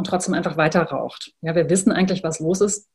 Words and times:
und 0.00 0.06
trotzdem 0.06 0.32
einfach 0.32 0.56
weiter 0.56 0.82
raucht. 0.82 1.34
Ja, 1.42 1.54
wir 1.54 1.68
wissen 1.68 1.92
eigentlich, 1.92 2.24
was 2.24 2.40
los 2.40 2.62
ist 2.62 2.88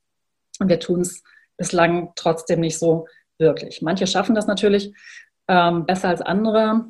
und 0.59 0.70
wir 0.70 0.80
tun 0.80 1.02
es 1.02 1.22
bislang 1.55 2.13
trotzdem 2.16 2.62
nicht 2.62 2.80
so 2.80 3.08
wirklich. 3.38 3.84
Manche 3.84 4.08
schaffen 4.08 4.34
das 4.34 4.48
natürlich 4.48 4.91
ähm, 5.48 5.86
besser 5.86 6.10
als 6.10 6.22
andere, 6.22 6.86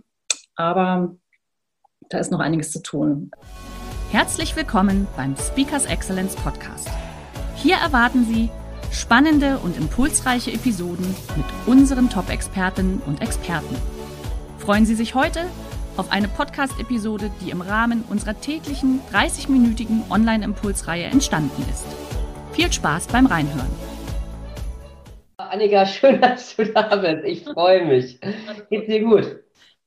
aber 0.55 1.17
da 2.07 2.17
ist 2.17 2.31
noch 2.31 2.39
einiges 2.39 2.71
zu 2.71 2.81
tun. 2.81 3.29
Herzlich 4.09 4.55
willkommen 4.55 5.05
beim 5.17 5.35
Speakers 5.35 5.85
Excellence 5.85 6.37
Podcast. 6.37 6.89
Hier 7.57 7.75
erwarten 7.75 8.23
Sie 8.23 8.49
spannende 8.93 9.57
und 9.57 9.75
impulsreiche 9.75 10.53
Episoden 10.53 11.13
mit 11.35 11.45
unseren 11.65 12.09
Top-Expertinnen 12.09 13.01
und 13.05 13.21
Experten. 13.21 13.75
Freuen 14.59 14.85
Sie 14.85 14.95
sich 14.95 15.13
heute 15.13 15.41
auf 15.98 16.12
eine 16.12 16.27
Podcast-Episode, 16.27 17.31
die 17.41 17.52
im 17.52 17.62
Rahmen 17.62 18.04
unserer 18.09 18.40
täglichen 18.40 18.99
30-minütigen 19.13 20.09
Online-Impulsreihe 20.09 21.05
entstanden 21.05 21.63
ist. 21.71 21.85
Viel 22.54 22.71
Spaß 22.71 23.08
beim 23.08 23.26
Reinhören. 23.26 23.70
Annika, 25.37 25.85
schön, 25.85 26.20
dass 26.20 26.55
du 26.55 26.65
da 26.65 26.96
bist. 26.96 27.24
Ich 27.26 27.43
freue 27.43 27.85
mich. 27.85 28.20
Geht's 28.70 28.87
dir 28.87 29.04
gut? 29.04 29.37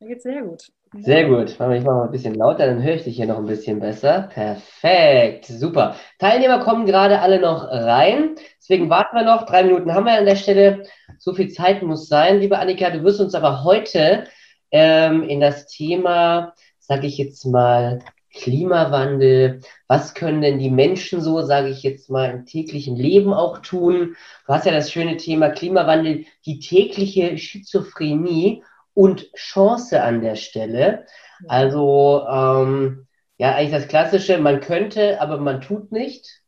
Mir 0.00 0.08
geht's 0.08 0.22
sehr 0.22 0.42
gut. 0.42 0.62
Sehr 0.94 1.28
gut. 1.28 1.50
Ich 1.50 1.58
mache 1.58 1.80
mal 1.80 2.04
ein 2.04 2.10
bisschen 2.10 2.34
lauter, 2.34 2.66
dann 2.66 2.82
höre 2.82 2.94
ich 2.94 3.04
dich 3.04 3.16
hier 3.16 3.26
noch 3.26 3.38
ein 3.38 3.46
bisschen 3.46 3.78
besser. 3.78 4.30
Perfekt, 4.32 5.46
super. 5.46 5.96
Teilnehmer 6.18 6.60
kommen 6.60 6.86
gerade 6.86 7.20
alle 7.20 7.40
noch 7.40 7.64
rein. 7.64 8.36
Deswegen 8.58 8.88
warten 8.88 9.16
wir 9.16 9.24
noch. 9.24 9.44
Drei 9.44 9.64
Minuten 9.64 9.92
haben 9.92 10.06
wir 10.06 10.16
an 10.16 10.24
der 10.24 10.36
Stelle. 10.36 10.84
So 11.18 11.34
viel 11.34 11.50
Zeit 11.50 11.82
muss 11.82 12.08
sein. 12.08 12.40
Liebe 12.40 12.58
Annika, 12.58 12.88
du 12.90 13.02
wirst 13.02 13.20
uns 13.20 13.34
aber 13.34 13.64
heute 13.64 14.24
ähm, 14.70 15.22
in 15.22 15.40
das 15.40 15.66
Thema, 15.66 16.54
sage 16.78 17.06
ich 17.06 17.18
jetzt 17.18 17.44
mal, 17.46 18.00
Klimawandel. 18.34 19.60
Was 19.88 20.14
können 20.14 20.42
denn 20.42 20.58
die 20.58 20.70
Menschen 20.70 21.20
so, 21.20 21.42
sage 21.42 21.68
ich 21.68 21.82
jetzt 21.82 22.10
mal, 22.10 22.30
im 22.30 22.46
täglichen 22.46 22.96
Leben 22.96 23.32
auch 23.32 23.58
tun? 23.58 24.16
Du 24.46 24.52
hast 24.52 24.66
ja 24.66 24.72
das 24.72 24.92
schöne 24.92 25.16
Thema 25.16 25.50
Klimawandel, 25.50 26.24
die 26.46 26.58
tägliche 26.60 27.36
Schizophrenie 27.38 28.62
und 28.94 29.32
Chance 29.34 30.02
an 30.02 30.20
der 30.22 30.36
Stelle. 30.36 31.06
Also 31.46 32.26
ähm, 32.28 33.06
ja, 33.38 33.54
eigentlich 33.54 33.72
das 33.72 33.88
Klassische, 33.88 34.38
man 34.38 34.60
könnte, 34.60 35.20
aber 35.20 35.38
man 35.38 35.60
tut 35.60 35.92
nicht, 35.92 36.42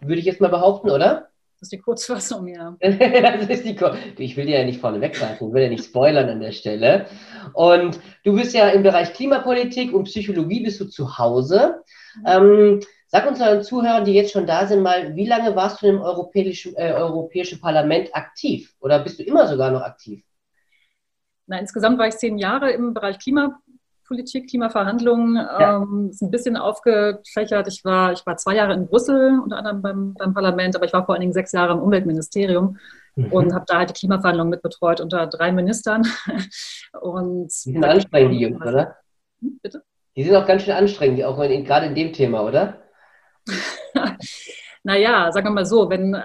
würde 0.00 0.20
ich 0.20 0.26
jetzt 0.26 0.40
mal 0.40 0.48
behaupten, 0.48 0.90
oder? 0.90 1.25
Ist 1.66 1.72
die 1.72 1.78
Kurzfassung, 1.78 2.46
ja. 2.54 2.76
das 2.80 3.48
ist 3.48 3.64
die 3.64 3.74
Kur 3.74 3.96
ich 4.18 4.36
will 4.36 4.46
dir 4.46 4.60
ja 4.60 4.64
nicht 4.64 4.80
vorne 4.80 5.00
weggreifen, 5.00 5.48
ich 5.48 5.52
will 5.52 5.64
ja 5.64 5.68
nicht 5.68 5.84
spoilern 5.84 6.28
an 6.28 6.38
der 6.38 6.52
Stelle. 6.52 7.06
Und 7.54 7.98
du 8.22 8.36
bist 8.36 8.54
ja 8.54 8.68
im 8.68 8.84
Bereich 8.84 9.12
Klimapolitik 9.14 9.92
und 9.92 10.04
Psychologie 10.04 10.62
bist 10.62 10.78
du 10.78 10.84
zu 10.84 11.18
Hause. 11.18 11.82
Ähm, 12.24 12.78
sag 13.08 13.26
uns 13.26 13.40
unseren 13.40 13.64
Zuhörern, 13.64 14.04
die 14.04 14.12
jetzt 14.12 14.30
schon 14.30 14.46
da 14.46 14.68
sind, 14.68 14.80
mal, 14.80 15.16
wie 15.16 15.26
lange 15.26 15.56
warst 15.56 15.82
du 15.82 15.88
im 15.88 16.00
Europäischen, 16.00 16.76
äh, 16.76 16.92
Europäischen 16.92 17.60
Parlament 17.60 18.14
aktiv? 18.14 18.72
Oder 18.78 19.00
bist 19.00 19.18
du 19.18 19.24
immer 19.24 19.48
sogar 19.48 19.72
noch 19.72 19.82
aktiv? 19.82 20.22
Na, 21.48 21.58
insgesamt 21.58 21.98
war 21.98 22.06
ich 22.06 22.14
zehn 22.14 22.38
Jahre 22.38 22.70
im 22.70 22.94
Bereich 22.94 23.18
Klimapolitik. 23.18 23.65
Politik, 24.06 24.48
Klimaverhandlungen 24.48 25.36
ja. 25.36 25.76
ähm, 25.82 26.08
ist 26.10 26.22
ein 26.22 26.30
bisschen 26.30 26.56
aufgefächert. 26.56 27.68
Ich 27.68 27.84
war, 27.84 28.12
ich 28.12 28.24
war 28.26 28.36
zwei 28.36 28.54
Jahre 28.54 28.74
in 28.74 28.86
Brüssel, 28.86 29.40
unter 29.42 29.58
anderem 29.58 29.82
beim, 29.82 30.14
beim 30.14 30.34
Parlament, 30.34 30.76
aber 30.76 30.84
ich 30.84 30.92
war 30.92 31.04
vor 31.04 31.14
allen 31.14 31.20
Dingen 31.20 31.32
sechs 31.32 31.52
Jahre 31.52 31.72
im 31.72 31.80
Umweltministerium 31.80 32.78
mhm. 33.16 33.32
und 33.32 33.54
habe 33.54 33.64
da 33.66 33.78
halt 33.78 33.90
die 33.90 33.94
Klimaverhandlungen 33.94 34.50
mitbetreut 34.50 35.00
unter 35.00 35.26
drei 35.26 35.52
Ministern. 35.52 36.06
und 37.00 37.48
die 37.48 37.72
sind 37.72 37.84
anstrengend, 37.84 38.32
die 38.32 38.40
Jungs, 38.40 38.66
oder? 38.66 38.96
Hm, 39.40 39.58
bitte? 39.62 39.82
Die 40.16 40.24
sind 40.24 40.36
auch 40.36 40.46
ganz 40.46 40.62
schön 40.62 40.74
anstrengend, 40.74 41.22
auch 41.24 41.38
in, 41.40 41.64
gerade 41.64 41.86
in 41.86 41.94
dem 41.94 42.12
Thema, 42.12 42.42
oder? 42.42 42.82
naja, 44.82 45.30
sagen 45.32 45.46
wir 45.46 45.52
mal 45.52 45.66
so, 45.66 45.90
wenn 45.90 46.14
äh, 46.14 46.22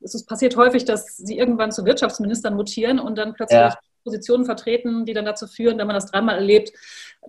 es 0.00 0.24
passiert 0.26 0.56
häufig, 0.56 0.84
dass 0.84 1.16
sie 1.16 1.38
irgendwann 1.38 1.72
zu 1.72 1.84
Wirtschaftsministern 1.84 2.54
mutieren 2.54 2.98
und 2.98 3.16
dann 3.16 3.34
plötzlich 3.34 3.60
ja. 3.60 3.74
Positionen 4.04 4.44
vertreten, 4.44 5.04
die 5.04 5.12
dann 5.12 5.24
dazu 5.24 5.46
führen, 5.46 5.78
wenn 5.78 5.86
man 5.86 5.94
das 5.94 6.10
dreimal 6.10 6.36
erlebt, 6.36 6.72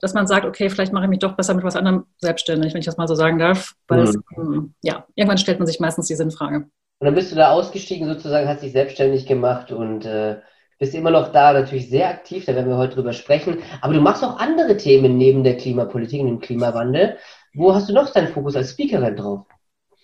dass 0.01 0.13
man 0.13 0.27
sagt, 0.27 0.45
okay, 0.45 0.69
vielleicht 0.69 0.93
mache 0.93 1.05
ich 1.05 1.09
mich 1.09 1.19
doch 1.19 1.35
besser 1.35 1.53
mit 1.53 1.63
was 1.63 1.75
anderem 1.75 2.05
selbstständig, 2.17 2.73
wenn 2.73 2.79
ich 2.79 2.85
das 2.85 2.97
mal 2.97 3.07
so 3.07 3.15
sagen 3.15 3.39
darf. 3.39 3.73
Weil 3.87 4.01
mhm. 4.01 4.07
es, 4.07 4.19
ähm, 4.37 4.73
ja, 4.81 5.05
irgendwann 5.15 5.37
stellt 5.37 5.59
man 5.59 5.67
sich 5.67 5.79
meistens 5.79 6.07
die 6.07 6.15
Sinnfrage. 6.15 6.67
Und 6.99 7.05
dann 7.05 7.15
bist 7.15 7.31
du 7.31 7.35
da 7.35 7.51
ausgestiegen, 7.51 8.07
sozusagen, 8.07 8.47
hast 8.47 8.63
dich 8.63 8.71
selbstständig 8.71 9.25
gemacht 9.25 9.71
und 9.71 10.05
äh, 10.05 10.37
bist 10.79 10.95
immer 10.95 11.11
noch 11.11 11.31
da, 11.31 11.53
natürlich 11.53 11.89
sehr 11.89 12.09
aktiv, 12.09 12.45
da 12.45 12.55
werden 12.55 12.69
wir 12.69 12.77
heute 12.77 12.95
drüber 12.95 13.13
sprechen. 13.13 13.59
Aber 13.81 13.93
du 13.93 14.01
machst 14.01 14.23
auch 14.23 14.39
andere 14.39 14.77
Themen 14.77 15.17
neben 15.17 15.43
der 15.43 15.57
Klimapolitik 15.57 16.21
und 16.21 16.27
dem 16.27 16.39
Klimawandel. 16.39 17.17
Wo 17.53 17.73
hast 17.73 17.89
du 17.89 17.93
noch 17.93 18.11
deinen 18.11 18.29
Fokus 18.29 18.55
als 18.55 18.71
Speakerin 18.71 19.15
drauf? 19.15 19.45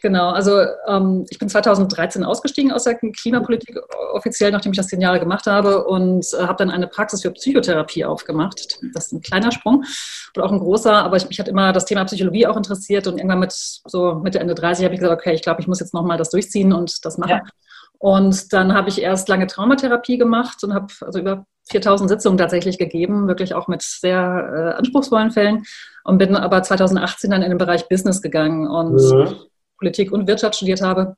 Genau, 0.01 0.29
also 0.29 0.61
ähm, 0.87 1.25
ich 1.29 1.39
bin 1.39 1.49
2013 1.49 2.23
ausgestiegen 2.23 2.71
aus 2.71 2.85
der 2.85 2.95
Klimapolitik 2.95 3.77
offiziell, 4.13 4.51
nachdem 4.51 4.71
ich 4.71 4.77
das 4.77 4.87
zehn 4.87 5.01
Jahre 5.01 5.19
gemacht 5.19 5.45
habe 5.45 5.85
und 5.85 6.25
äh, 6.33 6.43
habe 6.43 6.55
dann 6.55 6.69
eine 6.69 6.87
Praxis 6.87 7.21
für 7.21 7.31
Psychotherapie 7.31 8.05
aufgemacht. 8.05 8.77
Das 8.93 9.07
ist 9.07 9.11
ein 9.11 9.21
kleiner 9.21 9.51
Sprung 9.51 9.83
oder 10.35 10.45
auch 10.45 10.51
ein 10.51 10.59
großer, 10.59 10.93
aber 10.93 11.17
ich, 11.17 11.27
mich 11.27 11.39
hat 11.39 11.49
immer 11.49 11.73
das 11.73 11.85
Thema 11.85 12.05
Psychologie 12.05 12.47
auch 12.47 12.55
interessiert 12.55 13.07
und 13.07 13.17
irgendwann 13.17 13.39
mit 13.39 13.51
so 13.51 14.15
Mitte, 14.15 14.39
Ende 14.39 14.55
30 14.55 14.85
habe 14.85 14.93
ich 14.93 15.01
gesagt, 15.01 15.19
okay, 15.19 15.33
ich 15.33 15.41
glaube, 15.41 15.59
ich 15.59 15.67
muss 15.67 15.81
jetzt 15.81 15.93
nochmal 15.93 16.17
das 16.17 16.29
durchziehen 16.29 16.71
und 16.71 17.03
das 17.03 17.17
machen. 17.17 17.31
Ja. 17.31 17.41
Und 17.97 18.53
dann 18.53 18.73
habe 18.73 18.87
ich 18.87 19.01
erst 19.01 19.27
lange 19.27 19.47
Traumatherapie 19.47 20.17
gemacht 20.17 20.63
und 20.63 20.73
habe 20.73 20.87
also 21.01 21.19
über 21.19 21.45
4000 21.69 22.09
Sitzungen 22.09 22.37
tatsächlich 22.37 22.77
gegeben, 22.77 23.27
wirklich 23.27 23.53
auch 23.53 23.67
mit 23.67 23.81
sehr 23.81 24.15
äh, 24.17 24.77
anspruchsvollen 24.77 25.31
Fällen 25.31 25.65
und 26.05 26.17
bin 26.17 26.37
aber 26.37 26.63
2018 26.63 27.29
dann 27.29 27.41
in 27.41 27.49
den 27.49 27.57
Bereich 27.57 27.89
Business 27.89 28.21
gegangen 28.21 28.65
und 28.65 28.93
mhm 28.93 29.35
Politik 29.79 30.11
und 30.11 30.27
Wirtschaft 30.27 30.55
studiert 30.55 30.81
habe. 30.81 31.15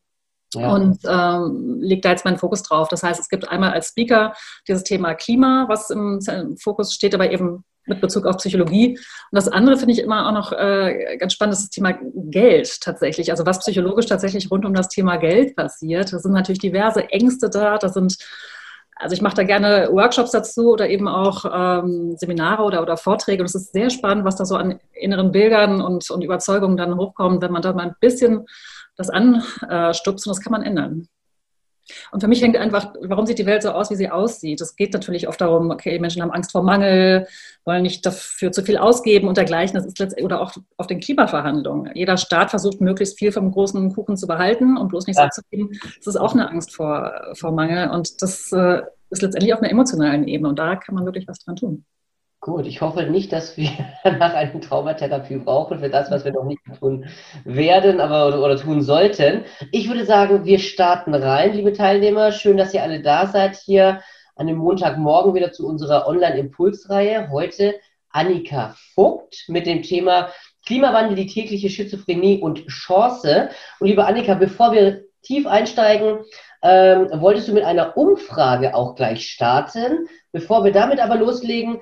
Ja. 0.53 0.73
Und 0.73 0.99
ähm, 1.07 1.79
lege 1.79 2.01
da 2.01 2.09
jetzt 2.09 2.25
meinen 2.25 2.37
Fokus 2.37 2.61
drauf. 2.63 2.89
Das 2.89 3.03
heißt, 3.03 3.19
es 3.19 3.29
gibt 3.29 3.47
einmal 3.47 3.71
als 3.71 3.89
Speaker 3.89 4.33
dieses 4.67 4.83
Thema 4.83 5.13
Klima, 5.13 5.65
was 5.69 5.89
im, 5.89 6.19
im 6.27 6.57
Fokus 6.57 6.93
steht, 6.93 7.15
aber 7.15 7.31
eben 7.31 7.63
mit 7.85 8.01
Bezug 8.01 8.25
auf 8.25 8.37
Psychologie. 8.37 8.97
Und 8.97 9.35
das 9.35 9.47
andere 9.47 9.77
finde 9.77 9.93
ich 9.93 9.99
immer 9.99 10.27
auch 10.27 10.33
noch 10.33 10.51
äh, 10.51 11.17
ganz 11.17 11.33
spannend, 11.33 11.53
ist 11.53 11.63
das 11.63 11.69
Thema 11.69 11.97
Geld 12.13 12.81
tatsächlich. 12.81 13.31
Also 13.31 13.45
was 13.45 13.59
psychologisch 13.59 14.05
tatsächlich 14.07 14.51
rund 14.51 14.65
um 14.65 14.73
das 14.73 14.89
Thema 14.89 15.17
Geld 15.17 15.55
passiert. 15.55 16.11
Da 16.11 16.19
sind 16.19 16.33
natürlich 16.33 16.59
diverse 16.59 17.09
Ängste 17.09 17.49
da. 17.49 17.77
Da 17.77 17.89
sind 17.89 18.17
also 19.01 19.13
ich 19.13 19.21
mache 19.21 19.35
da 19.35 19.43
gerne 19.43 19.89
Workshops 19.91 20.31
dazu 20.31 20.71
oder 20.71 20.87
eben 20.87 21.07
auch 21.07 21.43
ähm, 21.51 22.15
Seminare 22.17 22.63
oder, 22.63 22.81
oder 22.83 22.97
Vorträge. 22.97 23.41
Und 23.41 23.47
es 23.47 23.55
ist 23.55 23.73
sehr 23.73 23.89
spannend, 23.89 24.25
was 24.25 24.35
da 24.35 24.45
so 24.45 24.55
an 24.55 24.79
inneren 24.93 25.31
Bildern 25.31 25.81
und, 25.81 26.09
und 26.11 26.23
Überzeugungen 26.23 26.77
dann 26.77 26.95
hochkommt, 26.95 27.41
wenn 27.41 27.51
man 27.51 27.63
da 27.63 27.73
mal 27.73 27.87
ein 27.87 27.95
bisschen 27.99 28.45
das 28.95 29.09
anstupst 29.09 30.27
und 30.27 30.29
das 30.29 30.41
kann 30.41 30.51
man 30.51 30.61
ändern. 30.61 31.07
Und 32.11 32.21
für 32.21 32.27
mich 32.27 32.41
hängt 32.41 32.57
einfach, 32.57 32.93
warum 33.01 33.25
sieht 33.25 33.39
die 33.39 33.45
Welt 33.45 33.63
so 33.63 33.71
aus, 33.71 33.89
wie 33.91 33.95
sie 33.95 34.09
aussieht? 34.09 34.61
Es 34.61 34.75
geht 34.75 34.93
natürlich 34.93 35.27
oft 35.27 35.39
darum, 35.41 35.71
okay, 35.71 35.99
Menschen 35.99 36.21
haben 36.21 36.31
Angst 36.31 36.51
vor 36.51 36.63
Mangel, 36.63 37.27
wollen 37.65 37.83
nicht 37.83 38.05
dafür 38.05 38.51
zu 38.51 38.63
viel 38.63 38.77
ausgeben 38.77 39.27
und 39.27 39.37
dergleichen. 39.37 39.75
Das 39.75 39.85
ist 39.85 39.99
letztendlich, 39.99 40.25
oder 40.25 40.41
auch 40.41 40.53
auf 40.77 40.87
den 40.87 40.99
Klimaverhandlungen. 40.99 41.91
Jeder 41.95 42.17
Staat 42.17 42.49
versucht, 42.49 42.81
möglichst 42.81 43.17
viel 43.19 43.31
vom 43.31 43.51
großen 43.51 43.93
Kuchen 43.93 44.17
zu 44.17 44.27
behalten 44.27 44.77
und 44.77 44.89
bloß 44.89 45.07
nichts 45.07 45.19
ja. 45.19 45.25
abzugeben. 45.25 45.69
Das 45.97 46.07
ist 46.07 46.17
auch 46.17 46.33
eine 46.33 46.49
Angst 46.49 46.75
vor, 46.75 47.13
vor 47.33 47.51
Mangel. 47.51 47.89
Und 47.89 48.21
das 48.21 48.51
äh, 48.51 48.81
ist 49.09 49.21
letztendlich 49.21 49.53
auf 49.53 49.61
einer 49.61 49.71
emotionalen 49.71 50.27
Ebene. 50.27 50.49
Und 50.49 50.59
da 50.59 50.75
kann 50.75 50.95
man 50.95 51.05
wirklich 51.05 51.27
was 51.27 51.39
dran 51.39 51.55
tun. 51.55 51.85
Gut, 52.43 52.65
ich 52.65 52.81
hoffe 52.81 53.03
nicht, 53.03 53.31
dass 53.31 53.55
wir 53.55 53.69
nach 54.03 54.33
einer 54.33 54.59
Traumatherapie 54.59 55.37
brauchen 55.37 55.77
für 55.77 55.89
das, 55.89 56.09
was 56.09 56.25
wir 56.25 56.31
noch 56.31 56.43
nicht 56.43 56.61
tun 56.79 57.05
werden 57.45 58.01
aber, 58.01 58.27
oder, 58.27 58.43
oder, 58.43 58.57
tun 58.57 58.81
sollten. 58.81 59.45
Ich 59.71 59.87
würde 59.87 60.05
sagen, 60.05 60.43
wir 60.43 60.57
starten 60.57 61.13
rein, 61.13 61.53
liebe 61.53 61.71
Teilnehmer. 61.71 62.31
Schön, 62.31 62.57
dass 62.57 62.73
ihr 62.73 62.81
alle 62.81 63.03
da 63.03 63.27
seid 63.27 63.57
hier 63.57 64.01
an 64.35 64.47
dem 64.47 64.57
Montagmorgen 64.57 65.35
wieder 65.35 65.51
zu 65.51 65.67
unserer 65.67 66.07
Online-Impulsreihe. 66.07 67.29
Heute 67.29 67.75
Annika 68.09 68.75
Vogt 68.95 69.45
mit 69.47 69.67
dem 69.67 69.83
Thema 69.83 70.29
Klimawandel, 70.65 71.15
die 71.15 71.27
tägliche 71.27 71.69
Schizophrenie 71.69 72.39
und 72.41 72.65
Chance. 72.65 73.49
Und 73.79 73.87
liebe 73.87 74.05
Annika, 74.05 74.33
bevor 74.33 74.71
wir 74.71 75.03
tief 75.21 75.45
einsteigen, 75.45 76.21
ähm, 76.63 77.07
wolltest 77.13 77.49
du 77.49 77.53
mit 77.53 77.65
einer 77.65 77.95
Umfrage 77.95 78.73
auch 78.73 78.95
gleich 78.95 79.27
starten. 79.27 80.07
Bevor 80.31 80.63
wir 80.63 80.71
damit 80.71 80.99
aber 80.99 81.17
loslegen, 81.17 81.81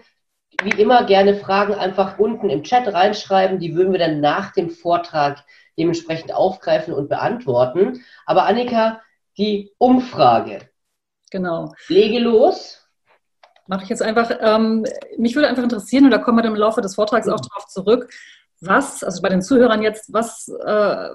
wie 0.63 0.81
immer 0.81 1.05
gerne 1.05 1.35
Fragen 1.35 1.73
einfach 1.73 2.19
unten 2.19 2.49
im 2.49 2.63
Chat 2.63 2.93
reinschreiben. 2.93 3.59
Die 3.59 3.75
würden 3.75 3.91
wir 3.91 3.99
dann 3.99 4.19
nach 4.19 4.51
dem 4.51 4.69
Vortrag 4.69 5.43
dementsprechend 5.77 6.33
aufgreifen 6.33 6.93
und 6.93 7.09
beantworten. 7.09 8.03
Aber 8.25 8.45
Annika, 8.45 9.01
die 9.37 9.71
Umfrage. 9.77 10.69
Genau. 11.31 11.73
Lege 11.87 12.19
los. 12.19 12.87
Mache 13.67 13.83
ich 13.83 13.89
jetzt 13.89 14.01
einfach. 14.01 14.31
Ähm, 14.41 14.85
mich 15.17 15.35
würde 15.35 15.47
einfach 15.47 15.63
interessieren, 15.63 16.05
und 16.05 16.11
da 16.11 16.17
kommen 16.17 16.37
wir 16.37 16.41
dann 16.41 16.53
im 16.53 16.59
Laufe 16.59 16.81
des 16.81 16.95
Vortrags 16.95 17.27
auch 17.27 17.39
darauf 17.39 17.67
zurück, 17.67 18.11
was, 18.61 19.03
also 19.03 19.21
bei 19.21 19.29
den 19.29 19.41
Zuhörern 19.41 19.81
jetzt, 19.81 20.11
was, 20.13 20.47
äh, 20.47 21.09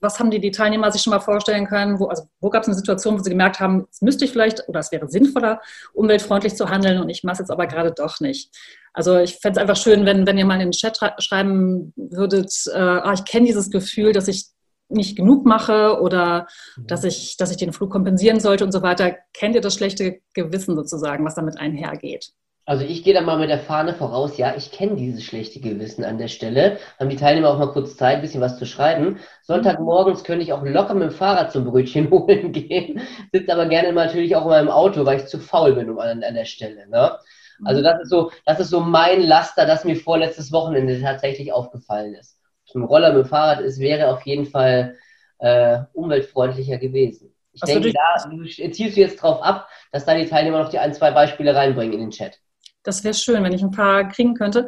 was 0.00 0.18
haben 0.18 0.30
die, 0.30 0.40
die 0.40 0.50
Teilnehmer 0.50 0.90
sich 0.92 1.02
schon 1.02 1.12
mal 1.12 1.20
vorstellen 1.20 1.66
können? 1.66 1.98
Wo, 1.98 2.06
also 2.06 2.28
wo 2.40 2.48
gab 2.50 2.62
es 2.62 2.68
eine 2.68 2.76
Situation, 2.76 3.18
wo 3.18 3.22
sie 3.22 3.30
gemerkt 3.30 3.60
haben, 3.60 3.86
es 3.90 4.00
müsste 4.00 4.24
ich 4.24 4.32
vielleicht 4.32 4.68
oder 4.68 4.80
es 4.80 4.92
wäre 4.92 5.08
sinnvoller, 5.08 5.60
umweltfreundlich 5.92 6.54
zu 6.56 6.68
handeln 6.68 7.00
und 7.00 7.08
ich 7.08 7.24
mache 7.24 7.34
es 7.34 7.38
jetzt 7.40 7.50
aber 7.50 7.66
gerade 7.66 7.92
doch 7.92 8.20
nicht. 8.20 8.54
Also 8.92 9.18
ich 9.18 9.36
fände 9.36 9.58
es 9.58 9.62
einfach 9.62 9.80
schön, 9.80 10.06
wenn, 10.06 10.26
wenn 10.26 10.38
ihr 10.38 10.46
mal 10.46 10.54
in 10.54 10.60
den 10.60 10.72
Chat 10.72 10.98
schreiben 11.18 11.92
würdet, 11.96 12.52
äh, 12.72 12.78
ah, 12.78 13.12
ich 13.12 13.24
kenne 13.24 13.46
dieses 13.46 13.70
Gefühl, 13.70 14.12
dass 14.12 14.28
ich 14.28 14.46
nicht 14.88 15.16
genug 15.16 15.46
mache 15.46 16.00
oder 16.00 16.46
mhm. 16.76 16.86
dass 16.86 17.04
ich, 17.04 17.36
dass 17.36 17.50
ich 17.50 17.56
den 17.56 17.72
Flug 17.72 17.90
kompensieren 17.90 18.40
sollte 18.40 18.64
und 18.64 18.72
so 18.72 18.82
weiter. 18.82 19.16
Kennt 19.32 19.54
ihr 19.54 19.60
das 19.60 19.74
schlechte 19.74 20.20
Gewissen 20.34 20.76
sozusagen, 20.76 21.24
was 21.24 21.34
damit 21.34 21.58
einhergeht? 21.58 22.32
Also 22.70 22.84
ich 22.84 23.02
gehe 23.02 23.14
da 23.14 23.20
mal 23.20 23.36
mit 23.36 23.50
der 23.50 23.58
Fahne 23.58 23.94
voraus, 23.94 24.38
ja, 24.38 24.54
ich 24.56 24.70
kenne 24.70 24.94
dieses 24.94 25.24
schlechte 25.24 25.58
Gewissen 25.58 26.04
an 26.04 26.18
der 26.18 26.28
Stelle. 26.28 26.78
Haben 27.00 27.10
die 27.10 27.16
Teilnehmer 27.16 27.50
auch 27.50 27.58
mal 27.58 27.72
kurz 27.72 27.96
Zeit, 27.96 28.14
ein 28.14 28.20
bisschen 28.20 28.40
was 28.40 28.58
zu 28.58 28.64
schreiben. 28.64 29.18
Sonntagmorgens 29.42 30.22
könnte 30.22 30.44
ich 30.44 30.52
auch 30.52 30.62
locker 30.62 30.94
mit 30.94 31.02
dem 31.02 31.10
Fahrrad 31.10 31.50
zum 31.50 31.64
Brötchen 31.64 32.08
holen 32.12 32.52
gehen, 32.52 33.00
sitze 33.32 33.52
aber 33.52 33.66
gerne 33.66 33.92
natürlich 33.92 34.36
auch 34.36 34.42
in 34.42 34.50
meinem 34.50 34.68
Auto, 34.68 35.04
weil 35.04 35.18
ich 35.18 35.26
zu 35.26 35.40
faul 35.40 35.74
bin 35.74 35.90
um 35.90 35.98
an, 35.98 36.22
an 36.22 36.34
der 36.34 36.44
Stelle. 36.44 36.88
Ne? 36.88 37.18
Also 37.64 37.82
das 37.82 38.02
ist 38.02 38.08
so, 38.08 38.30
das 38.46 38.60
ist 38.60 38.70
so 38.70 38.78
mein 38.78 39.20
Laster, 39.20 39.66
das 39.66 39.84
mir 39.84 39.96
vorletztes 39.96 40.52
Wochenende 40.52 41.00
tatsächlich 41.00 41.52
aufgefallen 41.52 42.14
ist. 42.14 42.38
Ein 42.72 42.84
Roller 42.84 43.12
mit 43.12 43.24
dem 43.24 43.28
Fahrrad 43.28 43.62
ist, 43.62 43.80
wäre 43.80 44.14
auf 44.14 44.22
jeden 44.26 44.46
Fall 44.46 44.96
äh, 45.38 45.78
umweltfreundlicher 45.92 46.78
gewesen. 46.78 47.34
Ich 47.52 47.62
Was 47.62 47.68
denke, 47.68 47.92
da 47.92 48.70
zielst 48.70 48.96
du 48.96 49.00
jetzt 49.00 49.20
drauf 49.20 49.42
ab, 49.42 49.66
dass 49.90 50.04
da 50.04 50.14
die 50.14 50.26
Teilnehmer 50.26 50.62
noch 50.62 50.70
die 50.70 50.78
ein, 50.78 50.94
zwei 50.94 51.10
Beispiele 51.10 51.56
reinbringen 51.56 51.94
in 51.94 52.00
den 52.02 52.10
Chat. 52.10 52.38
Das 52.82 53.04
wäre 53.04 53.14
schön, 53.14 53.42
wenn 53.44 53.52
ich 53.52 53.62
ein 53.62 53.70
paar 53.70 54.08
kriegen 54.08 54.34
könnte. 54.34 54.66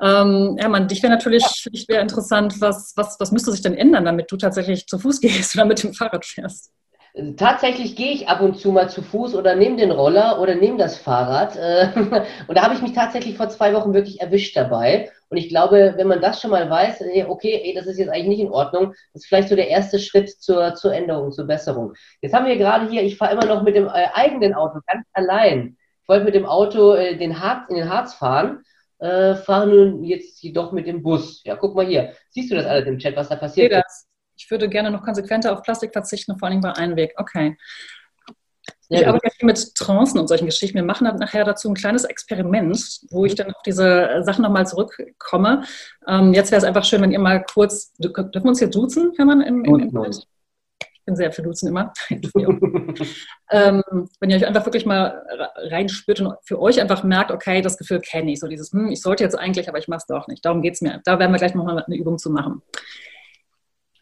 Ähm, 0.00 0.56
Hermann, 0.58 0.88
dich 0.88 1.02
wäre 1.02 1.12
natürlich 1.12 1.44
ja. 1.70 1.82
wär 1.88 2.00
interessant, 2.00 2.60
was, 2.60 2.94
was, 2.96 3.20
was 3.20 3.30
müsste 3.30 3.52
sich 3.52 3.62
denn 3.62 3.74
ändern, 3.74 4.04
damit 4.04 4.32
du 4.32 4.36
tatsächlich 4.36 4.86
zu 4.86 4.98
Fuß 4.98 5.20
gehst 5.20 5.54
oder 5.54 5.64
mit 5.64 5.82
dem 5.82 5.92
Fahrrad 5.92 6.24
fährst? 6.24 6.72
Tatsächlich 7.36 7.94
gehe 7.94 8.12
ich 8.12 8.28
ab 8.28 8.40
und 8.40 8.56
zu 8.56 8.72
mal 8.72 8.88
zu 8.88 9.02
Fuß 9.02 9.34
oder 9.34 9.54
nehme 9.54 9.76
den 9.76 9.90
Roller 9.90 10.40
oder 10.40 10.54
nehme 10.54 10.78
das 10.78 10.96
Fahrrad. 10.96 11.56
Äh, 11.56 11.88
und 12.48 12.56
da 12.56 12.62
habe 12.62 12.74
ich 12.74 12.80
mich 12.80 12.94
tatsächlich 12.94 13.36
vor 13.36 13.50
zwei 13.50 13.74
Wochen 13.74 13.92
wirklich 13.92 14.22
erwischt 14.22 14.56
dabei. 14.56 15.10
Und 15.28 15.36
ich 15.36 15.50
glaube, 15.50 15.92
wenn 15.96 16.08
man 16.08 16.22
das 16.22 16.40
schon 16.40 16.50
mal 16.50 16.70
weiß, 16.70 17.02
okay, 17.28 17.60
ey, 17.64 17.74
das 17.74 17.86
ist 17.86 17.98
jetzt 17.98 18.08
eigentlich 18.08 18.28
nicht 18.28 18.40
in 18.40 18.50
Ordnung, 18.50 18.94
das 19.12 19.22
ist 19.22 19.26
vielleicht 19.26 19.50
so 19.50 19.56
der 19.56 19.68
erste 19.68 19.98
Schritt 19.98 20.30
zur, 20.30 20.74
zur 20.74 20.94
Änderung, 20.94 21.32
zur 21.32 21.46
Besserung. 21.46 21.92
Jetzt 22.22 22.34
haben 22.34 22.46
wir 22.46 22.56
gerade 22.56 22.88
hier, 22.88 23.02
ich 23.02 23.18
fahre 23.18 23.32
immer 23.32 23.44
noch 23.44 23.62
mit 23.62 23.76
dem 23.76 23.88
äh, 23.88 24.08
eigenen 24.14 24.54
Auto 24.54 24.80
ganz 24.86 25.06
allein. 25.12 25.76
Ich 26.02 26.08
wollte 26.08 26.24
mit 26.24 26.34
dem 26.34 26.46
Auto 26.46 26.94
äh, 26.94 27.16
den 27.16 27.40
Harz, 27.40 27.68
in 27.68 27.76
den 27.76 27.88
Harz 27.88 28.14
fahren, 28.14 28.64
äh, 28.98 29.34
fahre 29.36 29.68
nun 29.68 30.04
jetzt 30.04 30.42
jedoch 30.42 30.72
mit 30.72 30.86
dem 30.86 31.02
Bus. 31.02 31.42
Ja, 31.44 31.56
guck 31.56 31.74
mal 31.74 31.86
hier. 31.86 32.12
Siehst 32.30 32.50
du 32.50 32.56
das 32.56 32.66
alles 32.66 32.86
im 32.86 32.98
Chat, 32.98 33.16
was 33.16 33.28
da 33.28 33.36
passiert? 33.36 33.72
Ich, 33.72 33.78
das. 33.78 34.08
ich 34.36 34.50
würde 34.50 34.68
gerne 34.68 34.90
noch 34.90 35.02
konsequenter 35.02 35.52
auf 35.52 35.62
Plastik 35.62 35.92
verzichten, 35.92 36.38
vor 36.38 36.48
allem 36.48 36.60
bei 36.60 36.72
Einweg. 36.72 37.14
Okay. 37.16 37.56
Ich 38.88 39.06
arbeite 39.06 39.30
viel 39.30 39.46
mit 39.46 39.74
Trancen 39.74 40.20
und 40.20 40.28
solchen 40.28 40.44
Geschichten. 40.46 40.76
Wir 40.76 40.84
machen 40.84 41.06
dann 41.06 41.16
nachher 41.16 41.44
dazu 41.44 41.68
ein 41.68 41.74
kleines 41.74 42.04
Experiment, 42.04 43.00
wo 43.10 43.24
ich 43.24 43.34
dann 43.34 43.52
auf 43.52 43.62
diese 43.64 44.22
Sachen 44.22 44.42
nochmal 44.42 44.66
zurückkomme. 44.66 45.64
Ähm, 46.06 46.34
jetzt 46.34 46.50
wäre 46.50 46.58
es 46.58 46.64
einfach 46.64 46.84
schön, 46.84 47.00
wenn 47.00 47.10
ihr 47.10 47.18
mal 47.18 47.42
kurz, 47.42 47.92
dürfen 47.94 48.32
wir 48.32 48.44
uns 48.44 48.58
hier 48.58 48.68
duzen, 48.68 49.12
Hermann, 49.16 49.40
im, 49.40 49.64
im, 49.64 49.78
im 49.78 50.12
ich 51.02 51.06
bin 51.06 51.16
sehr 51.16 51.32
für 51.32 51.42
Duzen 51.42 51.66
immer. 51.66 51.92
ähm, 53.50 53.82
wenn 54.20 54.30
ihr 54.30 54.36
euch 54.36 54.46
einfach 54.46 54.64
wirklich 54.64 54.86
mal 54.86 55.20
reinspürt 55.56 56.20
und 56.20 56.34
für 56.44 56.60
euch 56.60 56.80
einfach 56.80 57.02
merkt, 57.02 57.32
okay, 57.32 57.60
das 57.60 57.76
Gefühl 57.76 58.00
kenne 58.00 58.30
ich, 58.30 58.38
so 58.38 58.46
dieses, 58.46 58.72
hm, 58.72 58.88
ich 58.88 59.02
sollte 59.02 59.24
jetzt 59.24 59.36
eigentlich, 59.36 59.68
aber 59.68 59.78
ich 59.78 59.88
mache 59.88 59.98
es 59.98 60.06
doch 60.06 60.28
nicht. 60.28 60.44
Darum 60.44 60.62
geht 60.62 60.74
es 60.74 60.80
mir. 60.80 61.00
Da 61.04 61.18
werden 61.18 61.32
wir 61.32 61.38
gleich 61.38 61.56
nochmal 61.56 61.82
eine 61.84 61.96
Übung 61.96 62.18
zu 62.18 62.30
machen. 62.30 62.62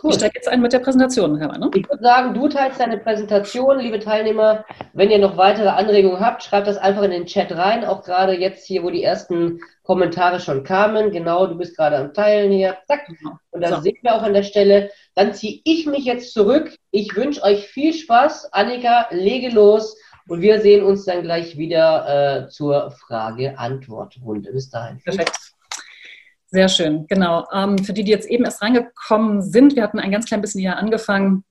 Cool. 0.02 0.10
Ich 0.10 0.16
steige 0.16 0.36
jetzt 0.36 0.48
ein 0.48 0.62
mit 0.62 0.72
der 0.72 0.78
Präsentation, 0.78 1.36
Hermann. 1.36 1.60
Ne? 1.60 1.70
Ich 1.74 1.88
würde 1.88 2.02
sagen, 2.02 2.32
du 2.32 2.48
teilst 2.48 2.80
deine 2.80 2.96
Präsentation, 2.96 3.78
liebe 3.78 3.98
Teilnehmer. 3.98 4.64
Wenn 4.94 5.10
ihr 5.10 5.18
noch 5.18 5.36
weitere 5.36 5.68
Anregungen 5.68 6.20
habt, 6.20 6.42
schreibt 6.42 6.66
das 6.66 6.78
einfach 6.78 7.02
in 7.02 7.10
den 7.10 7.26
Chat 7.26 7.52
rein. 7.52 7.84
Auch 7.84 8.02
gerade 8.02 8.38
jetzt 8.38 8.66
hier, 8.66 8.82
wo 8.82 8.90
die 8.90 9.02
ersten 9.02 9.60
Kommentare 9.82 10.40
schon 10.40 10.64
kamen. 10.64 11.10
Genau, 11.10 11.46
du 11.46 11.56
bist 11.56 11.76
gerade 11.76 11.98
am 11.98 12.14
Teilen 12.14 12.50
hier. 12.50 12.78
Zack. 12.86 13.06
Genau. 13.06 13.36
Und 13.50 13.60
das 13.60 13.70
so. 13.70 13.80
sehen 13.80 13.98
wir 14.00 14.14
auch 14.14 14.22
an 14.22 14.32
der 14.32 14.42
Stelle. 14.42 14.90
Dann 15.14 15.34
ziehe 15.34 15.60
ich 15.64 15.86
mich 15.86 16.04
jetzt 16.06 16.32
zurück. 16.32 16.74
Ich 16.90 17.14
wünsche 17.14 17.42
euch 17.42 17.66
viel 17.66 17.92
Spaß. 17.92 18.54
Annika, 18.54 19.06
lege 19.10 19.50
los. 19.50 19.96
Und 20.28 20.40
wir 20.40 20.60
sehen 20.60 20.84
uns 20.84 21.04
dann 21.04 21.22
gleich 21.22 21.58
wieder 21.58 22.44
äh, 22.44 22.48
zur 22.48 22.92
Frage-Antwort-Runde. 22.92 24.52
Bis 24.52 24.70
dahin. 24.70 24.98
Perfekt. 25.02 25.36
Sehr 26.52 26.68
schön, 26.68 27.06
genau. 27.06 27.46
Ähm, 27.52 27.78
für 27.78 27.92
die, 27.92 28.02
die 28.02 28.10
jetzt 28.10 28.28
eben 28.28 28.44
erst 28.44 28.60
reingekommen 28.60 29.40
sind, 29.42 29.76
wir 29.76 29.84
hatten 29.84 30.00
ein 30.00 30.10
ganz 30.10 30.26
klein 30.26 30.40
bisschen 30.40 30.60
hier 30.60 30.76
angefangen. 30.76 31.44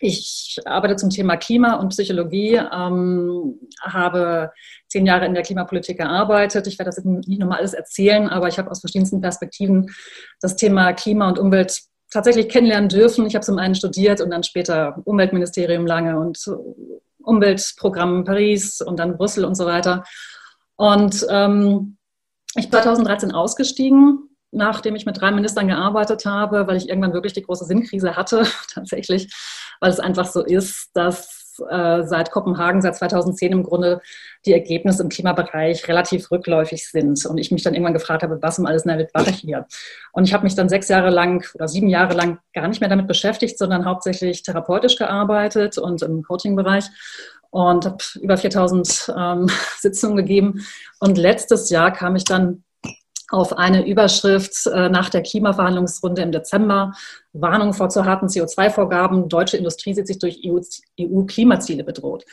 Ich 0.00 0.58
arbeite 0.66 0.96
zum 0.96 1.08
Thema 1.08 1.38
Klima 1.38 1.76
und 1.76 1.88
Psychologie, 1.88 2.56
ähm, 2.56 3.58
habe 3.80 4.52
zehn 4.88 5.06
Jahre 5.06 5.24
in 5.24 5.32
der 5.32 5.42
Klimapolitik 5.42 5.96
gearbeitet. 5.96 6.66
Ich 6.66 6.78
werde 6.78 6.90
das 6.90 7.02
nicht 7.02 7.40
nochmal 7.40 7.60
alles 7.60 7.72
erzählen, 7.72 8.28
aber 8.28 8.48
ich 8.48 8.58
habe 8.58 8.70
aus 8.70 8.80
verschiedensten 8.80 9.22
Perspektiven 9.22 9.90
das 10.42 10.56
Thema 10.56 10.92
Klima 10.92 11.28
und 11.28 11.38
Umwelt 11.38 11.80
tatsächlich 12.10 12.50
kennenlernen 12.50 12.90
dürfen. 12.90 13.24
Ich 13.24 13.34
habe 13.34 13.44
zum 13.44 13.58
einen 13.58 13.74
studiert 13.74 14.20
und 14.20 14.30
dann 14.30 14.42
später 14.42 15.00
Umweltministerium 15.04 15.86
lange 15.86 16.18
und 16.18 16.38
Umweltprogramm 17.22 18.24
Paris 18.24 18.82
und 18.82 18.98
dann 18.98 19.16
Brüssel 19.16 19.46
und 19.46 19.54
so 19.54 19.64
weiter. 19.64 20.04
Und 20.76 21.26
ähm, 21.30 21.95
ich 22.56 22.70
bin 22.70 22.82
2013 22.82 23.32
ausgestiegen, 23.32 24.30
nachdem 24.50 24.96
ich 24.96 25.06
mit 25.06 25.20
drei 25.20 25.30
Ministern 25.30 25.68
gearbeitet 25.68 26.24
habe, 26.24 26.66
weil 26.66 26.76
ich 26.76 26.88
irgendwann 26.88 27.12
wirklich 27.12 27.32
die 27.32 27.42
große 27.42 27.64
Sinnkrise 27.64 28.16
hatte, 28.16 28.46
tatsächlich, 28.72 29.32
weil 29.80 29.90
es 29.90 30.00
einfach 30.00 30.26
so 30.26 30.42
ist, 30.42 30.90
dass 30.94 31.46
äh, 31.70 32.04
seit 32.04 32.30
Kopenhagen, 32.30 32.82
seit 32.82 32.96
2010 32.96 33.52
im 33.52 33.62
Grunde 33.62 34.00
die 34.44 34.52
Ergebnisse 34.52 35.02
im 35.02 35.08
Klimabereich 35.08 35.88
relativ 35.88 36.30
rückläufig 36.30 36.88
sind. 36.88 37.24
Und 37.26 37.38
ich 37.38 37.50
mich 37.50 37.62
dann 37.62 37.74
irgendwann 37.74 37.94
gefragt 37.94 38.22
habe, 38.22 38.38
was 38.42 38.58
um 38.58 38.66
alles 38.66 38.84
in 38.84 38.88
der 38.88 38.98
Welt 38.98 39.10
mache 39.14 39.30
ich 39.30 39.36
hier? 39.36 39.66
Und 40.12 40.24
ich 40.24 40.34
habe 40.34 40.44
mich 40.44 40.54
dann 40.54 40.68
sechs 40.68 40.88
Jahre 40.88 41.10
lang 41.10 41.46
oder 41.54 41.68
sieben 41.68 41.88
Jahre 41.88 42.14
lang 42.14 42.38
gar 42.52 42.68
nicht 42.68 42.80
mehr 42.80 42.90
damit 42.90 43.06
beschäftigt, 43.06 43.58
sondern 43.58 43.84
hauptsächlich 43.84 44.42
therapeutisch 44.42 44.96
gearbeitet 44.96 45.78
und 45.78 46.02
im 46.02 46.22
Coaching-Bereich 46.22 46.86
und 47.50 47.84
habe 47.84 47.98
über 48.20 48.36
4000 48.36 49.14
ähm, 49.16 49.46
Sitzungen 49.78 50.16
gegeben. 50.16 50.66
Und 51.00 51.18
letztes 51.18 51.70
Jahr 51.70 51.92
kam 51.92 52.16
ich 52.16 52.24
dann 52.24 52.64
auf 53.30 53.56
eine 53.56 53.86
Überschrift 53.86 54.66
äh, 54.66 54.88
nach 54.88 55.10
der 55.10 55.22
Klimaverhandlungsrunde 55.22 56.22
im 56.22 56.32
Dezember. 56.32 56.92
Warnung 57.32 57.72
vor 57.72 57.88
zu 57.88 58.04
harten 58.04 58.26
CO2-Vorgaben. 58.26 59.28
Deutsche 59.28 59.56
Industrie 59.56 59.94
sieht 59.94 60.06
sich 60.06 60.18
durch 60.18 60.40
EU-Klimaziele 60.44 61.82
EU 61.82 61.86
bedroht. 61.86 62.24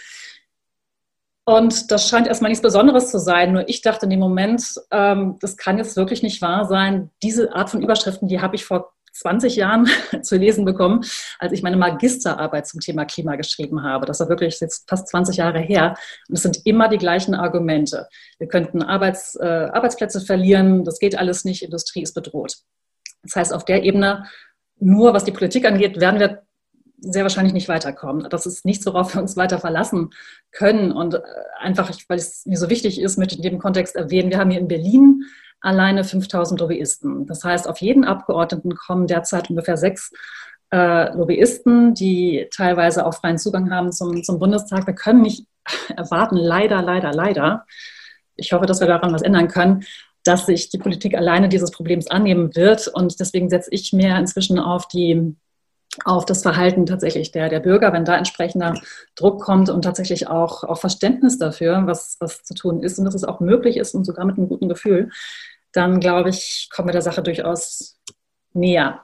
Und 1.45 1.91
das 1.91 2.07
scheint 2.07 2.27
erstmal 2.27 2.49
nichts 2.49 2.61
Besonderes 2.61 3.11
zu 3.11 3.19
sein. 3.19 3.51
Nur 3.51 3.67
ich 3.67 3.81
dachte 3.81 4.05
in 4.05 4.11
dem 4.11 4.19
Moment, 4.19 4.75
ähm, 4.91 5.37
das 5.41 5.57
kann 5.57 5.77
jetzt 5.77 5.97
wirklich 5.97 6.23
nicht 6.23 6.41
wahr 6.41 6.65
sein. 6.65 7.09
Diese 7.21 7.53
Art 7.53 7.69
von 7.69 7.81
Überschriften, 7.81 8.29
die 8.29 8.39
habe 8.39 8.55
ich 8.55 8.63
vor 8.63 8.92
20 9.13 9.55
Jahren 9.55 9.87
zu 10.21 10.37
lesen 10.37 10.65
bekommen, 10.65 11.05
als 11.39 11.53
ich 11.53 11.63
meine 11.63 11.77
Magisterarbeit 11.77 12.67
zum 12.67 12.79
Thema 12.79 13.05
Klima 13.05 13.35
geschrieben 13.35 13.83
habe. 13.83 14.05
Das 14.05 14.19
war 14.19 14.29
wirklich 14.29 14.59
jetzt 14.59 14.89
fast 14.89 15.07
20 15.07 15.37
Jahre 15.37 15.59
her. 15.59 15.95
Und 16.27 16.35
es 16.35 16.43
sind 16.43 16.61
immer 16.65 16.89
die 16.89 16.97
gleichen 16.97 17.35
Argumente. 17.35 18.07
Wir 18.39 18.47
könnten 18.47 18.81
Arbeits, 18.81 19.35
äh, 19.35 19.69
Arbeitsplätze 19.71 20.21
verlieren, 20.21 20.83
das 20.83 20.99
geht 20.99 21.17
alles 21.17 21.45
nicht, 21.45 21.63
Industrie 21.63 22.01
ist 22.01 22.13
bedroht. 22.13 22.57
Das 23.23 23.35
heißt, 23.35 23.53
auf 23.53 23.65
der 23.65 23.83
Ebene, 23.83 24.25
nur 24.79 25.13
was 25.13 25.23
die 25.23 25.31
Politik 25.31 25.65
angeht, 25.65 25.99
werden 25.99 26.19
wir 26.19 26.42
sehr 27.03 27.23
wahrscheinlich 27.23 27.53
nicht 27.53 27.67
weiterkommen. 27.67 28.29
Das 28.29 28.45
ist 28.45 28.65
nichts, 28.65 28.85
worauf 28.85 29.13
wir 29.13 29.21
uns 29.21 29.35
weiter 29.35 29.59
verlassen 29.59 30.11
können. 30.51 30.91
Und 30.91 31.15
äh, 31.15 31.21
einfach, 31.59 31.91
weil 32.07 32.17
es 32.17 32.45
mir 32.45 32.57
so 32.57 32.69
wichtig 32.69 32.99
ist, 32.99 33.17
möchte 33.17 33.35
ich 33.35 33.43
in 33.43 33.51
dem 33.51 33.59
Kontext 33.59 33.95
erwähnen, 33.95 34.29
wir 34.29 34.37
haben 34.37 34.51
hier 34.51 34.59
in 34.59 34.67
Berlin 34.67 35.23
alleine 35.61 36.03
5000 36.03 36.59
Lobbyisten. 36.59 37.25
Das 37.25 37.43
heißt, 37.43 37.67
auf 37.67 37.79
jeden 37.79 38.03
Abgeordneten 38.03 38.75
kommen 38.75 39.07
derzeit 39.07 39.49
ungefähr 39.49 39.77
sechs 39.77 40.11
äh, 40.71 41.13
Lobbyisten, 41.15 41.93
die 41.93 42.47
teilweise 42.53 43.05
auch 43.05 43.15
freien 43.15 43.37
Zugang 43.37 43.71
haben 43.71 43.91
zum, 43.91 44.23
zum 44.23 44.39
Bundestag. 44.39 44.87
Wir 44.87 44.95
können 44.95 45.21
nicht 45.21 45.45
erwarten, 45.95 46.37
leider, 46.37 46.81
leider, 46.81 47.13
leider, 47.13 47.65
ich 48.35 48.51
hoffe, 48.53 48.65
dass 48.65 48.79
wir 48.79 48.87
daran 48.87 49.13
was 49.13 49.21
ändern 49.21 49.47
können, 49.47 49.85
dass 50.23 50.45
sich 50.45 50.69
die 50.69 50.77
Politik 50.77 51.15
alleine 51.15 51.49
dieses 51.49 51.71
Problems 51.71 52.07
annehmen 52.07 52.55
wird. 52.55 52.87
Und 52.87 53.19
deswegen 53.19 53.49
setze 53.49 53.69
ich 53.71 53.93
mehr 53.93 54.17
inzwischen 54.17 54.57
auf 54.57 54.87
die 54.87 55.35
auf 56.05 56.25
das 56.25 56.41
Verhalten 56.41 56.85
tatsächlich 56.85 57.31
der, 57.31 57.49
der 57.49 57.59
Bürger, 57.59 57.93
wenn 57.93 58.05
da 58.05 58.17
entsprechender 58.17 58.73
Druck 59.15 59.41
kommt 59.41 59.69
und 59.69 59.83
tatsächlich 59.83 60.27
auch, 60.27 60.63
auch 60.63 60.79
Verständnis 60.79 61.37
dafür, 61.37 61.83
was, 61.85 62.17
was 62.19 62.43
zu 62.43 62.53
tun 62.53 62.81
ist 62.81 62.97
und 62.97 63.05
dass 63.05 63.15
es 63.15 63.23
auch 63.23 63.39
möglich 63.39 63.77
ist 63.77 63.93
und 63.93 64.05
sogar 64.05 64.25
mit 64.25 64.37
einem 64.37 64.49
guten 64.49 64.69
Gefühl, 64.69 65.09
dann 65.71 65.99
glaube 65.99 66.29
ich, 66.29 66.69
kommen 66.73 66.87
wir 66.87 66.93
der 66.93 67.01
Sache 67.01 67.21
durchaus 67.21 67.99
näher. 68.53 69.01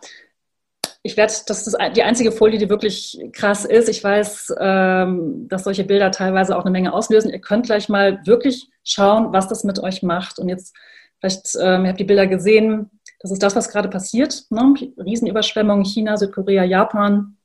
Ich 1.01 1.15
werde, 1.15 1.33
das 1.47 1.65
ist 1.65 1.77
die 1.95 2.03
einzige 2.03 2.31
Folie, 2.31 2.59
die 2.59 2.69
wirklich 2.69 3.19
krass 3.31 3.63
ist. 3.65 3.87
Ich 3.87 4.03
weiß, 4.03 4.53
ähm, 4.59 5.47
dass 5.47 5.63
solche 5.63 5.85
Bilder 5.85 6.11
teilweise 6.11 6.57
auch 6.57 6.63
eine 6.63 6.71
Menge 6.71 6.93
auslösen. 6.93 7.31
Ihr 7.31 7.39
könnt 7.39 7.67
gleich 7.67 7.87
mal 7.87 8.19
wirklich 8.25 8.69
schauen, 8.83 9.31
was 9.31 9.47
das 9.47 9.63
mit 9.63 9.79
euch 9.79 10.03
macht. 10.03 10.39
Und 10.39 10.49
jetzt, 10.49 10.75
vielleicht, 11.19 11.55
ähm, 11.59 11.85
ihr 11.85 11.89
habt 11.89 11.99
die 11.99 12.05
Bilder 12.05 12.27
gesehen, 12.27 12.91
das 13.19 13.31
ist 13.31 13.43
das, 13.43 13.55
was 13.55 13.69
gerade 13.69 13.89
passiert. 13.89 14.45
Ne? 14.49 14.73
Riesenüberschwemmungen 14.97 15.85
China, 15.85 16.17
Südkorea, 16.17 16.63
Japan, 16.63 17.37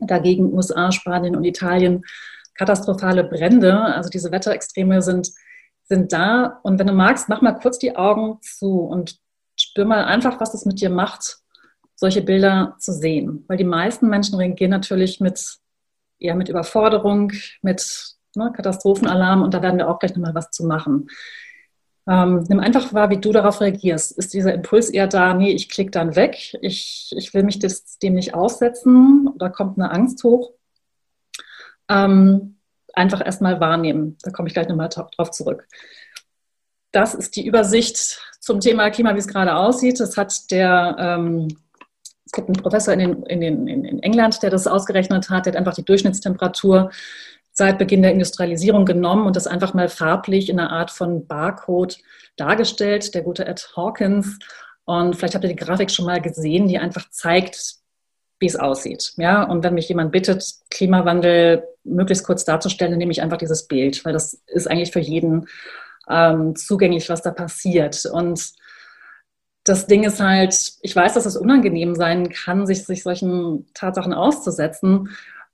dagegen 0.00 0.52
USA, 0.52 0.90
Spanien 0.90 1.36
und 1.36 1.44
Italien. 1.44 2.04
Katastrophale 2.54 3.24
Brände, 3.24 3.80
also 3.80 4.10
diese 4.10 4.32
Wetterextreme 4.32 5.02
sind, 5.02 5.30
sind 5.84 6.12
da. 6.12 6.58
Und 6.62 6.78
wenn 6.78 6.88
du 6.88 6.92
magst, 6.92 7.28
mach 7.28 7.42
mal 7.42 7.52
kurz 7.52 7.78
die 7.78 7.96
Augen 7.96 8.38
zu 8.42 8.80
und 8.80 9.18
spür 9.56 9.84
mal 9.84 10.04
einfach, 10.04 10.40
was 10.40 10.54
es 10.54 10.64
mit 10.64 10.80
dir 10.80 10.90
macht, 10.90 11.38
solche 11.94 12.22
Bilder 12.22 12.76
zu 12.78 12.92
sehen. 12.92 13.44
Weil 13.46 13.58
die 13.58 13.64
meisten 13.64 14.08
Menschen 14.08 14.36
reagieren 14.36 14.70
natürlich 14.70 15.20
mit, 15.20 15.58
eher 16.18 16.34
mit 16.34 16.48
Überforderung, 16.48 17.32
mit 17.62 18.16
ne, 18.34 18.52
Katastrophenalarm 18.54 19.42
und 19.42 19.54
da 19.54 19.62
werden 19.62 19.78
wir 19.78 19.88
auch 19.88 19.98
gleich 19.98 20.14
nochmal 20.14 20.34
was 20.34 20.50
zu 20.50 20.64
machen. 20.64 21.08
Ähm, 22.08 22.44
nimm 22.48 22.60
einfach 22.60 22.92
wahr, 22.92 23.10
wie 23.10 23.18
du 23.18 23.32
darauf 23.32 23.60
reagierst. 23.60 24.16
Ist 24.16 24.32
dieser 24.32 24.54
Impuls 24.54 24.90
eher 24.90 25.06
da, 25.06 25.34
nee, 25.34 25.52
ich 25.52 25.68
klicke 25.68 25.90
dann 25.90 26.16
weg, 26.16 26.56
ich, 26.62 27.12
ich 27.16 27.34
will 27.34 27.42
mich 27.42 27.58
das, 27.58 27.98
dem 27.98 28.14
nicht 28.14 28.34
aussetzen 28.34 29.28
oder 29.28 29.50
kommt 29.50 29.78
eine 29.78 29.90
Angst 29.90 30.24
hoch? 30.24 30.52
Ähm, 31.88 32.56
einfach 32.94 33.24
erstmal 33.24 33.60
wahrnehmen. 33.60 34.16
Da 34.22 34.30
komme 34.30 34.48
ich 34.48 34.54
gleich 34.54 34.68
nochmal 34.68 34.88
drauf 34.88 35.30
zurück. 35.30 35.66
Das 36.92 37.14
ist 37.14 37.36
die 37.36 37.46
Übersicht 37.46 38.20
zum 38.40 38.60
Thema 38.60 38.90
Klima, 38.90 39.14
wie 39.14 39.18
es 39.18 39.28
gerade 39.28 39.54
aussieht. 39.54 40.00
Das 40.00 40.16
hat 40.16 40.50
der, 40.50 40.96
ähm, 40.98 41.48
es 42.24 42.32
gibt 42.32 42.48
einen 42.48 42.62
Professor 42.62 42.94
in, 42.94 43.00
den, 43.00 43.22
in, 43.24 43.40
den, 43.40 43.66
in 43.66 44.02
England, 44.02 44.42
der 44.42 44.50
das 44.50 44.66
ausgerechnet 44.66 45.30
hat, 45.30 45.46
der 45.46 45.52
hat 45.52 45.58
einfach 45.58 45.74
die 45.74 45.84
Durchschnittstemperatur 45.84 46.90
seit 47.60 47.76
Beginn 47.76 48.00
der 48.00 48.12
Industrialisierung 48.12 48.86
genommen 48.86 49.26
und 49.26 49.36
das 49.36 49.46
einfach 49.46 49.74
mal 49.74 49.90
farblich 49.90 50.48
in 50.48 50.58
einer 50.58 50.72
Art 50.72 50.90
von 50.90 51.26
Barcode 51.26 51.98
dargestellt, 52.36 53.14
der 53.14 53.20
gute 53.20 53.46
Ed 53.46 53.74
Hawkins. 53.76 54.38
Und 54.86 55.14
vielleicht 55.14 55.34
habt 55.34 55.44
ihr 55.44 55.50
die 55.50 55.56
Grafik 55.56 55.90
schon 55.90 56.06
mal 56.06 56.22
gesehen, 56.22 56.68
die 56.68 56.78
einfach 56.78 57.10
zeigt, 57.10 57.74
wie 58.38 58.46
es 58.46 58.56
aussieht. 58.56 59.12
Ja, 59.18 59.42
und 59.42 59.62
wenn 59.62 59.74
mich 59.74 59.90
jemand 59.90 60.10
bittet, 60.10 60.42
Klimawandel 60.70 61.64
möglichst 61.84 62.24
kurz 62.24 62.46
darzustellen, 62.46 62.92
dann 62.92 62.98
nehme 62.98 63.12
ich 63.12 63.20
einfach 63.20 63.36
dieses 63.36 63.68
Bild, 63.68 64.06
weil 64.06 64.14
das 64.14 64.40
ist 64.46 64.66
eigentlich 64.66 64.90
für 64.92 65.00
jeden 65.00 65.46
ähm, 66.08 66.56
zugänglich, 66.56 67.10
was 67.10 67.20
da 67.20 67.30
passiert. 67.30 68.06
Und 68.06 68.52
das 69.64 69.86
Ding 69.86 70.04
ist 70.04 70.18
halt, 70.18 70.72
ich 70.80 70.96
weiß, 70.96 71.12
dass 71.12 71.26
es 71.26 71.36
unangenehm 71.36 71.94
sein 71.94 72.30
kann, 72.30 72.66
sich, 72.66 72.86
sich 72.86 73.02
solchen 73.02 73.66
Tatsachen 73.74 74.14
auszusetzen 74.14 75.10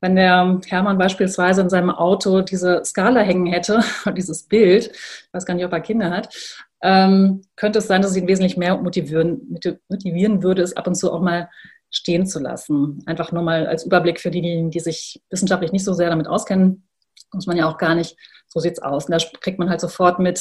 wenn 0.07 0.15
der 0.15 0.61
Hermann 0.67 0.99
beispielsweise 0.99 1.63
in 1.63 1.69
seinem 1.69 1.91
Auto 1.91 2.41
diese 2.41 2.85
Skala 2.85 3.21
hängen 3.21 3.47
hätte, 3.47 3.81
dieses 4.17 4.45
Bild, 4.45 4.87
ich 4.87 5.29
weiß 5.33 5.45
gar 5.45 5.55
nicht, 5.55 5.65
ob 5.65 5.73
er 5.73 5.81
Kinder 5.81 6.11
hat, 6.11 6.33
ähm, 6.81 7.43
könnte 7.57 7.81
es 7.81 7.89
sein, 7.89 8.03
dass 8.03 8.13
es 8.13 8.17
ihn 8.17 8.29
wesentlich 8.29 8.57
mehr 8.57 8.77
motivieren, 8.77 9.59
motivieren 9.89 10.45
würde, 10.45 10.63
es 10.63 10.77
ab 10.77 10.87
und 10.87 10.95
zu 10.95 11.13
auch 11.13 11.23
mal 11.23 11.51
stehen 11.91 12.27
zu 12.27 12.39
lassen. 12.39 13.03
Einfach 13.07 13.33
nur 13.33 13.43
mal 13.43 13.67
als 13.67 13.85
Überblick 13.85 14.21
für 14.21 14.31
diejenigen, 14.31 14.71
die 14.71 14.81
sich 14.81 15.21
wissenschaftlich 15.31 15.73
nicht 15.73 15.85
so 15.85 15.93
sehr 15.93 16.11
damit 16.11 16.29
auskennen, 16.29 16.87
muss 17.33 17.47
man 17.47 17.57
ja 17.57 17.69
auch 17.69 17.79
gar 17.79 17.97
nicht, 17.97 18.17
so 18.47 18.61
sieht 18.61 18.75
es 18.75 18.83
aus. 18.83 19.07
Und 19.07 19.13
da 19.13 19.19
kriegt 19.41 19.59
man 19.59 19.71
halt 19.71 19.81
sofort 19.81 20.21
mit, 20.21 20.39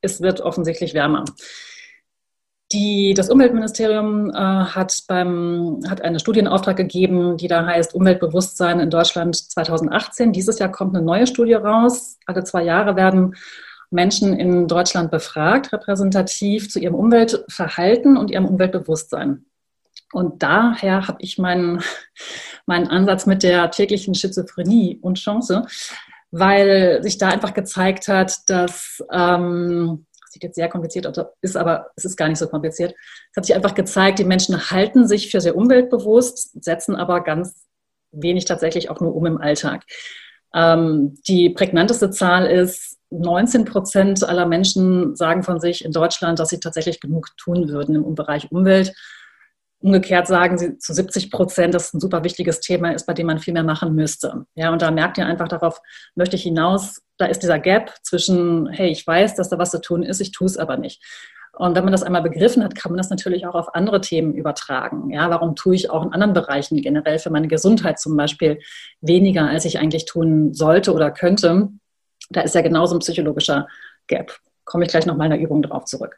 es 0.00 0.20
wird 0.20 0.40
offensichtlich 0.40 0.94
wärmer. 0.94 1.24
Die, 2.74 3.14
das 3.14 3.30
Umweltministerium 3.30 4.30
äh, 4.30 4.34
hat, 4.34 5.04
beim, 5.06 5.78
hat 5.88 6.02
einen 6.02 6.18
Studienauftrag 6.18 6.76
gegeben, 6.76 7.36
die 7.36 7.46
da 7.46 7.64
heißt 7.64 7.94
Umweltbewusstsein 7.94 8.80
in 8.80 8.90
Deutschland 8.90 9.36
2018. 9.36 10.32
Dieses 10.32 10.58
Jahr 10.58 10.72
kommt 10.72 10.96
eine 10.96 11.04
neue 11.04 11.28
Studie 11.28 11.54
raus. 11.54 12.18
Alle 12.26 12.42
zwei 12.42 12.64
Jahre 12.64 12.96
werden 12.96 13.36
Menschen 13.90 14.36
in 14.36 14.66
Deutschland 14.66 15.12
befragt, 15.12 15.72
repräsentativ 15.72 16.68
zu 16.68 16.80
ihrem 16.80 16.96
Umweltverhalten 16.96 18.16
und 18.16 18.32
ihrem 18.32 18.46
Umweltbewusstsein. 18.46 19.44
Und 20.12 20.42
daher 20.42 21.06
habe 21.06 21.18
ich 21.20 21.38
meinen, 21.38 21.80
meinen 22.66 22.88
Ansatz 22.88 23.24
mit 23.24 23.44
der 23.44 23.70
täglichen 23.70 24.16
Schizophrenie 24.16 24.98
und 25.00 25.18
Chance, 25.18 25.64
weil 26.32 27.00
sich 27.04 27.18
da 27.18 27.28
einfach 27.28 27.54
gezeigt 27.54 28.08
hat, 28.08 28.48
dass 28.48 29.00
ähm, 29.12 30.06
sieht 30.34 30.42
jetzt 30.42 30.56
sehr 30.56 30.68
kompliziert 30.68 31.06
aus, 31.06 31.24
ist 31.40 31.56
aber 31.56 31.90
es 31.96 32.04
ist 32.04 32.16
gar 32.16 32.28
nicht 32.28 32.38
so 32.38 32.48
kompliziert. 32.48 32.94
Es 33.30 33.36
hat 33.36 33.46
sich 33.46 33.54
einfach 33.54 33.74
gezeigt, 33.74 34.18
die 34.18 34.24
Menschen 34.24 34.70
halten 34.70 35.08
sich 35.08 35.30
für 35.30 35.40
sehr 35.40 35.56
umweltbewusst, 35.56 36.62
setzen 36.62 36.96
aber 36.96 37.22
ganz 37.22 37.66
wenig 38.12 38.44
tatsächlich 38.44 38.90
auch 38.90 39.00
nur 39.00 39.14
um 39.14 39.26
im 39.26 39.40
Alltag. 39.40 39.84
Ähm, 40.54 41.16
die 41.26 41.50
prägnanteste 41.50 42.10
Zahl 42.10 42.46
ist, 42.46 42.98
19 43.10 43.64
Prozent 43.64 44.24
aller 44.24 44.46
Menschen 44.46 45.14
sagen 45.14 45.44
von 45.44 45.60
sich 45.60 45.84
in 45.84 45.92
Deutschland, 45.92 46.40
dass 46.40 46.48
sie 46.48 46.58
tatsächlich 46.58 47.00
genug 47.00 47.28
tun 47.36 47.68
würden 47.68 47.94
im 47.94 48.14
Bereich 48.16 48.50
Umwelt. 48.50 48.92
Umgekehrt 49.84 50.26
sagen 50.26 50.56
sie 50.56 50.78
zu 50.78 50.94
70 50.94 51.30
Prozent, 51.30 51.74
dass 51.74 51.88
es 51.88 51.92
ein 51.92 52.00
super 52.00 52.24
wichtiges 52.24 52.60
Thema 52.60 52.94
ist, 52.94 53.04
bei 53.04 53.12
dem 53.12 53.26
man 53.26 53.38
viel 53.38 53.52
mehr 53.52 53.64
machen 53.64 53.94
müsste. 53.94 54.46
Ja, 54.54 54.72
und 54.72 54.80
da 54.80 54.90
merkt 54.90 55.18
ihr 55.18 55.26
einfach 55.26 55.46
darauf, 55.46 55.78
möchte 56.14 56.36
ich 56.36 56.42
hinaus, 56.42 57.02
da 57.18 57.26
ist 57.26 57.42
dieser 57.42 57.58
Gap 57.58 57.92
zwischen, 58.02 58.66
hey, 58.70 58.88
ich 58.88 59.06
weiß, 59.06 59.34
dass 59.34 59.50
da 59.50 59.58
was 59.58 59.72
zu 59.72 59.82
tun 59.82 60.02
ist, 60.02 60.20
ich 60.20 60.32
tue 60.32 60.46
es 60.46 60.56
aber 60.56 60.78
nicht. 60.78 61.02
Und 61.52 61.76
wenn 61.76 61.84
man 61.84 61.92
das 61.92 62.02
einmal 62.02 62.22
begriffen 62.22 62.64
hat, 62.64 62.74
kann 62.74 62.92
man 62.92 62.96
das 62.96 63.10
natürlich 63.10 63.46
auch 63.46 63.54
auf 63.54 63.74
andere 63.74 64.00
Themen 64.00 64.32
übertragen. 64.32 65.10
Ja, 65.10 65.28
warum 65.28 65.54
tue 65.54 65.74
ich 65.74 65.90
auch 65.90 66.02
in 66.02 66.14
anderen 66.14 66.32
Bereichen, 66.32 66.80
generell 66.80 67.18
für 67.18 67.28
meine 67.28 67.48
Gesundheit 67.48 67.98
zum 67.98 68.16
Beispiel, 68.16 68.60
weniger, 69.02 69.50
als 69.50 69.66
ich 69.66 69.78
eigentlich 69.78 70.06
tun 70.06 70.54
sollte 70.54 70.94
oder 70.94 71.10
könnte? 71.10 71.68
Da 72.30 72.40
ist 72.40 72.54
ja 72.54 72.62
genauso 72.62 72.96
ein 72.96 73.00
psychologischer 73.00 73.68
Gap 74.06 74.34
komme 74.64 74.84
ich 74.84 74.90
gleich 74.90 75.06
nochmal 75.06 75.26
in 75.26 75.38
der 75.38 75.40
Übung 75.40 75.62
drauf 75.62 75.84
zurück. 75.84 76.16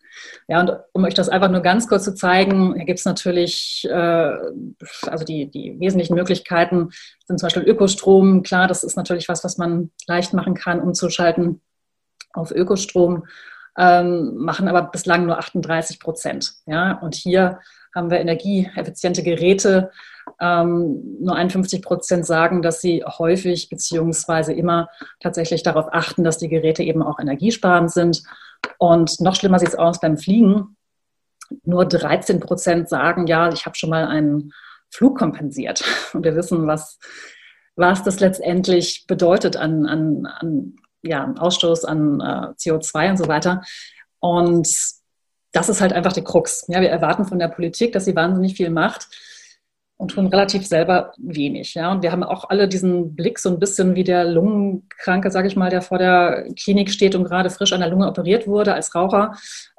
Ja, 0.49 0.61
und 0.61 0.73
um 0.93 1.05
euch 1.05 1.15
das 1.15 1.29
einfach 1.29 1.51
nur 1.51 1.61
ganz 1.61 1.89
kurz 1.89 2.05
zu 2.05 2.15
zeigen, 2.15 2.75
gibt 2.87 2.99
es 2.99 3.05
natürlich, 3.05 3.87
äh, 3.91 4.37
also 5.07 5.25
die, 5.25 5.51
die 5.51 5.79
wesentlichen 5.79 6.15
Möglichkeiten 6.15 6.91
sind 7.27 7.39
zum 7.39 7.47
Beispiel 7.47 7.65
Ökostrom. 7.65 8.43
Klar, 8.43 8.69
das 8.69 8.85
ist 8.85 8.97
natürlich 8.97 9.29
was, 9.29 9.45
was 9.45 9.59
man 9.59 9.91
leicht 10.07 10.33
machen 10.33 10.55
kann, 10.55 10.81
umzuschalten 10.81 11.61
auf 12.33 12.51
Ökostrom, 12.51 13.27
ähm, 13.79 14.37
machen 14.37 14.69
aber 14.69 14.83
bislang 14.83 15.27
nur 15.27 15.39
38 15.39 16.01
Prozent. 16.01 16.55
Ja, 16.67 16.93
und 16.93 17.15
hier 17.15 17.61
haben 17.97 18.11
wir 18.11 18.21
energieeffiziente 18.21 19.23
Geräte. 19.23 19.91
Ähm, 20.41 21.17
nur 21.21 21.35
51 21.35 21.83
Prozent 21.83 22.27
sagen, 22.27 22.61
dass 22.61 22.81
sie 22.81 23.03
häufig 23.05 23.71
beziehungsweise 23.71 24.53
immer 24.53 24.89
tatsächlich 25.21 25.63
darauf 25.63 25.87
achten, 25.91 26.23
dass 26.23 26.39
die 26.39 26.49
Geräte 26.49 26.83
eben 26.83 27.03
auch 27.03 27.19
energiesparend 27.19 27.91
sind. 27.91 28.23
Und 28.79 29.21
noch 29.21 29.35
schlimmer 29.35 29.59
sieht 29.59 29.71
es 29.71 29.75
aus 29.75 29.99
beim 30.01 30.19
Fliegen. 30.19 30.77
Nur 31.65 31.87
13 31.87 32.41
Prozent 32.41 32.89
sagen, 32.89 33.27
ja, 33.27 33.51
ich 33.51 33.67
habe 33.67 33.77
schon 33.77 33.91
mal 33.91 34.07
einen 34.07 34.53
Flug 34.91 35.19
kompensiert. 35.19 35.83
Und 36.13 36.25
wir 36.25 36.37
wissen, 36.37 36.67
was, 36.67 36.99
was 37.77 38.03
das 38.03 38.21
letztendlich 38.21 39.07
bedeutet 39.07 39.57
an, 39.57 39.87
an, 39.87 40.27
an 40.27 40.77
ja, 41.03 41.33
Ausstoß 41.39 41.85
an 41.85 42.21
äh, 42.21 42.53
CO2 42.59 43.11
und 43.11 43.17
so 43.17 43.29
weiter. 43.29 43.63
Und 44.19 44.69
das 45.57 45.71
ist 45.71 45.81
halt 45.81 45.95
einfach 45.95 46.13
die 46.13 46.23
Krux. 46.23 46.67
Ja, 46.69 46.83
wir 46.83 46.91
erwarten 46.91 47.25
von 47.25 47.39
der 47.39 47.49
Politik, 47.49 47.93
dass 47.93 48.05
sie 48.05 48.15
wahnsinnig 48.15 48.57
viel 48.57 48.69
macht 48.69 49.09
und 49.97 50.11
tun 50.11 50.27
relativ 50.27 50.67
selber 50.67 51.15
wenig. 51.17 51.73
Ja, 51.73 51.91
und 51.91 52.03
wir 52.03 52.13
haben 52.13 52.23
auch 52.23 52.51
alle 52.51 52.69
diesen 52.69 53.17
Blick 53.17 53.39
so 53.39 53.49
ein 53.49 53.59
bisschen 53.59 53.95
wie 53.95 54.05
der 54.05 54.27
Lungenkranke, 54.27 55.31
sage 55.31 55.49
ich 55.49 55.57
mal, 55.57 55.71
der 55.71 55.81
vor 55.81 55.97
der 55.97 56.47
Klinik 56.61 56.91
steht 56.91 57.15
und 57.15 57.25
gerade 57.25 57.49
frisch 57.49 57.73
an 57.73 57.81
der 57.81 57.89
Lunge 57.89 58.07
operiert 58.07 58.47
wurde 58.47 58.75
als 58.75 58.95
Raucher 58.95 59.35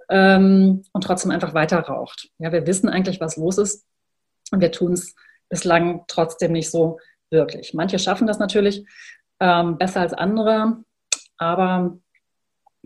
ähm, 0.09 0.83
und 0.93 1.03
trotzdem 1.03 1.29
einfach 1.29 1.53
weiter 1.53 1.79
raucht. 1.79 2.29
Ja, 2.39 2.51
wir 2.51 2.65
wissen 2.65 2.89
eigentlich, 2.89 3.21
was 3.21 3.37
los 3.37 3.59
ist 3.59 3.85
und 4.51 4.61
wir 4.61 4.71
tun 4.71 4.93
es 4.93 5.13
bislang 5.47 6.05
trotzdem 6.07 6.53
nicht 6.53 6.71
so 6.71 6.99
wirklich. 7.29 7.75
Manche 7.75 7.99
schaffen 7.99 8.25
das 8.25 8.39
natürlich 8.39 8.83
ähm, 9.39 9.77
besser 9.77 10.01
als 10.01 10.13
andere, 10.13 10.77
aber 11.37 11.99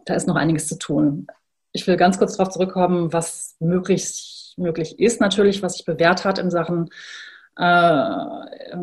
da 0.04 0.14
ist 0.14 0.28
noch 0.28 0.36
einiges 0.36 0.68
zu 0.68 0.78
tun 0.78 1.28
ich 1.74 1.88
will 1.88 1.98
ganz 1.98 2.18
kurz 2.18 2.38
darauf 2.38 2.54
zurückkommen, 2.54 3.13
was 3.13 3.56
möglich, 3.60 4.54
möglich 4.58 5.00
ist 5.00 5.22
natürlich, 5.22 5.63
was 5.63 5.74
sich 5.74 5.86
bewährt 5.86 6.25
hat 6.25 6.38
in 6.40 6.51
Sachen 6.51 6.90
äh, 7.58 8.75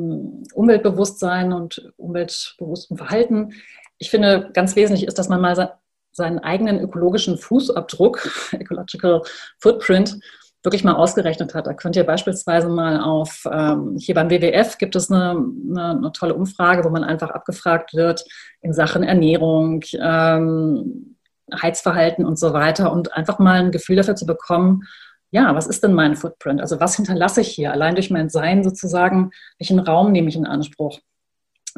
Umweltbewusstsein 0.54 1.52
und 1.52 1.92
umweltbewusstem 1.96 2.96
Verhalten. 2.96 3.54
Ich 3.98 4.10
finde, 4.10 4.50
ganz 4.52 4.76
wesentlich 4.76 5.06
ist, 5.06 5.18
dass 5.18 5.28
man 5.28 5.40
mal 5.40 5.76
seinen 6.12 6.38
eigenen 6.38 6.80
ökologischen 6.80 7.38
Fußabdruck, 7.38 8.28
Ecological 8.52 9.22
Footprint, 9.58 10.18
wirklich 10.64 10.84
mal 10.84 10.94
ausgerechnet 10.94 11.54
hat. 11.54 11.66
Da 11.66 11.72
könnt 11.72 11.96
ihr 11.96 12.04
beispielsweise 12.04 12.68
mal 12.68 13.00
auf, 13.00 13.44
ähm, 13.50 13.96
hier 13.96 14.14
beim 14.14 14.28
WWF 14.28 14.76
gibt 14.76 14.96
es 14.96 15.10
eine, 15.10 15.30
eine, 15.30 15.90
eine, 15.90 16.12
tolle 16.12 16.34
Umfrage, 16.34 16.84
wo 16.84 16.90
man 16.90 17.04
einfach 17.04 17.30
abgefragt 17.30 17.94
wird 17.94 18.24
in 18.60 18.72
Sachen 18.72 19.04
Ernährung, 19.04 19.82
ähm, 20.00 21.16
Heizverhalten 21.60 22.24
und 22.24 22.38
so 22.38 22.52
weiter 22.52 22.92
und 22.92 23.14
einfach 23.14 23.38
mal 23.38 23.60
ein 23.60 23.72
Gefühl 23.72 23.96
dafür 23.96 24.16
zu 24.16 24.26
bekommen, 24.26 24.82
ja, 25.30 25.54
was 25.54 25.66
ist 25.66 25.82
denn 25.82 25.92
mein 25.92 26.16
Footprint? 26.16 26.60
Also 26.60 26.80
was 26.80 26.96
hinterlasse 26.96 27.42
ich 27.42 27.48
hier? 27.48 27.72
Allein 27.72 27.94
durch 27.94 28.10
mein 28.10 28.30
Sein 28.30 28.64
sozusagen, 28.64 29.30
welchen 29.58 29.78
Raum 29.78 30.12
nehme 30.12 30.28
ich 30.28 30.36
in 30.36 30.46
Anspruch, 30.46 31.00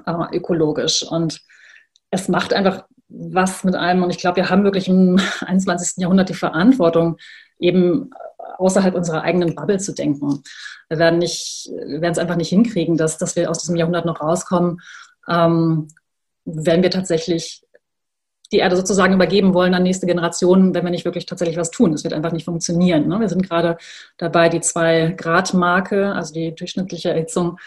äh, 0.06 0.36
ökologisch. 0.36 1.02
Und 1.02 1.40
es 2.10 2.28
macht 2.28 2.52
einfach 2.52 2.84
was 3.08 3.64
mit 3.64 3.74
einem. 3.74 4.04
Und 4.04 4.10
ich 4.10 4.18
glaube, 4.18 4.36
wir 4.36 4.50
haben 4.50 4.64
wirklich 4.64 4.88
im 4.88 5.20
21. 5.40 5.96
Jahrhundert 5.96 6.28
die 6.28 6.34
Verantwortung, 6.34 7.16
eben 7.58 8.10
außerhalb 8.58 8.94
unserer 8.94 9.22
eigenen 9.22 9.54
Bubble 9.54 9.78
zu 9.78 9.92
denken. 9.92 10.42
Wir 10.88 10.98
werden, 10.98 11.18
nicht, 11.18 11.68
wir 11.72 12.00
werden 12.00 12.12
es 12.12 12.18
einfach 12.18 12.36
nicht 12.36 12.48
hinkriegen, 12.48 12.96
dass, 12.96 13.18
dass 13.18 13.36
wir 13.36 13.50
aus 13.50 13.58
diesem 13.58 13.76
Jahrhundert 13.76 14.06
noch 14.06 14.20
rauskommen, 14.20 14.80
ähm, 15.28 15.88
wenn 16.44 16.82
wir 16.82 16.90
tatsächlich 16.90 17.62
die 18.52 18.58
Erde 18.58 18.76
sozusagen 18.76 19.14
übergeben 19.14 19.54
wollen 19.54 19.74
an 19.74 19.82
nächste 19.82 20.06
Generationen, 20.06 20.74
wenn 20.74 20.84
wir 20.84 20.90
nicht 20.90 21.04
wirklich 21.04 21.26
tatsächlich 21.26 21.56
was 21.56 21.70
tun. 21.70 21.92
Das 21.92 22.04
wird 22.04 22.14
einfach 22.14 22.32
nicht 22.32 22.44
funktionieren. 22.44 23.08
Ne? 23.08 23.20
Wir 23.20 23.28
sind 23.28 23.48
gerade 23.48 23.76
dabei, 24.18 24.48
die 24.48 24.60
zwei-Grad-Marke, 24.60 26.12
also 26.12 26.34
die 26.34 26.54
durchschnittliche 26.54 27.10
Erhitzung, 27.10 27.58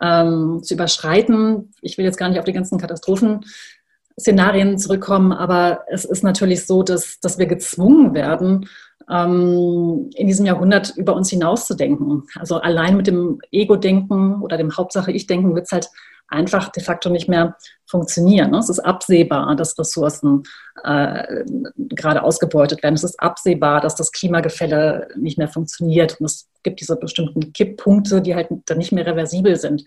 ähm, 0.00 0.60
zu 0.62 0.74
überschreiten. 0.74 1.72
Ich 1.80 1.98
will 1.98 2.04
jetzt 2.04 2.18
gar 2.18 2.28
nicht 2.28 2.38
auf 2.38 2.44
die 2.44 2.52
ganzen 2.52 2.78
Katastrophenszenarien 2.78 4.78
zurückkommen, 4.78 5.32
aber 5.32 5.84
es 5.88 6.04
ist 6.04 6.22
natürlich 6.22 6.66
so, 6.66 6.82
dass, 6.82 7.20
dass 7.20 7.38
wir 7.38 7.46
gezwungen 7.46 8.14
werden, 8.14 8.68
ähm, 9.10 10.10
in 10.14 10.26
diesem 10.26 10.46
Jahrhundert 10.46 10.94
über 10.96 11.14
uns 11.14 11.30
hinauszudenken. 11.30 12.24
Also 12.38 12.56
allein 12.56 12.96
mit 12.96 13.06
dem 13.06 13.40
Ego-Denken 13.50 14.42
oder 14.42 14.56
dem 14.56 14.76
Hauptsache 14.76 15.12
Ich-Denken 15.12 15.54
wird 15.54 15.66
es 15.66 15.72
halt 15.72 15.88
einfach 16.28 16.68
de 16.68 16.82
facto 16.82 17.10
nicht 17.10 17.28
mehr 17.28 17.56
funktionieren. 17.86 18.50
Ne? 18.50 18.58
Es 18.58 18.68
ist 18.68 18.80
absehbar, 18.80 19.56
dass 19.56 19.78
Ressourcen 19.78 20.44
äh, 20.84 21.44
gerade 21.76 22.22
ausgebeutet 22.22 22.82
werden. 22.82 22.94
Es 22.94 23.04
ist 23.04 23.18
absehbar, 23.18 23.80
dass 23.80 23.94
das 23.94 24.12
Klimagefälle 24.12 25.08
nicht 25.16 25.38
mehr 25.38 25.48
funktioniert. 25.48 26.20
Und 26.20 26.26
es 26.26 26.48
gibt 26.62 26.80
diese 26.80 26.96
bestimmten 26.96 27.52
Kipppunkte, 27.52 28.20
die 28.20 28.34
halt 28.34 28.48
dann 28.66 28.78
nicht 28.78 28.92
mehr 28.92 29.06
reversibel 29.06 29.56
sind. 29.56 29.84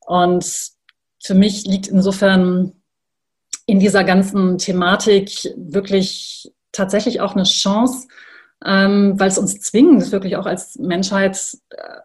Und 0.00 0.70
für 1.22 1.34
mich 1.34 1.64
liegt 1.64 1.88
insofern 1.88 2.72
in 3.66 3.80
dieser 3.80 4.04
ganzen 4.04 4.58
Thematik 4.58 5.54
wirklich 5.56 6.52
tatsächlich 6.70 7.20
auch 7.20 7.34
eine 7.34 7.44
Chance, 7.44 8.06
ähm, 8.64 9.18
weil 9.18 9.28
es 9.28 9.38
uns 9.38 9.60
zwingt, 9.60 10.12
wirklich 10.12 10.36
auch 10.36 10.46
als 10.46 10.76
Menschheit 10.76 11.38
äh, 11.70 12.00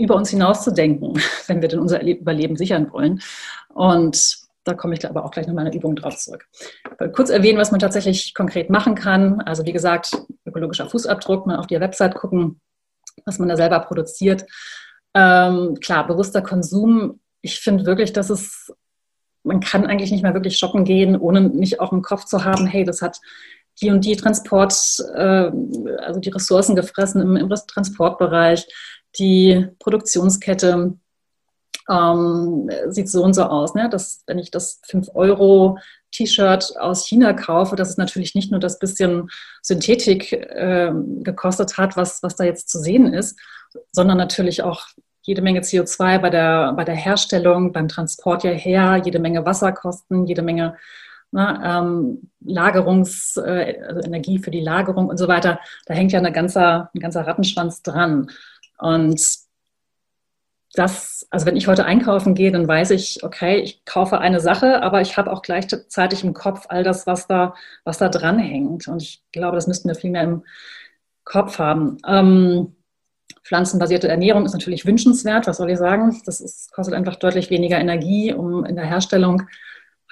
über 0.00 0.16
uns 0.16 0.30
hinauszudenken, 0.30 1.20
wenn 1.46 1.60
wir 1.60 1.68
denn 1.68 1.78
unser 1.78 2.02
Überleben 2.02 2.56
sichern 2.56 2.90
wollen. 2.92 3.20
Und 3.68 4.38
da 4.64 4.74
komme 4.74 4.94
ich 4.94 5.08
aber 5.08 5.24
auch 5.24 5.30
gleich 5.30 5.46
noch 5.46 5.54
mal 5.54 5.66
eine 5.66 5.74
Übung 5.74 5.96
drauf 5.96 6.16
zurück. 6.16 6.46
Ich 6.54 7.00
will 7.00 7.12
kurz 7.12 7.30
erwähnen, 7.30 7.58
was 7.58 7.70
man 7.70 7.80
tatsächlich 7.80 8.34
konkret 8.34 8.70
machen 8.70 8.94
kann. 8.94 9.40
Also 9.42 9.64
wie 9.64 9.72
gesagt, 9.72 10.12
ökologischer 10.44 10.88
Fußabdruck, 10.88 11.46
mal 11.46 11.58
auf 11.58 11.66
die 11.66 11.80
Website 11.80 12.14
gucken, 12.14 12.60
was 13.24 13.38
man 13.38 13.48
da 13.48 13.56
selber 13.56 13.80
produziert. 13.80 14.44
Ähm, 15.14 15.76
klar, 15.80 16.06
bewusster 16.06 16.42
Konsum. 16.42 17.20
Ich 17.42 17.60
finde 17.60 17.86
wirklich, 17.86 18.12
dass 18.12 18.30
es, 18.30 18.72
man 19.42 19.60
kann 19.60 19.86
eigentlich 19.86 20.10
nicht 20.10 20.22
mehr 20.22 20.34
wirklich 20.34 20.58
shoppen 20.58 20.84
gehen, 20.84 21.16
ohne 21.16 21.40
nicht 21.40 21.80
auch 21.80 21.92
im 21.92 22.02
Kopf 22.02 22.24
zu 22.24 22.44
haben, 22.44 22.66
hey, 22.66 22.84
das 22.84 23.02
hat 23.02 23.18
die 23.80 23.90
und 23.90 24.04
die 24.04 24.16
Transport, 24.16 24.74
äh, 25.14 25.50
also 26.02 26.20
die 26.20 26.30
Ressourcen 26.30 26.76
gefressen 26.76 27.22
im, 27.22 27.36
im 27.36 27.48
Transportbereich 27.48 28.66
die 29.18 29.66
Produktionskette 29.78 30.94
ähm, 31.88 32.70
sieht 32.88 33.08
so 33.08 33.24
und 33.24 33.34
so 33.34 33.44
aus. 33.44 33.74
Ne? 33.74 33.88
Dass, 33.90 34.22
wenn 34.26 34.38
ich 34.38 34.50
das 34.50 34.80
5-Euro-T-Shirt 34.88 36.76
aus 36.78 37.06
China 37.06 37.32
kaufe, 37.32 37.76
dass 37.76 37.90
es 37.90 37.96
natürlich 37.96 38.34
nicht 38.34 38.50
nur 38.50 38.60
das 38.60 38.78
bisschen 38.78 39.28
Synthetik 39.62 40.32
äh, 40.32 40.92
gekostet 41.22 41.78
hat, 41.78 41.96
was, 41.96 42.22
was 42.22 42.36
da 42.36 42.44
jetzt 42.44 42.68
zu 42.68 42.78
sehen 42.78 43.12
ist, 43.12 43.38
sondern 43.92 44.18
natürlich 44.18 44.62
auch 44.62 44.86
jede 45.22 45.42
Menge 45.42 45.60
CO2 45.60 46.18
bei 46.18 46.30
der, 46.30 46.72
bei 46.72 46.84
der 46.84 46.94
Herstellung, 46.94 47.72
beim 47.72 47.88
Transport 47.88 48.42
hierher, 48.42 48.96
jede 49.04 49.18
Menge 49.18 49.44
Wasserkosten, 49.44 50.26
jede 50.26 50.42
Menge 50.42 50.76
ne, 51.30 51.60
ähm, 51.62 52.30
Lagerungs, 52.40 53.36
äh, 53.36 53.80
also 53.86 54.00
Energie 54.00 54.38
für 54.38 54.50
die 54.50 54.60
Lagerung 54.60 55.08
und 55.08 55.18
so 55.18 55.28
weiter. 55.28 55.60
Da 55.86 55.94
hängt 55.94 56.12
ja 56.12 56.18
eine 56.18 56.32
ganzer, 56.32 56.90
ein 56.94 57.00
ganzer 57.00 57.26
Rattenschwanz 57.26 57.82
dran. 57.82 58.30
Und 58.80 59.20
das, 60.74 61.26
also 61.30 61.46
wenn 61.46 61.56
ich 61.56 61.66
heute 61.66 61.84
einkaufen 61.84 62.34
gehe, 62.34 62.52
dann 62.52 62.68
weiß 62.68 62.90
ich, 62.90 63.24
okay, 63.24 63.58
ich 63.58 63.84
kaufe 63.84 64.18
eine 64.18 64.40
Sache, 64.40 64.82
aber 64.82 65.00
ich 65.00 65.16
habe 65.16 65.32
auch 65.32 65.42
gleichzeitig 65.42 66.22
im 66.22 66.32
Kopf 66.32 66.66
all 66.68 66.84
das, 66.84 67.06
was 67.06 67.26
da, 67.26 67.54
was 67.84 67.98
da 67.98 68.08
dran 68.08 68.38
hängt. 68.38 68.86
Und 68.86 69.02
ich 69.02 69.22
glaube, 69.32 69.56
das 69.56 69.66
müssten 69.66 69.88
wir 69.88 69.96
viel 69.96 70.10
mehr 70.10 70.22
im 70.22 70.44
Kopf 71.24 71.58
haben. 71.58 71.98
Ähm, 72.06 72.76
pflanzenbasierte 73.42 74.08
Ernährung 74.08 74.44
ist 74.44 74.52
natürlich 74.52 74.86
wünschenswert, 74.86 75.46
was 75.46 75.56
soll 75.56 75.70
ich 75.70 75.78
sagen? 75.78 76.20
Das 76.24 76.40
ist, 76.40 76.72
kostet 76.72 76.94
einfach 76.94 77.16
deutlich 77.16 77.50
weniger 77.50 77.78
Energie, 77.78 78.32
um 78.32 78.64
in 78.64 78.76
der 78.76 78.86
Herstellung 78.86 79.42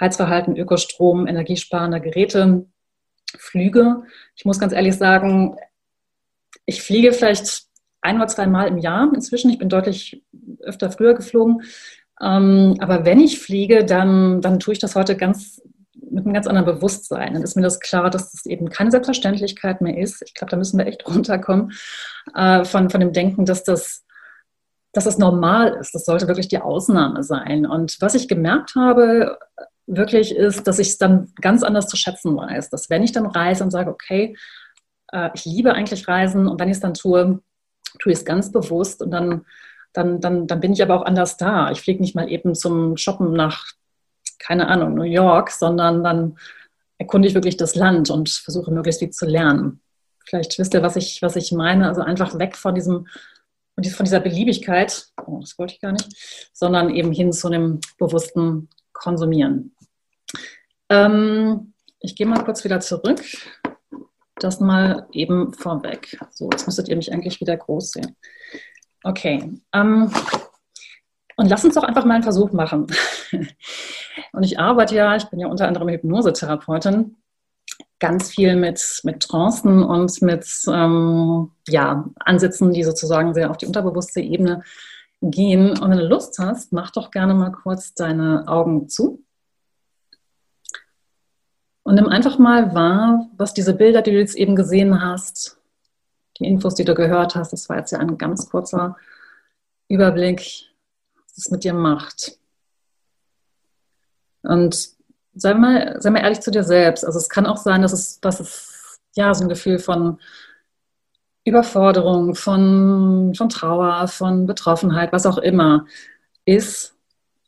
Heizverhalten, 0.01 0.57
Ökostrom, 0.57 1.27
energiesparende 1.27 2.01
Geräte, 2.01 2.67
Flüge. 3.37 4.03
Ich 4.35 4.45
muss 4.45 4.59
ganz 4.59 4.73
ehrlich 4.73 4.97
sagen, 4.97 5.57
ich 6.67 6.83
fliege 6.83 7.13
vielleicht 7.13 7.68
ein 8.01 8.17
oder 8.17 8.29
zwei 8.29 8.47
Mal 8.47 8.69
im 8.69 8.79
Jahr 8.79 9.11
inzwischen. 9.15 9.51
Ich 9.51 9.59
bin 9.59 9.69
deutlich 9.69 10.23
öfter 10.63 10.91
früher 10.91 11.15
geflogen. 11.15 11.63
Ähm, 12.21 12.77
aber 12.81 13.05
wenn 13.05 13.21
ich 13.21 13.41
fliege, 13.41 13.85
dann, 13.85 14.41
dann 14.41 14.59
tue 14.59 14.73
ich 14.73 14.79
das 14.79 14.95
heute 14.95 15.17
ganz 15.17 15.63
mit 16.11 16.25
einem 16.25 16.35
ganz 16.35 16.47
anderen 16.47 16.67
Bewusstsein. 16.67 17.35
Dann 17.35 17.43
ist 17.43 17.57
mir 17.57 17.63
das 17.63 17.81
klar, 17.81 18.11
dass 18.11 18.33
das 18.33 18.47
eben 18.47 18.69
keine 18.71 18.91
Selbstverständlichkeit 18.91 19.81
mehr 19.81 19.99
ist. 19.99 20.23
Ich 20.23 20.35
glaube, 20.35 20.51
da 20.51 20.57
müssen 20.57 20.79
wir 20.79 20.87
echt 20.87 21.07
runterkommen 21.09 21.73
äh, 22.35 22.65
von, 22.65 22.91
von 22.91 23.01
dem 23.01 23.13
Denken, 23.13 23.45
dass 23.45 23.65
das, 23.65 24.05
dass 24.93 25.05
das 25.05 25.19
normal 25.19 25.77
ist. 25.81 25.95
Das 25.95 26.05
sollte 26.05 26.29
wirklich 26.29 26.49
die 26.49 26.59
Ausnahme 26.59 27.23
sein. 27.23 27.67
Und 27.67 27.97
was 28.01 28.15
ich 28.15 28.29
gemerkt 28.29 28.75
habe, 28.75 29.39
wirklich 29.87 30.35
ist, 30.35 30.67
dass 30.67 30.79
ich 30.79 30.89
es 30.89 30.99
dann 30.99 31.33
ganz 31.41 31.63
anders 31.63 31.89
zu 31.89 31.97
schätzen 31.97 32.37
weiß. 32.37 32.71
Dass 32.71 32.91
wenn 32.91 33.03
ich 33.03 33.13
dann 33.13 33.27
reise 33.27 33.65
und 33.65 33.71
sage, 33.71 33.91
okay, 33.91 34.37
äh, 35.13 35.31
ich 35.35 35.45
liebe 35.45 35.73
eigentlich 35.75 36.09
Reisen 36.09 36.49
und 36.49 36.61
wenn 36.61 36.69
ich 36.69 36.77
es 36.77 36.83
dann 36.83 36.95
tue, 36.95 37.41
tue 37.99 38.13
ich 38.13 38.19
es 38.19 38.25
ganz 38.25 38.53
bewusst 38.53 39.03
und 39.03 39.11
dann, 39.11 39.45
dann, 39.93 40.21
dann, 40.21 40.47
dann 40.47 40.61
bin 40.61 40.73
ich 40.73 40.83
aber 40.83 40.97
auch 40.97 41.05
anders 41.05 41.37
da. 41.37 41.71
Ich 41.71 41.81
fliege 41.81 42.01
nicht 42.01 42.15
mal 42.15 42.31
eben 42.31 42.55
zum 42.55 42.97
Shoppen 42.97 43.33
nach, 43.33 43.67
keine 44.39 44.69
Ahnung, 44.69 44.95
New 44.95 45.03
York, 45.03 45.51
sondern 45.51 46.03
dann 46.05 46.39
erkunde 46.99 47.29
ich 47.29 47.35
wirklich 47.35 47.57
das 47.57 47.75
Land 47.75 48.11
und 48.11 48.29
versuche 48.29 48.71
möglichst 48.71 49.01
viel 49.01 49.11
zu 49.11 49.27
lernen. 49.27 49.81
Vielleicht 50.25 50.59
wisst 50.59 50.75
ihr, 50.75 50.83
was 50.83 50.97
ich, 50.97 51.23
was 51.23 51.37
ich 51.37 51.53
meine. 51.53 51.89
Also 51.89 52.03
einfach 52.03 52.39
weg 52.39 52.57
von 52.57 52.75
diesem, 52.75 53.07
von 53.75 54.05
dieser 54.05 54.21
Beliebigkeit, 54.21 55.07
oh, 55.27 55.39
das 55.41 55.59
wollte 55.59 55.75
ich 55.75 55.81
gar 55.81 55.93
nicht, 55.93 56.51
sondern 56.53 56.95
eben 56.95 57.13
hin 57.13 57.33
zu 57.33 57.47
einem 57.47 57.81
bewussten 57.99 58.69
Konsumieren. 58.93 59.75
Ähm, 60.91 61.73
ich 62.01 62.17
gehe 62.17 62.27
mal 62.27 62.45
kurz 62.45 62.65
wieder 62.65 62.81
zurück 62.81 63.21
das 64.41 64.61
mal 64.61 65.07
eben 65.13 65.53
vorweg. 65.53 66.19
So, 66.31 66.49
jetzt 66.51 66.67
müsstet 66.67 66.89
ihr 66.89 66.97
mich 66.97 67.13
eigentlich 67.13 67.41
wieder 67.41 67.57
groß 67.57 67.93
sehen. 67.93 68.17
Okay. 69.05 69.61
Ähm, 69.73 70.11
und 71.37 71.49
lass 71.49 71.65
uns 71.65 71.75
doch 71.75 71.85
einfach 71.85 72.05
mal 72.05 72.15
einen 72.15 72.23
Versuch 72.25 72.53
machen. 72.53 72.87
und 74.33 74.43
ich 74.43 74.59
arbeite 74.59 74.95
ja, 74.95 75.17
ich 75.17 75.27
bin 75.31 75.39
ja 75.39 75.47
unter 75.47 75.69
anderem 75.69 75.89
Hypnosetherapeutin, 75.89 77.17
ganz 78.01 78.31
viel 78.31 78.57
mit, 78.57 79.01
mit 79.05 79.21
Trancen 79.21 79.83
und 79.83 80.21
mit 80.23 80.47
ähm, 80.69 81.53
ja, 81.69 82.05
Ansätzen, 82.19 82.73
die 82.73 82.85
sozusagen 82.85 83.35
sehr 83.35 83.51
auf 83.51 83.57
die 83.57 83.67
unterbewusste 83.67 84.21
Ebene 84.21 84.63
gehen. 85.23 85.71
Und 85.79 85.91
wenn 85.91 85.99
du 85.99 86.07
Lust 86.07 86.39
hast, 86.39 86.73
mach 86.73 86.91
doch 86.91 87.11
gerne 87.11 87.35
mal 87.35 87.51
kurz 87.51 87.95
deine 87.95 88.45
Augen 88.47 88.89
zu. 88.89 89.25
Und 91.89 91.95
nimm 91.95 92.09
einfach 92.11 92.37
mal 92.37 92.75
wahr, 92.75 93.31
was 93.39 93.55
diese 93.55 93.73
Bilder, 93.73 94.03
die 94.03 94.11
du 94.11 94.19
jetzt 94.19 94.37
eben 94.37 94.57
gesehen 94.57 95.03
hast, 95.03 95.59
die 96.39 96.45
Infos, 96.45 96.75
die 96.75 96.85
du 96.85 96.95
gehört 96.95 97.35
hast, 97.35 97.55
das 97.55 97.67
war 97.71 97.79
jetzt 97.79 97.93
ja 97.93 97.99
ein 97.99 98.19
ganz 98.19 98.51
kurzer 98.51 98.99
Überblick, 99.89 100.67
was 101.17 101.39
es 101.39 101.51
mit 101.51 101.65
dir 101.65 101.73
macht. 101.73 102.37
Und 104.43 104.91
sei 105.35 105.55
mal, 105.55 105.97
sei 106.03 106.11
mal 106.11 106.21
ehrlich 106.21 106.41
zu 106.41 106.51
dir 106.51 106.63
selbst. 106.63 107.07
Also 107.07 107.19
es 107.19 107.31
kann 107.31 107.47
auch 107.47 107.57
sein, 107.57 107.81
dass 107.81 107.95
es, 107.95 108.21
dass 108.21 108.39
es 108.39 109.01
ja 109.17 109.33
so 109.33 109.45
ein 109.45 109.49
Gefühl 109.49 109.79
von 109.79 110.19
Überforderung, 111.45 112.35
von, 112.35 113.33
von 113.35 113.49
Trauer, 113.49 114.09
von 114.09 114.47
Betroffenheit, 114.47 115.11
was 115.15 115.25
auch 115.25 115.39
immer 115.39 115.87
ist. 116.45 116.95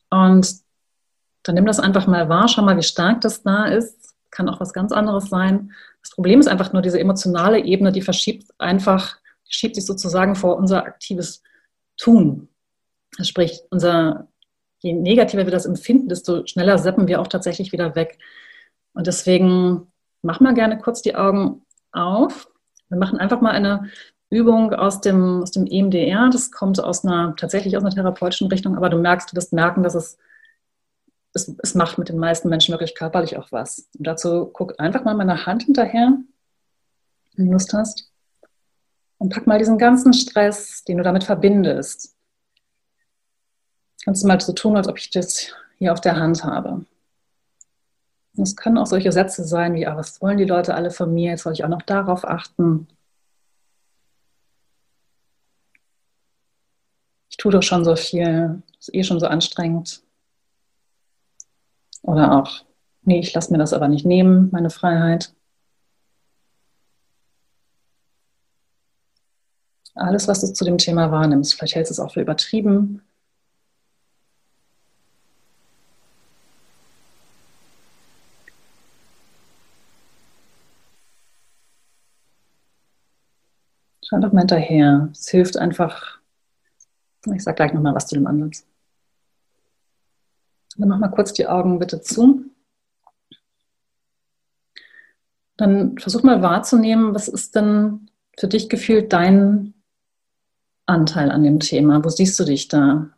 Und 0.09 0.51
dann 1.43 1.53
nimm 1.53 1.67
das 1.67 1.79
einfach 1.79 2.07
mal 2.07 2.27
wahr, 2.27 2.47
schau 2.47 2.63
mal, 2.63 2.77
wie 2.77 2.81
stark 2.81 3.21
das 3.21 3.43
da 3.43 3.65
ist 3.65 4.00
kann 4.31 4.49
auch 4.49 4.59
was 4.59 4.73
ganz 4.73 4.91
anderes 4.91 5.29
sein. 5.29 5.71
Das 6.01 6.11
Problem 6.11 6.39
ist 6.39 6.47
einfach 6.47 6.73
nur 6.73 6.81
diese 6.81 6.99
emotionale 6.99 7.59
Ebene, 7.59 7.91
die 7.91 8.01
verschiebt 8.01 8.49
einfach, 8.57 9.17
schiebt 9.47 9.75
sich 9.75 9.85
sozusagen 9.85 10.35
vor 10.35 10.57
unser 10.57 10.85
aktives 10.85 11.43
Tun. 11.97 12.47
Sprich, 13.21 13.61
unser, 13.69 14.27
je 14.79 14.93
negativer 14.93 15.45
wir 15.45 15.51
das 15.51 15.65
empfinden, 15.65 16.09
desto 16.09 16.45
schneller 16.47 16.77
seppen 16.77 17.07
wir 17.07 17.21
auch 17.21 17.27
tatsächlich 17.27 17.71
wieder 17.71 17.95
weg. 17.95 18.17
Und 18.93 19.07
deswegen 19.07 19.87
machen 20.21 20.45
wir 20.45 20.53
gerne 20.53 20.79
kurz 20.79 21.01
die 21.01 21.15
Augen 21.15 21.65
auf. 21.91 22.49
Wir 22.89 22.97
machen 22.97 23.19
einfach 23.19 23.41
mal 23.41 23.51
eine 23.51 23.89
Übung 24.29 24.73
aus 24.73 25.01
dem, 25.01 25.41
aus 25.43 25.51
dem 25.51 25.67
EMDR. 25.67 26.29
Das 26.31 26.51
kommt 26.51 26.81
aus 26.81 27.05
einer, 27.05 27.35
tatsächlich 27.35 27.75
aus 27.77 27.83
einer 27.83 27.93
therapeutischen 27.93 28.47
Richtung, 28.47 28.75
aber 28.77 28.89
du 28.89 28.97
merkst, 28.97 29.31
du 29.31 29.35
wirst 29.35 29.53
merken, 29.53 29.83
dass 29.83 29.93
es, 29.93 30.17
es, 31.33 31.53
es 31.61 31.75
macht 31.75 31.97
mit 31.97 32.09
den 32.09 32.17
meisten 32.17 32.49
Menschen 32.49 32.73
wirklich 32.73 32.95
körperlich 32.95 33.37
auch 33.37 33.51
was. 33.51 33.89
Und 33.97 34.07
dazu 34.07 34.49
guck 34.51 34.79
einfach 34.79 35.03
mal 35.03 35.15
meine 35.15 35.45
Hand 35.45 35.63
hinterher, 35.63 36.17
wenn 37.35 37.45
du 37.45 37.51
Lust 37.51 37.73
hast. 37.73 38.11
Und 39.17 39.33
pack 39.33 39.47
mal 39.47 39.59
diesen 39.59 39.77
ganzen 39.77 40.13
Stress, 40.13 40.83
den 40.83 40.97
du 40.97 41.03
damit 41.03 41.23
verbindest. 41.23 42.15
Kannst 44.03 44.23
du 44.23 44.27
mal 44.27 44.41
so 44.41 44.53
tun, 44.53 44.75
als 44.75 44.87
ob 44.87 44.97
ich 44.97 45.11
das 45.11 45.53
hier 45.77 45.93
auf 45.93 46.01
der 46.01 46.15
Hand 46.15 46.43
habe. 46.43 46.85
Und 48.35 48.43
es 48.43 48.55
können 48.55 48.77
auch 48.77 48.87
solche 48.87 49.11
Sätze 49.11 49.43
sein 49.43 49.75
wie, 49.75 49.85
ah, 49.85 49.95
was 49.95 50.21
wollen 50.21 50.37
die 50.37 50.45
Leute 50.45 50.73
alle 50.73 50.89
von 50.89 51.13
mir? 51.13 51.31
Jetzt 51.31 51.43
soll 51.43 51.53
ich 51.53 51.63
auch 51.63 51.69
noch 51.69 51.81
darauf 51.81 52.25
achten. 52.25 52.87
Ich 57.29 57.37
tue 57.37 57.51
doch 57.51 57.63
schon 57.63 57.85
so 57.85 57.95
viel, 57.95 58.63
ist 58.79 58.93
eh 58.93 59.03
schon 59.03 59.19
so 59.19 59.27
anstrengend. 59.27 60.01
Oder 62.03 62.37
auch, 62.39 62.65
nee, 63.03 63.19
ich 63.19 63.33
lasse 63.33 63.51
mir 63.51 63.59
das 63.59 63.73
aber 63.73 63.87
nicht 63.87 64.05
nehmen, 64.05 64.49
meine 64.51 64.69
Freiheit. 64.69 65.33
Alles, 69.95 70.27
was 70.27 70.41
du 70.41 70.47
zu 70.53 70.65
dem 70.65 70.77
Thema 70.77 71.11
wahrnimmst, 71.11 71.53
vielleicht 71.53 71.75
hältst 71.75 71.91
du 71.91 71.93
es 71.93 71.99
auch 71.99 72.13
für 72.13 72.21
übertrieben, 72.21 73.01
Schau 84.11 84.19
doch 84.19 84.33
mal 84.33 84.41
hinterher. 84.41 85.07
Es 85.13 85.29
hilft 85.29 85.55
einfach. 85.57 86.19
Ich 87.33 87.43
sage 87.43 87.55
gleich 87.55 87.73
nochmal 87.73 87.95
was 87.95 88.07
zu 88.07 88.15
dem 88.15 88.27
Ansatz. 88.27 88.65
Dann 90.81 90.89
mach 90.89 90.97
mal 90.97 91.09
kurz 91.09 91.31
die 91.31 91.45
Augen 91.45 91.77
bitte 91.77 92.01
zu. 92.01 92.43
Dann 95.55 95.95
versuch 95.99 96.23
mal 96.23 96.41
wahrzunehmen, 96.41 97.13
was 97.13 97.27
ist 97.27 97.55
denn 97.55 98.09
für 98.35 98.47
dich 98.47 98.67
gefühlt 98.67 99.13
dein 99.13 99.75
Anteil 100.87 101.29
an 101.29 101.43
dem 101.43 101.59
Thema? 101.59 102.03
Wo 102.03 102.09
siehst 102.09 102.39
du 102.39 102.45
dich 102.45 102.67
da? 102.67 103.11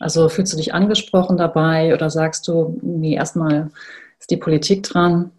Also 0.00 0.28
fühlst 0.28 0.52
du 0.52 0.56
dich 0.56 0.74
angesprochen 0.74 1.36
dabei 1.36 1.94
oder 1.94 2.10
sagst 2.10 2.48
du, 2.48 2.76
nee, 2.82 3.14
erstmal 3.14 3.70
ist 4.18 4.32
die 4.32 4.36
Politik 4.36 4.82
dran? 4.82 5.30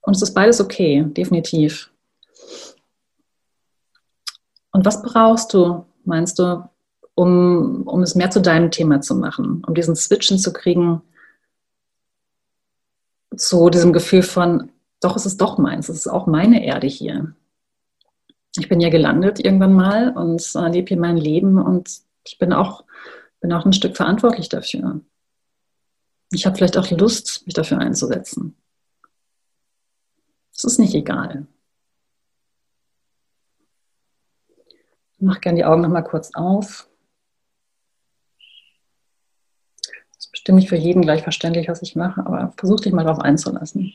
Und 0.00 0.16
es 0.16 0.22
ist 0.22 0.32
beides 0.32 0.62
okay, 0.62 1.04
definitiv. 1.08 1.90
Und 4.72 4.86
was 4.86 5.02
brauchst 5.02 5.52
du, 5.52 5.84
meinst 6.04 6.38
du, 6.38 6.66
um, 7.18 7.82
um 7.82 8.02
es 8.02 8.14
mehr 8.14 8.30
zu 8.30 8.40
deinem 8.40 8.70
Thema 8.70 9.00
zu 9.00 9.16
machen, 9.16 9.64
um 9.66 9.74
diesen 9.74 9.96
Switchen 9.96 10.38
zu 10.38 10.52
kriegen 10.52 11.02
zu 13.36 13.70
diesem 13.70 13.92
Gefühl 13.92 14.22
von, 14.22 14.70
doch, 15.00 15.16
es 15.16 15.26
ist 15.26 15.40
doch 15.40 15.58
meins, 15.58 15.88
es 15.88 15.96
ist 15.96 16.06
auch 16.06 16.28
meine 16.28 16.64
Erde 16.64 16.86
hier. 16.86 17.34
Ich 18.56 18.68
bin 18.68 18.78
hier 18.78 18.90
gelandet 18.90 19.44
irgendwann 19.44 19.74
mal 19.74 20.16
und 20.16 20.48
äh, 20.54 20.68
lebe 20.68 20.88
hier 20.88 20.96
mein 20.96 21.16
Leben 21.16 21.60
und 21.60 21.90
ich 22.24 22.38
bin 22.38 22.52
auch, 22.52 22.84
bin 23.40 23.52
auch 23.52 23.66
ein 23.66 23.72
Stück 23.72 23.96
verantwortlich 23.96 24.48
dafür. 24.48 25.00
Ich 26.30 26.46
habe 26.46 26.56
vielleicht 26.56 26.76
auch 26.76 26.88
Lust, 26.90 27.42
mich 27.46 27.54
dafür 27.54 27.78
einzusetzen. 27.78 28.56
Es 30.54 30.62
ist 30.62 30.78
nicht 30.78 30.94
egal. 30.94 31.48
Ich 35.16 35.20
mache 35.20 35.40
gerne 35.40 35.56
die 35.56 35.64
Augen 35.64 35.82
noch 35.82 35.88
mal 35.88 36.02
kurz 36.02 36.30
auf. 36.34 36.88
Das 40.14 40.26
ist 40.26 40.32
bestimmt 40.48 40.60
nicht 40.60 40.70
für 40.70 40.76
jeden 40.76 41.02
gleich 41.02 41.22
verständlich, 41.22 41.68
was 41.68 41.82
ich 41.82 41.94
mache, 41.94 42.24
aber 42.24 42.54
versuch 42.56 42.80
dich 42.80 42.94
mal 42.94 43.04
darauf 43.04 43.20
einzulassen. 43.20 43.92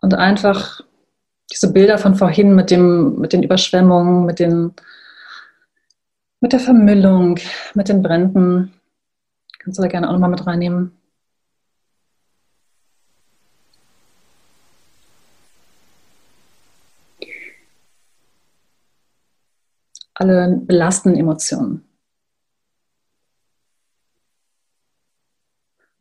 Und 0.00 0.14
einfach 0.14 0.82
diese 1.50 1.72
Bilder 1.72 1.98
von 1.98 2.14
vorhin 2.14 2.54
mit, 2.54 2.70
dem, 2.70 3.18
mit 3.18 3.32
den 3.32 3.42
Überschwemmungen, 3.42 4.24
mit, 4.24 4.38
den, 4.38 4.72
mit 6.40 6.52
der 6.52 6.60
Vermüllung, 6.60 7.40
mit 7.74 7.88
den 7.88 8.02
Bränden, 8.02 8.72
kannst 9.58 9.78
du 9.78 9.82
da 9.82 9.88
gerne 9.88 10.08
auch 10.08 10.12
nochmal 10.12 10.30
mit 10.30 10.46
reinnehmen. 10.46 10.92
alle 20.18 20.56
belastenden 20.62 21.20
Emotionen. 21.20 21.85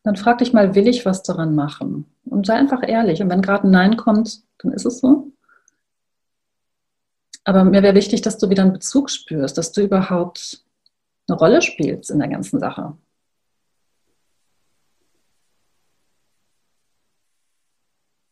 Dann 0.05 0.15
frag 0.17 0.37
dich 0.37 0.53
mal, 0.53 0.75
will 0.75 0.87
ich 0.87 1.03
was 1.03 1.23
daran 1.23 1.55
machen? 1.55 2.05
Und 2.25 2.45
sei 2.45 2.53
einfach 2.53 2.87
ehrlich. 2.87 3.23
Und 3.23 3.29
wenn 3.31 3.41
gerade 3.41 3.67
ein 3.67 3.71
Nein 3.71 3.97
kommt, 3.97 4.43
dann 4.59 4.71
ist 4.71 4.85
es 4.85 4.99
so. 4.99 5.31
Aber 7.43 7.63
mir 7.63 7.81
wäre 7.81 7.95
wichtig, 7.95 8.21
dass 8.21 8.37
du 8.37 8.51
wieder 8.51 8.61
einen 8.61 8.73
Bezug 8.73 9.09
spürst, 9.09 9.57
dass 9.57 9.71
du 9.71 9.81
überhaupt 9.81 10.63
eine 11.27 11.39
Rolle 11.39 11.63
spielst 11.63 12.11
in 12.11 12.19
der 12.19 12.27
ganzen 12.27 12.59
Sache. 12.59 12.95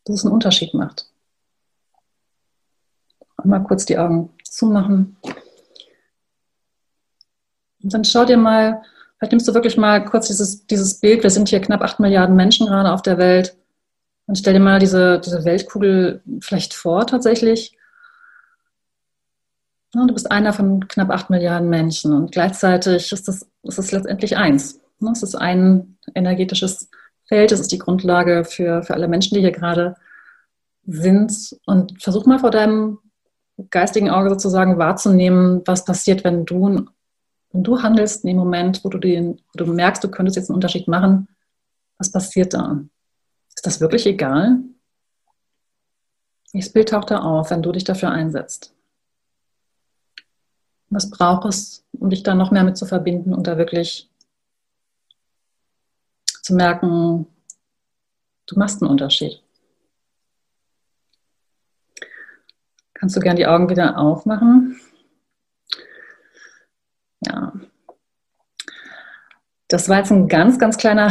Dass 0.04 0.20
es 0.20 0.24
einen 0.24 0.34
Unterschied 0.34 0.74
macht. 0.74 1.10
Mal 3.42 3.64
kurz 3.64 3.84
die 3.84 3.98
Augen 3.98 4.32
zumachen. 4.44 5.16
Und 7.82 7.92
dann 7.92 8.04
schau 8.04 8.24
dir 8.24 8.36
mal, 8.36 8.80
vielleicht 9.24 9.32
nimmst 9.32 9.48
du 9.48 9.54
wirklich 9.54 9.78
mal 9.78 10.04
kurz 10.04 10.26
dieses, 10.26 10.66
dieses 10.66 11.00
Bild, 11.00 11.22
wir 11.22 11.30
sind 11.30 11.48
hier 11.48 11.62
knapp 11.62 11.80
acht 11.80 11.98
Milliarden 11.98 12.36
Menschen 12.36 12.66
gerade 12.66 12.92
auf 12.92 13.00
der 13.00 13.16
Welt. 13.16 13.56
Und 14.26 14.36
stell 14.36 14.52
dir 14.52 14.60
mal 14.60 14.78
diese, 14.78 15.18
diese 15.18 15.46
Weltkugel 15.46 16.22
vielleicht 16.40 16.74
vor 16.74 17.06
tatsächlich. 17.06 17.74
Du 19.92 20.12
bist 20.12 20.30
einer 20.30 20.52
von 20.52 20.88
knapp 20.88 21.10
acht 21.10 21.30
Milliarden 21.30 21.70
Menschen 21.70 22.12
und 22.12 22.32
gleichzeitig 22.32 23.12
ist 23.12 23.26
das, 23.26 23.48
das 23.62 23.92
letztendlich 23.92 24.36
eins. 24.36 24.80
Ne, 25.00 25.12
es 25.12 25.22
ist 25.22 25.36
ein 25.36 25.96
energetisches 26.14 26.90
Feld, 27.26 27.50
es 27.50 27.60
ist 27.60 27.72
die 27.72 27.78
Grundlage 27.78 28.44
für, 28.44 28.82
für 28.82 28.92
alle 28.92 29.08
Menschen, 29.08 29.36
die 29.36 29.40
hier 29.40 29.52
gerade 29.52 29.96
sind. 30.86 31.56
Und 31.64 32.02
versuch 32.02 32.26
mal 32.26 32.40
vor 32.40 32.50
deinem 32.50 32.98
geistigen 33.70 34.10
Auge 34.10 34.28
sozusagen 34.28 34.76
wahrzunehmen, 34.76 35.62
was 35.64 35.86
passiert, 35.86 36.24
wenn 36.24 36.44
du 36.44 36.88
wenn 37.54 37.62
du 37.62 37.80
handelst 37.80 38.24
in 38.24 38.28
dem 38.28 38.36
Moment, 38.36 38.84
wo 38.84 38.88
du, 38.88 38.98
den, 38.98 39.40
wo 39.52 39.64
du 39.64 39.72
merkst, 39.72 40.02
du 40.02 40.10
könntest 40.10 40.36
jetzt 40.36 40.50
einen 40.50 40.56
Unterschied 40.56 40.88
machen, 40.88 41.28
was 41.98 42.10
passiert 42.10 42.52
da? 42.52 42.82
Ist 43.54 43.64
das 43.64 43.80
wirklich 43.80 44.06
egal? 44.06 44.58
Das 46.52 46.68
Bild 46.70 46.88
taucht 46.88 47.12
da 47.12 47.20
auf, 47.20 47.52
wenn 47.52 47.62
du 47.62 47.70
dich 47.70 47.84
dafür 47.84 48.10
einsetzt. 48.10 48.74
Was 50.90 51.08
braucht 51.10 51.44
es, 51.44 51.84
um 51.92 52.10
dich 52.10 52.24
da 52.24 52.34
noch 52.34 52.50
mehr 52.50 52.64
mit 52.64 52.76
zu 52.76 52.86
verbinden 52.86 53.32
und 53.32 53.46
da 53.46 53.56
wirklich 53.56 54.10
zu 56.42 56.54
merken, 56.54 57.28
du 58.46 58.58
machst 58.58 58.82
einen 58.82 58.90
Unterschied. 58.90 59.40
Kannst 62.94 63.14
du 63.14 63.20
gern 63.20 63.36
die 63.36 63.46
Augen 63.46 63.70
wieder 63.70 63.96
aufmachen? 63.96 64.80
Ja. 67.26 67.52
Das 69.68 69.88
war 69.88 69.98
jetzt 69.98 70.12
ein 70.12 70.28
ganz, 70.28 70.58
ganz 70.58 70.76
kleiner 70.76 71.10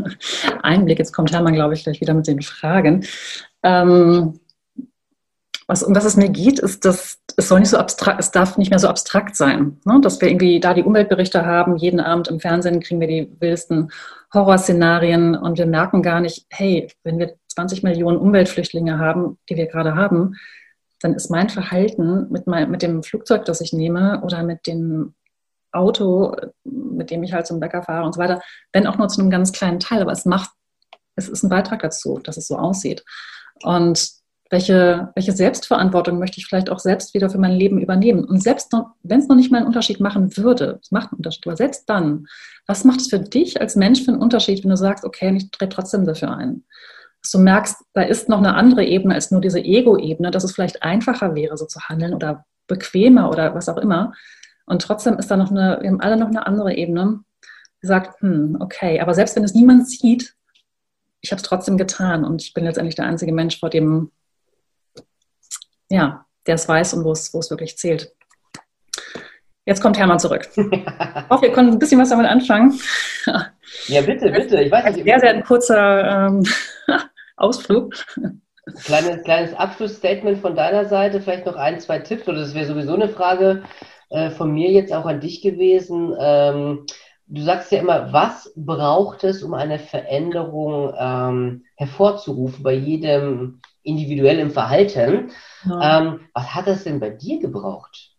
Einblick. 0.62 0.98
Jetzt 0.98 1.12
kommt 1.12 1.32
Hermann, 1.32 1.54
glaube 1.54 1.74
ich, 1.74 1.84
gleich 1.84 2.00
wieder 2.00 2.14
mit 2.14 2.26
den 2.26 2.42
Fragen. 2.42 3.04
Ähm, 3.62 4.38
was, 5.66 5.82
um 5.82 5.94
was 5.94 6.04
es 6.04 6.16
mir 6.16 6.28
geht, 6.28 6.60
ist, 6.60 6.84
dass 6.84 7.18
es 7.36 7.48
soll 7.48 7.60
nicht 7.60 7.70
so 7.70 7.76
abstrakt, 7.76 8.20
es 8.20 8.30
darf 8.30 8.56
nicht 8.56 8.70
mehr 8.70 8.78
so 8.78 8.88
abstrakt 8.88 9.36
sein, 9.36 9.78
ne? 9.84 10.00
dass 10.00 10.20
wir 10.20 10.28
irgendwie 10.28 10.60
da 10.60 10.72
die 10.74 10.84
Umweltberichte 10.84 11.44
haben. 11.44 11.76
Jeden 11.76 12.00
Abend 12.00 12.28
im 12.28 12.40
Fernsehen 12.40 12.80
kriegen 12.80 13.00
wir 13.00 13.08
die 13.08 13.30
wildesten 13.40 13.90
Horrorszenarien 14.32 15.34
und 15.34 15.58
wir 15.58 15.66
merken 15.66 16.02
gar 16.02 16.20
nicht, 16.20 16.46
hey, 16.50 16.88
wenn 17.02 17.18
wir 17.18 17.34
20 17.48 17.82
Millionen 17.82 18.16
Umweltflüchtlinge 18.16 18.98
haben, 18.98 19.38
die 19.48 19.56
wir 19.56 19.66
gerade 19.66 19.96
haben, 19.96 20.36
dann 21.00 21.14
ist 21.14 21.30
mein 21.30 21.50
Verhalten 21.50 22.28
mit, 22.30 22.46
mein, 22.46 22.70
mit 22.70 22.82
dem 22.82 23.02
Flugzeug, 23.02 23.44
das 23.44 23.60
ich 23.60 23.72
nehme 23.72 24.22
oder 24.22 24.42
mit 24.42 24.66
den 24.66 25.14
Auto, 25.72 26.36
mit 26.64 27.10
dem 27.10 27.22
ich 27.22 27.32
halt 27.32 27.46
zum 27.46 27.60
Bäcker 27.60 27.82
fahre 27.82 28.06
und 28.06 28.14
so 28.14 28.20
weiter, 28.20 28.40
wenn 28.72 28.86
auch 28.86 28.98
nur 28.98 29.08
zu 29.08 29.20
einem 29.20 29.30
ganz 29.30 29.52
kleinen 29.52 29.80
Teil, 29.80 30.00
aber 30.00 30.12
es 30.12 30.24
macht, 30.24 30.50
es 31.16 31.28
ist 31.28 31.42
ein 31.42 31.50
Beitrag 31.50 31.82
dazu, 31.82 32.18
dass 32.22 32.36
es 32.36 32.46
so 32.46 32.56
aussieht. 32.56 33.04
Und 33.62 34.10
welche, 34.50 35.10
welche 35.14 35.32
Selbstverantwortung 35.32 36.18
möchte 36.18 36.38
ich 36.38 36.46
vielleicht 36.46 36.70
auch 36.70 36.78
selbst 36.78 37.14
wieder 37.14 37.28
für 37.30 37.38
mein 37.38 37.52
Leben 37.52 37.80
übernehmen? 37.80 38.24
Und 38.24 38.42
selbst 38.42 38.72
wenn 39.02 39.20
es 39.20 39.28
noch 39.28 39.36
nicht 39.36 39.50
mal 39.50 39.58
einen 39.58 39.66
Unterschied 39.66 39.98
machen 39.98 40.36
würde, 40.36 40.78
es 40.80 40.90
macht 40.92 41.10
einen 41.10 41.18
Unterschied, 41.18 41.46
aber 41.46 41.56
selbst 41.56 41.88
dann, 41.88 42.26
was 42.66 42.84
macht 42.84 43.00
es 43.00 43.08
für 43.08 43.18
dich 43.18 43.60
als 43.60 43.74
Mensch 43.74 44.04
für 44.04 44.12
einen 44.12 44.20
Unterschied, 44.20 44.62
wenn 44.62 44.70
du 44.70 44.76
sagst, 44.76 45.04
okay, 45.04 45.34
ich 45.36 45.50
trete 45.50 45.74
trotzdem 45.74 46.04
dafür 46.06 46.36
ein? 46.36 46.64
Dass 47.22 47.32
du 47.32 47.38
merkst, 47.38 47.76
da 47.94 48.02
ist 48.02 48.28
noch 48.28 48.38
eine 48.38 48.54
andere 48.54 48.84
Ebene 48.84 49.14
als 49.14 49.32
nur 49.32 49.40
diese 49.40 49.58
Ego-Ebene, 49.58 50.30
dass 50.30 50.44
es 50.44 50.52
vielleicht 50.52 50.82
einfacher 50.82 51.34
wäre, 51.34 51.56
so 51.56 51.66
zu 51.66 51.80
handeln 51.80 52.14
oder 52.14 52.44
bequemer 52.68 53.30
oder 53.30 53.54
was 53.54 53.68
auch 53.68 53.78
immer. 53.78 54.12
Und 54.66 54.82
trotzdem 54.82 55.18
ist 55.18 55.30
da 55.30 55.36
noch 55.36 55.50
eine, 55.50 55.78
wir 55.80 55.88
haben 55.88 56.00
alle 56.00 56.16
noch 56.16 56.28
eine 56.28 56.46
andere 56.46 56.74
Ebene, 56.74 57.20
die 57.82 57.86
sagt, 57.86 58.20
hm, 58.20 58.58
okay, 58.60 59.00
aber 59.00 59.14
selbst 59.14 59.36
wenn 59.36 59.44
es 59.44 59.54
niemand 59.54 59.88
sieht, 59.88 60.34
ich 61.20 61.32
habe 61.32 61.40
es 61.40 61.48
trotzdem 61.48 61.76
getan 61.76 62.24
und 62.24 62.42
ich 62.42 62.52
bin 62.52 62.64
letztendlich 62.64 62.94
der 62.94 63.06
einzige 63.06 63.32
Mensch, 63.32 63.58
vor 63.58 63.70
dem 63.70 64.10
ja, 65.88 66.26
der 66.46 66.54
es 66.54 66.68
weiß 66.68 66.94
und 66.94 67.04
wo 67.04 67.12
es, 67.12 67.32
wo 67.32 67.38
es 67.38 67.50
wirklich 67.50 67.76
zählt. 67.76 68.12
Jetzt 69.64 69.80
kommt 69.80 69.98
Hermann 69.98 70.20
zurück. 70.20 70.48
Ich 70.56 71.30
hoffe, 71.30 71.46
ihr 71.46 71.52
konntet 71.52 71.74
ein 71.74 71.78
bisschen 71.80 72.00
was 72.00 72.10
damit 72.10 72.26
anfangen. 72.26 72.78
Ja, 73.88 74.00
bitte, 74.00 74.30
bitte. 74.30 74.62
Ich 74.62 74.70
weiß 74.70 74.94
nicht. 74.94 75.04
Sehr, 75.04 75.18
sehr 75.18 75.30
ein 75.30 75.42
kurzer 75.42 76.28
ähm, 76.28 76.44
Ausflug. 77.36 77.94
Kleines, 78.84 79.24
kleines 79.24 79.54
Abschlussstatement 79.54 80.40
von 80.40 80.54
deiner 80.54 80.84
Seite, 80.84 81.20
vielleicht 81.20 81.46
noch 81.46 81.56
ein, 81.56 81.80
zwei 81.80 81.98
Tipps, 81.98 82.28
oder 82.28 82.38
das 82.38 82.54
wäre 82.54 82.66
sowieso 82.66 82.94
eine 82.94 83.08
Frage 83.08 83.64
äh, 84.08 84.30
von 84.30 84.52
mir 84.52 84.70
jetzt 84.70 84.92
auch 84.92 85.06
an 85.06 85.20
dich 85.20 85.42
gewesen. 85.42 86.14
Ähm, 86.18 86.86
du 87.26 87.42
sagst 87.42 87.72
ja 87.72 87.80
immer, 87.80 88.12
was 88.12 88.52
braucht 88.56 89.24
es, 89.24 89.42
um 89.42 89.54
eine 89.54 89.78
Veränderung 89.78 90.94
ähm, 90.98 91.64
hervorzurufen 91.76 92.62
bei 92.62 92.74
jedem 92.74 93.60
individuellem 93.82 94.50
Verhalten? 94.50 95.30
Ja. 95.64 96.00
Ähm, 96.00 96.20
was 96.34 96.54
hat 96.54 96.66
das 96.66 96.84
denn 96.84 97.00
bei 97.00 97.10
dir 97.10 97.40
gebraucht? 97.40 98.12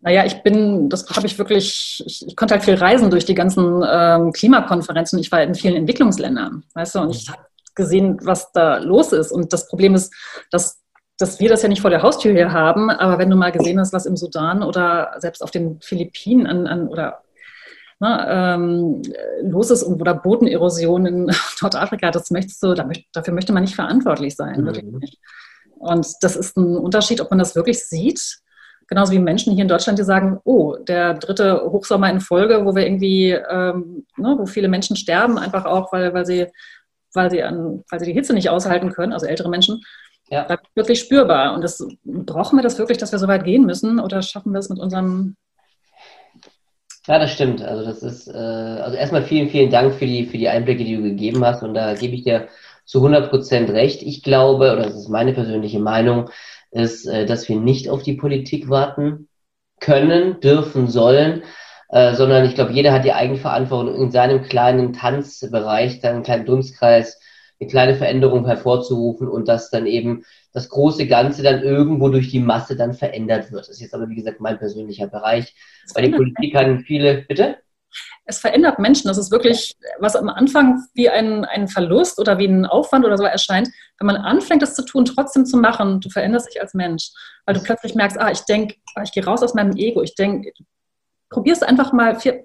Naja, 0.00 0.26
ich 0.26 0.42
bin, 0.42 0.90
das 0.90 1.08
habe 1.16 1.26
ich 1.26 1.38
wirklich, 1.38 2.02
ich, 2.04 2.26
ich, 2.28 2.36
konnte 2.36 2.54
halt 2.54 2.62
viel 2.62 2.74
reisen 2.74 3.10
durch 3.10 3.24
die 3.24 3.34
ganzen 3.34 3.82
ähm, 3.90 4.32
Klimakonferenzen. 4.32 5.18
Ich 5.18 5.32
war 5.32 5.42
in 5.42 5.54
vielen 5.54 5.76
Entwicklungsländern, 5.76 6.62
weißt 6.74 6.96
du, 6.96 7.00
und 7.00 7.10
ich 7.10 7.26
mhm. 7.26 7.32
habe 7.32 7.46
gesehen, 7.74 8.18
was 8.22 8.52
da 8.52 8.76
los 8.76 9.12
ist. 9.12 9.32
Und 9.32 9.52
das 9.54 9.66
Problem 9.66 9.94
ist, 9.94 10.12
dass, 10.50 10.83
dass 11.18 11.38
wir 11.40 11.48
das 11.48 11.62
ja 11.62 11.68
nicht 11.68 11.80
vor 11.80 11.90
der 11.90 12.02
Haustür 12.02 12.32
hier 12.32 12.52
haben, 12.52 12.90
aber 12.90 13.18
wenn 13.18 13.30
du 13.30 13.36
mal 13.36 13.52
gesehen 13.52 13.78
hast, 13.78 13.92
was 13.92 14.06
im 14.06 14.16
Sudan 14.16 14.62
oder 14.62 15.14
selbst 15.18 15.42
auf 15.42 15.50
den 15.50 15.80
Philippinen 15.80 16.46
an, 16.46 16.66
an 16.66 16.88
oder 16.88 17.22
ne, 18.00 18.26
ähm, 18.28 19.02
los 19.42 19.70
ist 19.70 19.82
und 19.82 20.00
oder 20.00 20.14
Bodenerosion 20.14 21.06
in 21.06 21.30
Nordafrika, 21.62 22.10
das 22.10 22.30
möchtest 22.30 22.62
du, 22.62 22.74
dafür 22.74 23.34
möchte 23.34 23.52
man 23.52 23.62
nicht 23.62 23.76
verantwortlich 23.76 24.34
sein, 24.34 24.62
mhm. 24.62 24.66
wirklich 24.66 24.84
nicht. 24.84 25.18
Und 25.78 26.06
das 26.22 26.34
ist 26.34 26.56
ein 26.56 26.76
Unterschied, 26.76 27.20
ob 27.20 27.30
man 27.30 27.38
das 27.38 27.54
wirklich 27.54 27.84
sieht 27.84 28.40
genauso 28.88 29.12
wie 29.12 29.18
Menschen 29.18 29.52
hier 29.54 29.62
in 29.62 29.68
Deutschland, 29.68 29.98
die 29.98 30.04
sagen, 30.04 30.40
oh, 30.44 30.76
der 30.76 31.14
dritte 31.14 31.62
Hochsommer 31.70 32.10
in 32.10 32.20
Folge, 32.20 32.64
wo 32.64 32.74
wir 32.74 32.86
irgendwie, 32.86 33.30
ähm, 33.30 34.06
ne, 34.16 34.36
wo 34.38 34.46
viele 34.46 34.68
Menschen 34.68 34.96
sterben, 34.96 35.38
einfach 35.38 35.64
auch, 35.64 35.92
weil, 35.92 36.12
weil, 36.14 36.26
sie, 36.26 36.46
weil, 37.12 37.30
sie 37.30 37.42
an, 37.42 37.84
weil 37.90 38.00
sie 38.00 38.06
die 38.06 38.12
Hitze 38.12 38.34
nicht 38.34 38.50
aushalten 38.50 38.92
können, 38.92 39.12
also 39.12 39.26
ältere 39.26 39.48
Menschen, 39.48 39.82
ja. 40.30 40.44
da 40.44 40.58
wirklich 40.74 41.00
spürbar. 41.00 41.54
Und 41.54 41.62
das, 41.62 41.86
brauchen 42.04 42.56
wir 42.58 42.62
das 42.62 42.78
wirklich, 42.78 42.98
dass 42.98 43.12
wir 43.12 43.18
so 43.18 43.28
weit 43.28 43.44
gehen 43.44 43.66
müssen 43.66 44.00
oder 44.00 44.22
schaffen 44.22 44.52
wir 44.52 44.58
es 44.58 44.68
mit 44.68 44.78
unserem 44.78 45.36
ja, 47.06 47.18
das 47.18 47.32
stimmt. 47.32 47.62
Also 47.62 47.84
das 47.84 48.02
ist, 48.02 48.28
äh, 48.28 48.32
also 48.32 48.96
erstmal 48.96 49.24
vielen, 49.24 49.50
vielen 49.50 49.70
Dank 49.70 49.94
für 49.94 50.06
die, 50.06 50.24
für 50.24 50.38
die 50.38 50.48
Einblicke, 50.48 50.84
die 50.84 50.96
du 50.96 51.02
gegeben 51.02 51.44
hast. 51.44 51.62
Und 51.62 51.74
da 51.74 51.92
gebe 51.94 52.14
ich 52.14 52.24
dir 52.24 52.48
zu 52.86 52.98
100 52.98 53.30
Prozent 53.30 53.70
recht. 53.70 54.02
Ich 54.02 54.22
glaube, 54.22 54.72
oder 54.72 54.84
das 54.84 54.94
ist 54.96 55.08
meine 55.08 55.34
persönliche 55.34 55.80
Meinung, 55.80 56.30
ist, 56.70 57.06
äh, 57.06 57.26
dass 57.26 57.48
wir 57.48 57.56
nicht 57.56 57.90
auf 57.90 58.02
die 58.02 58.14
Politik 58.14 58.70
warten 58.70 59.28
können, 59.80 60.40
dürfen, 60.40 60.88
sollen, 60.88 61.42
äh, 61.90 62.14
sondern 62.14 62.46
ich 62.46 62.54
glaube, 62.54 62.72
jeder 62.72 62.92
hat 62.92 63.04
die 63.04 63.12
Eigenverantwortung 63.12 63.96
in 63.96 64.10
seinem 64.10 64.42
kleinen 64.42 64.94
Tanzbereich, 64.94 66.00
seinem 66.00 66.22
kleinen 66.22 66.46
Dunstkreis, 66.46 67.20
eine 67.64 67.70
kleine 67.70 67.94
Veränderung 67.96 68.46
hervorzurufen 68.46 69.28
und 69.28 69.48
dass 69.48 69.70
dann 69.70 69.86
eben 69.86 70.24
das 70.52 70.68
große 70.68 71.06
Ganze 71.06 71.42
dann 71.42 71.62
irgendwo 71.62 72.08
durch 72.08 72.30
die 72.30 72.40
Masse 72.40 72.76
dann 72.76 72.94
verändert 72.94 73.50
wird. 73.50 73.62
Das 73.62 73.68
ist 73.70 73.80
jetzt 73.80 73.94
aber, 73.94 74.08
wie 74.08 74.16
gesagt, 74.16 74.40
mein 74.40 74.58
persönlicher 74.58 75.06
Bereich. 75.06 75.54
Weil 75.94 76.10
die 76.10 76.16
Politik 76.16 76.54
kann 76.54 76.80
viele, 76.80 77.22
bitte? 77.28 77.56
es 78.26 78.38
verändert 78.38 78.78
Menschen. 78.78 79.08
Das 79.08 79.18
ist 79.18 79.30
wirklich, 79.30 79.76
was 79.98 80.16
am 80.16 80.28
Anfang 80.28 80.82
wie 80.94 81.08
ein, 81.08 81.44
ein 81.44 81.68
Verlust 81.68 82.18
oder 82.18 82.38
wie 82.38 82.46
ein 82.46 82.66
Aufwand 82.66 83.04
oder 83.04 83.16
so 83.16 83.24
erscheint, 83.24 83.68
wenn 83.98 84.06
man 84.06 84.16
anfängt, 84.16 84.62
das 84.62 84.74
zu 84.74 84.84
tun, 84.84 85.04
trotzdem 85.04 85.44
zu 85.46 85.56
machen, 85.56 86.00
du 86.00 86.08
veränderst 86.08 86.48
dich 86.48 86.60
als 86.60 86.74
Mensch, 86.74 87.10
weil 87.46 87.54
du 87.54 87.62
plötzlich 87.62 87.94
merkst, 87.94 88.18
ah, 88.18 88.30
ich 88.30 88.40
denke, 88.40 88.76
ah, 88.94 89.02
ich 89.02 89.12
gehe 89.12 89.24
raus 89.24 89.42
aus 89.42 89.54
meinem 89.54 89.76
Ego, 89.76 90.02
ich 90.02 90.14
denke, 90.14 90.52
probierst 91.30 91.62
einfach 91.62 91.92
mal 91.92 92.18
vier, 92.18 92.42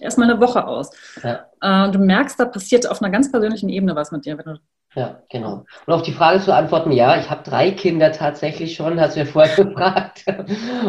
erstmal 0.00 0.30
eine 0.30 0.40
Woche 0.40 0.66
aus. 0.66 0.90
Ja. 1.22 1.46
Äh, 1.60 1.90
du 1.90 1.98
merkst, 1.98 2.38
da 2.38 2.44
passiert 2.44 2.88
auf 2.88 3.02
einer 3.02 3.10
ganz 3.10 3.30
persönlichen 3.30 3.68
Ebene 3.68 3.96
was 3.96 4.12
mit 4.12 4.24
dir, 4.24 4.38
wenn 4.38 4.54
du 4.54 4.60
ja, 4.96 5.22
genau. 5.28 5.64
Und 5.86 5.92
auf 5.92 6.02
die 6.02 6.12
Frage 6.12 6.40
zu 6.40 6.54
antworten, 6.54 6.92
ja, 6.92 7.18
ich 7.18 7.28
habe 7.28 7.42
drei 7.42 7.72
Kinder 7.72 8.12
tatsächlich 8.12 8.76
schon, 8.76 9.00
hast 9.00 9.16
du 9.16 9.20
ja 9.20 9.26
vorher 9.26 9.56
gefragt. 9.64 10.24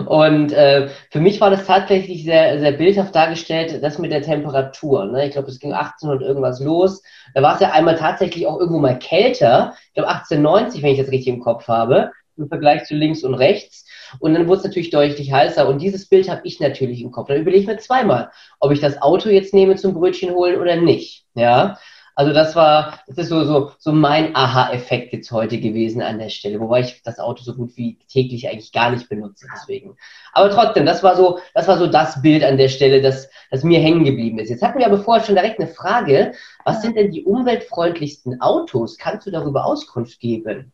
Und 0.06 0.52
äh, 0.54 0.90
für 1.10 1.20
mich 1.20 1.42
war 1.42 1.50
das 1.50 1.66
tatsächlich 1.66 2.24
sehr, 2.24 2.60
sehr 2.60 2.74
bildhaft 2.74 3.16
dargestellt, 3.16 3.84
das 3.84 3.98
mit 3.98 4.12
der 4.12 4.22
Temperatur. 4.22 5.06
Ne? 5.06 5.26
Ich 5.26 5.32
glaube, 5.32 5.50
es 5.50 5.60
ging 5.60 5.74
18 5.74 6.10
und 6.10 6.22
irgendwas 6.22 6.60
los. 6.60 7.02
Da 7.34 7.42
war 7.42 7.56
es 7.56 7.62
ja 7.62 7.72
einmal 7.72 7.96
tatsächlich 7.96 8.46
auch 8.46 8.60
irgendwo 8.60 8.80
mal 8.80 9.00
kälter. 9.00 9.74
Ich 9.88 9.94
glaube 9.96 10.10
1890, 10.10 10.84
wenn 10.84 10.92
ich 10.92 11.00
das 11.00 11.12
richtig 11.12 11.34
im 11.34 11.40
Kopf 11.40 11.68
habe, 11.68 12.12
im 12.38 12.48
Vergleich 12.48 12.84
zu 12.84 12.94
links 12.94 13.24
und 13.24 13.34
rechts. 13.34 13.85
Und 14.20 14.34
dann 14.34 14.48
wurde 14.48 14.60
es 14.60 14.64
natürlich 14.66 14.90
deutlich 14.90 15.32
heißer. 15.32 15.68
Und 15.68 15.82
dieses 15.82 16.08
Bild 16.08 16.30
habe 16.30 16.42
ich 16.44 16.60
natürlich 16.60 17.02
im 17.02 17.12
Kopf. 17.12 17.28
Dann 17.28 17.42
überlege 17.42 17.62
ich 17.62 17.68
mir 17.68 17.78
zweimal, 17.78 18.32
ob 18.60 18.72
ich 18.72 18.80
das 18.80 19.02
Auto 19.02 19.30
jetzt 19.30 19.54
nehme 19.54 19.76
zum 19.76 19.94
Brötchen 19.94 20.32
holen 20.32 20.60
oder 20.60 20.76
nicht. 20.76 21.26
Ja. 21.36 21.78
Also 22.18 22.32
das 22.32 22.56
war, 22.56 23.02
das 23.08 23.18
ist 23.18 23.30
so, 23.30 23.44
so, 23.44 23.72
so 23.78 23.92
mein 23.92 24.34
Aha-Effekt 24.38 25.12
jetzt 25.12 25.32
heute 25.32 25.60
gewesen 25.60 26.02
an 26.02 26.18
der 26.18 26.30
Stelle, 26.30 26.62
wobei 26.62 26.80
ich 26.80 27.04
das 27.04 27.20
Auto 27.20 27.44
so 27.44 27.54
gut 27.54 27.76
wie 27.76 28.00
täglich 28.08 28.48
eigentlich 28.50 28.72
gar 28.72 28.90
nicht 28.90 29.10
benutze, 29.10 29.48
deswegen. 29.54 29.98
Aber 30.32 30.50
trotzdem, 30.50 30.86
das 30.86 31.04
war 31.04 31.18
so, 31.18 31.40
das 31.54 31.68
war 31.68 31.78
so 31.78 31.88
das 31.88 32.22
Bild 32.22 32.46
an 32.46 32.58
der 32.58 32.70
Stelle, 32.70 33.02
das, 33.02 33.30
das 33.52 33.66
mir 33.66 33.82
hängen 33.82 34.06
geblieben 34.06 34.40
ist. 34.40 34.50
Jetzt 34.50 34.64
hatten 34.64 34.80
wir 34.80 34.86
aber 34.86 35.00
vorher 35.00 35.26
schon 35.26 35.36
direkt 35.36 35.60
eine 35.60 35.68
Frage. 35.68 36.32
Was 36.64 36.82
sind 36.82 36.96
denn 36.96 37.12
die 37.12 37.26
umweltfreundlichsten 37.26 38.40
Autos? 38.40 38.98
Kannst 38.98 39.28
du 39.28 39.32
darüber 39.32 39.66
Auskunft 39.66 40.22
geben? 40.22 40.72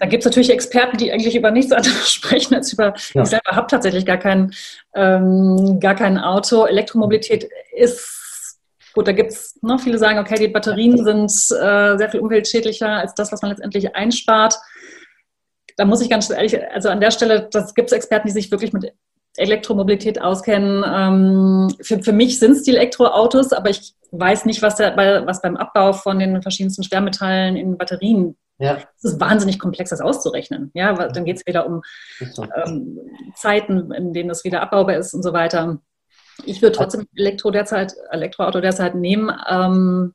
Da 0.00 0.06
gibt 0.06 0.22
es 0.22 0.24
natürlich 0.24 0.50
Experten, 0.50 0.96
die 0.96 1.12
eigentlich 1.12 1.36
über 1.36 1.50
nichts 1.50 1.72
anderes 1.72 2.10
sprechen 2.12 2.54
als 2.54 2.72
über, 2.72 2.94
ja. 3.14 3.22
ich 3.22 3.28
selber 3.28 3.52
habe 3.52 3.66
tatsächlich 3.68 4.06
gar 4.06 4.16
kein, 4.16 4.52
ähm, 4.94 5.78
gar 5.78 5.94
kein 5.94 6.18
Auto. 6.18 6.64
Elektromobilität 6.64 7.48
ist 7.72 8.16
Gut, 8.92 9.06
da 9.06 9.12
gibt 9.12 9.30
es, 9.30 9.56
ne, 9.62 9.78
viele 9.78 9.98
sagen, 9.98 10.18
okay, 10.18 10.34
die 10.34 10.48
Batterien 10.48 11.04
sind 11.04 11.30
äh, 11.30 11.96
sehr 11.96 12.08
viel 12.10 12.18
umweltschädlicher 12.20 12.88
als 12.88 13.14
das, 13.14 13.30
was 13.30 13.40
man 13.40 13.52
letztendlich 13.52 13.94
einspart. 13.94 14.56
Da 15.76 15.84
muss 15.84 16.00
ich 16.00 16.10
ganz 16.10 16.28
ehrlich, 16.28 16.60
also 16.72 16.88
an 16.88 17.00
der 17.00 17.12
Stelle, 17.12 17.48
das 17.52 17.74
gibt 17.74 17.90
es 17.90 17.96
Experten, 17.96 18.26
die 18.26 18.32
sich 18.32 18.50
wirklich 18.50 18.72
mit 18.72 18.92
Elektromobilität 19.36 20.20
auskennen. 20.20 20.84
Ähm, 20.84 21.76
für, 21.80 22.02
für 22.02 22.12
mich 22.12 22.40
sind 22.40 22.52
es 22.52 22.64
die 22.64 22.72
Elektroautos, 22.72 23.52
aber 23.52 23.70
ich 23.70 23.94
weiß 24.10 24.44
nicht, 24.44 24.60
was, 24.60 24.74
der, 24.74 24.96
was 25.24 25.40
beim 25.40 25.56
Abbau 25.56 25.92
von 25.92 26.18
den 26.18 26.42
verschiedensten 26.42 26.82
Schwermetallen 26.82 27.54
in 27.54 27.78
Batterien 27.78 28.36
ja. 28.60 28.78
Es 28.96 29.04
ist 29.04 29.20
wahnsinnig 29.20 29.58
komplex, 29.58 29.90
das 29.90 30.00
auszurechnen. 30.00 30.70
Ja, 30.74 30.92
dann 31.08 31.24
geht 31.24 31.38
es 31.38 31.46
wieder 31.46 31.66
um 31.66 31.82
ähm, 32.20 32.98
Zeiten, 33.34 33.90
in 33.92 34.12
denen 34.12 34.28
das 34.28 34.44
wieder 34.44 34.60
abbaubar 34.60 34.96
ist 34.96 35.14
und 35.14 35.22
so 35.22 35.32
weiter. 35.32 35.78
Ich 36.44 36.62
würde 36.62 36.76
trotzdem 36.76 37.06
Elektro 37.16 37.50
derzeit, 37.50 37.94
Elektroauto 38.10 38.60
derzeit 38.60 38.94
nehmen, 38.94 39.30
ähm, 39.48 40.14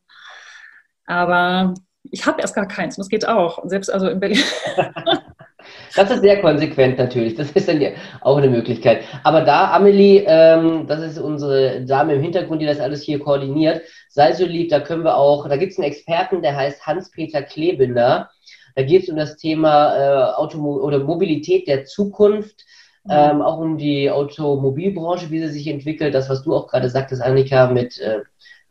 aber 1.06 1.74
ich 2.04 2.26
habe 2.26 2.42
erst 2.42 2.56
gar 2.56 2.68
keins 2.68 2.98
und 2.98 3.02
das 3.02 3.10
geht 3.10 3.28
auch. 3.28 3.60
selbst 3.66 3.90
also 3.90 4.08
in 4.08 4.20
Berlin. 4.20 4.44
Das 5.96 6.12
ist 6.12 6.22
sehr 6.22 6.42
konsequent 6.42 6.98
natürlich. 6.98 7.36
Das 7.36 7.52
ist 7.52 7.68
dann 7.68 7.82
ja 7.82 7.92
auch 8.22 8.38
eine 8.38 8.50
Möglichkeit. 8.50 9.04
Aber 9.24 9.42
da, 9.42 9.72
Amelie, 9.74 10.24
ähm, 10.28 10.86
das 10.88 11.02
ist 11.02 11.18
unsere 11.18 11.86
Dame 11.86 12.16
im 12.16 12.22
Hintergrund, 12.22 12.62
die 12.62 12.66
das 12.66 12.80
alles 12.80 13.02
hier 13.02 13.20
koordiniert. 13.20 13.82
Sei 14.10 14.34
so 14.34 14.46
lieb, 14.46 14.70
da 14.70 14.80
können 14.80 15.04
wir 15.04 15.18
auch, 15.18 15.48
da 15.48 15.58
gibt 15.58 15.72
es 15.72 15.78
einen 15.78 15.88
Experten, 15.88 16.42
der 16.42 16.56
heißt 16.56 16.86
Hans-Peter 16.86 17.42
Klebinder. 17.42 18.30
Da 18.76 18.84
geht 18.84 19.04
es 19.04 19.10
um 19.10 19.16
das 19.16 19.38
Thema 19.38 19.96
äh, 19.96 20.34
Automo 20.36 20.78
oder 20.78 21.00
Mobilität 21.00 21.68
der 21.68 21.86
Zukunft 21.86 22.66
ähm, 23.10 23.42
auch 23.42 23.60
um 23.60 23.78
die 23.78 24.10
Automobilbranche, 24.10 25.30
wie 25.30 25.40
sie 25.40 25.50
sich 25.50 25.68
entwickelt. 25.68 26.14
Das, 26.14 26.30
was 26.30 26.44
du 26.44 26.56
auch 26.56 26.68
gerade 26.68 26.90
sagtest, 26.90 27.22
Annika, 27.22 27.68
mit 27.68 28.00
äh, 28.00 28.22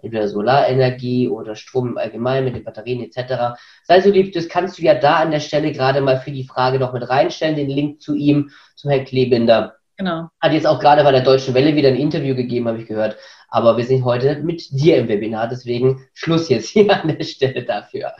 entweder 0.02 0.28
Solarenergie 0.28 1.28
oder 1.28 1.54
Strom 1.54 1.90
im 1.90 1.98
Allgemeinen, 1.98 2.46
mit 2.46 2.56
den 2.56 2.64
Batterien 2.64 3.02
etc. 3.02 3.56
Sei 3.84 4.00
so 4.00 4.10
lieb, 4.10 4.32
das 4.32 4.48
kannst 4.48 4.78
du 4.78 4.82
ja 4.82 4.94
da 4.94 5.16
an 5.16 5.30
der 5.30 5.40
Stelle 5.40 5.72
gerade 5.72 6.00
mal 6.00 6.18
für 6.18 6.32
die 6.32 6.44
Frage 6.44 6.78
noch 6.78 6.92
mit 6.92 7.08
reinstellen, 7.08 7.56
den 7.56 7.70
Link 7.70 8.02
zu 8.02 8.14
ihm, 8.14 8.50
zum 8.74 8.90
Herrn 8.90 9.04
Klebinder. 9.04 9.76
Genau. 9.96 10.28
Hat 10.40 10.52
jetzt 10.52 10.66
auch 10.66 10.80
gerade 10.80 11.04
bei 11.04 11.12
der 11.12 11.22
Deutschen 11.22 11.54
Welle 11.54 11.76
wieder 11.76 11.88
ein 11.88 11.96
Interview 11.96 12.34
gegeben, 12.34 12.66
habe 12.66 12.78
ich 12.78 12.86
gehört. 12.86 13.16
Aber 13.48 13.76
wir 13.76 13.84
sind 13.84 14.04
heute 14.04 14.40
mit 14.40 14.68
dir 14.72 14.96
im 14.96 15.08
Webinar, 15.08 15.46
deswegen 15.46 16.04
Schluss 16.12 16.48
jetzt 16.48 16.70
hier 16.70 16.92
an 17.02 17.16
der 17.16 17.24
Stelle 17.24 17.62
dafür. 17.62 18.12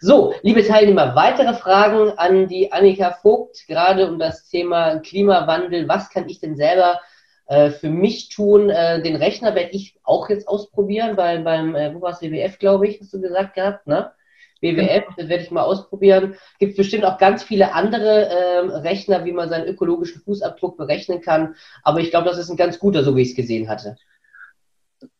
So, 0.00 0.32
liebe 0.42 0.64
Teilnehmer, 0.64 1.16
weitere 1.16 1.54
Fragen 1.54 2.16
an 2.16 2.46
die 2.46 2.70
Annika 2.70 3.10
Vogt, 3.10 3.66
gerade 3.66 4.08
um 4.08 4.20
das 4.20 4.48
Thema 4.48 5.00
Klimawandel. 5.00 5.88
Was 5.88 6.10
kann 6.10 6.28
ich 6.28 6.38
denn 6.38 6.54
selber 6.54 7.00
äh, 7.46 7.70
für 7.70 7.90
mich 7.90 8.28
tun? 8.28 8.70
Äh, 8.70 9.02
den 9.02 9.16
Rechner 9.16 9.56
werde 9.56 9.70
ich 9.70 9.98
auch 10.04 10.28
jetzt 10.28 10.46
ausprobieren, 10.46 11.16
weil 11.16 11.40
beim, 11.40 11.74
äh, 11.74 11.92
wo 11.92 12.02
war 12.02 12.12
es, 12.12 12.22
WWF, 12.22 12.60
glaube 12.60 12.86
ich, 12.86 13.00
hast 13.00 13.12
du 13.12 13.20
gesagt 13.20 13.54
gehabt, 13.54 13.88
ne? 13.88 14.12
WWF, 14.60 15.04
genau. 15.04 15.16
das 15.16 15.28
werde 15.28 15.42
ich 15.44 15.50
mal 15.50 15.62
ausprobieren. 15.62 16.36
Gibt 16.58 16.76
bestimmt 16.76 17.04
auch 17.04 17.18
ganz 17.18 17.42
viele 17.42 17.74
andere 17.74 18.28
äh, 18.28 18.58
Rechner, 18.78 19.24
wie 19.24 19.32
man 19.32 19.48
seinen 19.48 19.66
ökologischen 19.66 20.22
Fußabdruck 20.22 20.76
berechnen 20.76 21.20
kann. 21.20 21.54
Aber 21.82 22.00
ich 22.00 22.10
glaube, 22.10 22.28
das 22.28 22.38
ist 22.38 22.50
ein 22.50 22.56
ganz 22.56 22.78
guter, 22.78 23.04
so 23.04 23.16
wie 23.16 23.22
ich 23.22 23.30
es 23.30 23.36
gesehen 23.36 23.68
hatte. 23.68 23.96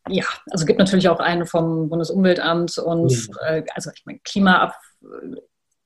Ja, 0.08 0.24
also 0.50 0.62
es 0.62 0.66
gibt 0.66 0.78
natürlich 0.78 1.08
auch 1.08 1.20
einen 1.20 1.46
vom 1.46 1.88
Bundesumweltamt 1.88 2.78
und 2.78 3.12
mhm. 3.12 3.34
äh, 3.46 3.62
also 3.74 3.90
ich 3.94 4.06
meine 4.06 4.20
Klima 4.20 4.72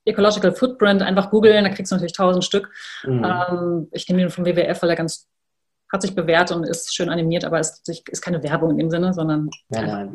Ecological 0.05 0.53
Footprint, 0.53 1.01
einfach 1.01 1.29
googeln, 1.29 1.63
da 1.63 1.69
kriegst 1.69 1.91
du 1.91 1.95
natürlich 1.95 2.13
tausend 2.13 2.43
Stück. 2.43 2.71
Mhm. 3.03 3.23
Ähm, 3.23 3.87
ich 3.91 4.07
nehme 4.07 4.21
den 4.21 4.29
vom 4.29 4.45
WWF, 4.45 4.81
weil 4.81 4.89
er 4.89 4.95
ganz 4.95 5.27
hat 5.91 6.01
sich 6.01 6.15
bewährt 6.15 6.51
und 6.51 6.63
ist 6.63 6.95
schön 6.95 7.09
animiert, 7.09 7.43
aber 7.43 7.59
es 7.59 7.81
ist, 7.85 8.09
ist 8.09 8.21
keine 8.21 8.41
Werbung 8.43 8.71
in 8.71 8.77
dem 8.77 8.89
Sinne, 8.89 9.13
sondern 9.13 9.49
ja, 9.69 10.07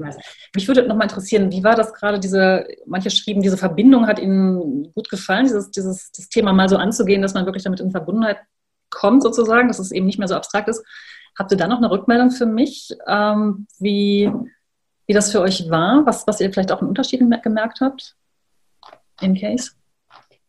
mich 0.54 0.68
würde 0.68 0.86
noch 0.86 0.96
mal 0.96 1.04
interessieren, 1.04 1.52
wie 1.52 1.62
war 1.62 1.74
das 1.74 1.92
gerade 1.92 2.18
diese, 2.18 2.66
manche 2.86 3.10
schrieben, 3.10 3.42
diese 3.42 3.58
Verbindung 3.58 4.06
hat 4.06 4.18
ihnen 4.18 4.92
gut 4.94 5.10
gefallen, 5.10 5.44
dieses, 5.44 5.70
dieses 5.70 6.10
das 6.12 6.28
Thema 6.28 6.52
mal 6.52 6.68
so 6.68 6.76
anzugehen, 6.76 7.20
dass 7.20 7.34
man 7.34 7.44
wirklich 7.44 7.64
damit 7.64 7.80
in 7.80 7.90
Verbundenheit 7.90 8.38
kommt 8.88 9.22
sozusagen, 9.22 9.68
dass 9.68 9.78
es 9.78 9.92
eben 9.92 10.06
nicht 10.06 10.18
mehr 10.18 10.28
so 10.28 10.34
abstrakt 10.34 10.68
ist. 10.68 10.84
Habt 11.38 11.50
ihr 11.52 11.58
da 11.58 11.66
noch 11.66 11.78
eine 11.78 11.90
Rückmeldung 11.90 12.30
für 12.30 12.46
mich, 12.46 12.96
ähm, 13.06 13.66
wie, 13.78 14.32
wie 15.06 15.12
das 15.12 15.30
für 15.30 15.42
euch 15.42 15.68
war, 15.68 16.06
was, 16.06 16.26
was 16.26 16.40
ihr 16.40 16.50
vielleicht 16.50 16.72
auch 16.72 16.80
einen 16.80 16.88
Unterschied 16.88 17.20
gemerkt 17.20 17.80
habt? 17.80 18.16
In 19.20 19.38
Case? 19.38 19.72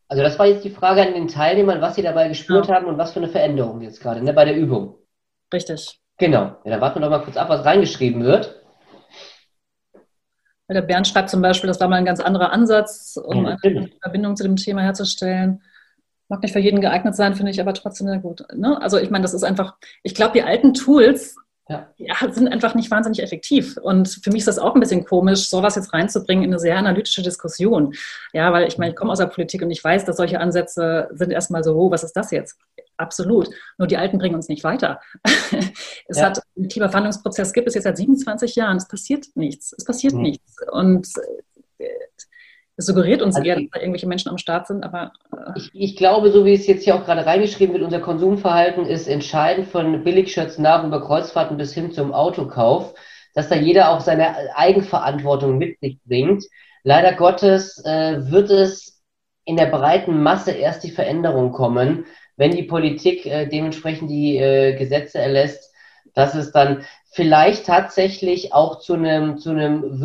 Also 0.10 0.24
das 0.24 0.40
war 0.40 0.46
jetzt 0.46 0.64
die 0.64 0.70
Frage 0.70 1.02
an 1.02 1.14
den 1.14 1.28
Teilnehmern, 1.28 1.82
was 1.82 1.96
sie 1.96 2.02
dabei 2.02 2.30
gespürt 2.30 2.68
ja. 2.68 2.76
haben 2.76 2.86
und 2.86 2.98
was 2.98 3.12
für 3.12 3.20
eine 3.20 3.28
Veränderung 3.28 3.82
jetzt 3.82 4.00
gerade 4.00 4.24
ne, 4.24 4.32
bei 4.32 4.46
der 4.46 4.56
Übung. 4.56 4.96
Richtig. 5.54 6.00
Genau. 6.18 6.58
Ja, 6.64 6.72
dann 6.72 6.82
warten 6.82 7.00
wir 7.00 7.04
doch 7.04 7.18
mal 7.18 7.24
kurz 7.24 7.38
ab, 7.38 7.50
was 7.50 7.66
reingeschrieben 7.66 8.24
wird. 8.24 8.64
Der 10.70 10.82
Bernd 10.82 11.08
schreibt 11.08 11.30
zum 11.30 11.42
Beispiel, 11.42 11.68
das 11.68 11.80
war 11.80 11.88
mal 11.88 11.96
ein 11.96 12.06
ganz 12.06 12.20
anderer 12.20 12.52
Ansatz, 12.52 13.18
um 13.24 13.46
ja, 13.46 13.58
eine 13.64 13.90
Verbindung 14.02 14.36
zu 14.36 14.44
dem 14.44 14.58
Thema 14.58 14.82
herzustellen. 14.82 15.64
Mag 16.28 16.42
nicht 16.42 16.52
für 16.52 16.60
jeden 16.60 16.82
geeignet 16.82 17.16
sein, 17.16 17.36
finde 17.36 17.52
ich 17.52 17.62
aber 17.62 17.74
trotzdem 17.74 18.08
sehr 18.08 18.20
gut. 18.20 18.44
Ne? 18.54 18.82
Also 18.82 18.98
ich 18.98 19.10
meine, 19.10 19.22
das 19.22 19.34
ist 19.34 19.44
einfach, 19.44 19.78
ich 20.04 20.14
glaube, 20.14 20.34
die 20.34 20.44
alten 20.44 20.74
Tools 20.74 21.38
ja. 21.70 21.88
ja. 21.98 22.16
sind 22.32 22.48
einfach 22.48 22.76
nicht 22.76 22.90
wahnsinnig 22.92 23.22
effektiv. 23.22 23.78
Und 23.78 24.08
für 24.08 24.32
mich 24.32 24.40
ist 24.40 24.48
das 24.48 24.60
auch 24.60 24.74
ein 24.76 24.80
bisschen 24.80 25.06
komisch, 25.06 25.50
sowas 25.50 25.76
jetzt 25.76 25.94
reinzubringen 25.94 26.44
in 26.44 26.52
eine 26.52 26.60
sehr 26.60 26.78
analytische 26.78 27.22
Diskussion. 27.22 27.94
Ja, 28.34 28.52
weil 28.54 28.68
ich 28.68 28.78
meine, 28.78 28.92
ich 28.92 28.96
komme 28.96 29.12
aus 29.12 29.20
der 29.20 29.28
Politik 29.28 29.62
und 29.62 29.72
ich 29.72 29.84
weiß, 29.84 30.06
dass 30.06 30.18
solche 30.18 30.40
Ansätze 30.40 31.10
sind 31.12 31.32
erstmal 31.32 31.64
so, 31.64 31.76
oh, 31.76 31.92
was 31.92 32.04
ist 32.04 32.14
das 32.14 32.32
jetzt? 32.32 32.58
Absolut. 32.98 33.50
Nur 33.78 33.88
die 33.88 33.98
Alten 33.98 34.18
bringen 34.18 34.36
uns 34.36 34.48
nicht 34.48 34.64
weiter. 34.64 35.00
es 36.08 36.18
ja. 36.18 36.26
hat 36.26 36.42
einen 36.56 36.68
Klimaverhandlungsprozess 36.68 37.54
gibt 37.54 37.68
es 37.68 37.76
jetzt 37.76 37.84
seit 37.84 37.98
27 37.98 38.56
Jahren. 38.56 38.78
Es 38.78 38.88
passiert 38.88 39.28
nichts. 39.36 39.74
Es 39.78 39.86
passiert 39.86 40.14
mhm. 40.14 40.22
nichts. 40.22 40.56
Und 40.72 41.08
äh, 41.78 41.86
es 42.78 42.86
suggeriert 42.86 43.24
uns 43.24 43.36
also 43.36 43.48
eher, 43.48 43.56
dass 43.56 43.66
da 43.72 43.80
irgendwelche 43.80 44.08
Menschen 44.08 44.30
am 44.30 44.38
Start 44.38 44.68
sind, 44.68 44.84
aber. 44.84 45.12
Äh 45.32 45.58
ich, 45.58 45.72
ich, 45.74 45.96
glaube, 45.96 46.32
so 46.32 46.46
wie 46.46 46.54
es 46.54 46.68
jetzt 46.68 46.84
hier 46.84 46.96
auch 46.96 47.04
gerade 47.06 47.26
reingeschrieben 47.26 47.74
wird, 47.74 47.84
unser 47.84 48.00
Konsumverhalten 48.00 48.86
ist 48.86 49.08
entscheidend 49.08 49.68
von 49.68 50.04
Billigshirts 50.04 50.60
nach 50.60 50.84
über 50.84 51.02
Kreuzfahrten 51.02 51.58
bis 51.58 51.74
hin 51.74 51.92
zum 51.92 52.14
Autokauf, 52.14 52.94
dass 53.34 53.50
da 53.50 53.56
jeder 53.56 53.90
auch 53.90 54.02
seine 54.02 54.56
Eigenverantwortung 54.56 55.58
mit 55.58 55.80
sich 55.80 55.98
bringt. 56.06 56.46
Leider 56.84 57.14
Gottes 57.14 57.84
äh, 57.84 58.32
wird 58.32 58.52
es 58.52 59.02
in 59.44 59.58
der 59.58 59.68
breiten 59.68 60.22
Masse 60.22 60.52
erst 60.52 60.84
die 60.84 60.92
Veränderung 60.92 61.52
kommen, 61.52 62.06
wenn 62.36 62.52
die 62.52 62.64
Politik 62.64 63.26
äh, 63.26 63.48
dementsprechend 63.48 64.12
die 64.12 64.38
äh, 64.38 64.78
Gesetze 64.78 65.18
erlässt, 65.18 65.74
dass 66.14 66.36
es 66.36 66.52
dann 66.52 66.84
vielleicht 67.12 67.66
tatsächlich 67.66 68.54
auch 68.54 68.80
zu 68.80 68.94
einem, 68.94 69.38
zu 69.38 69.50
einem 69.50 70.00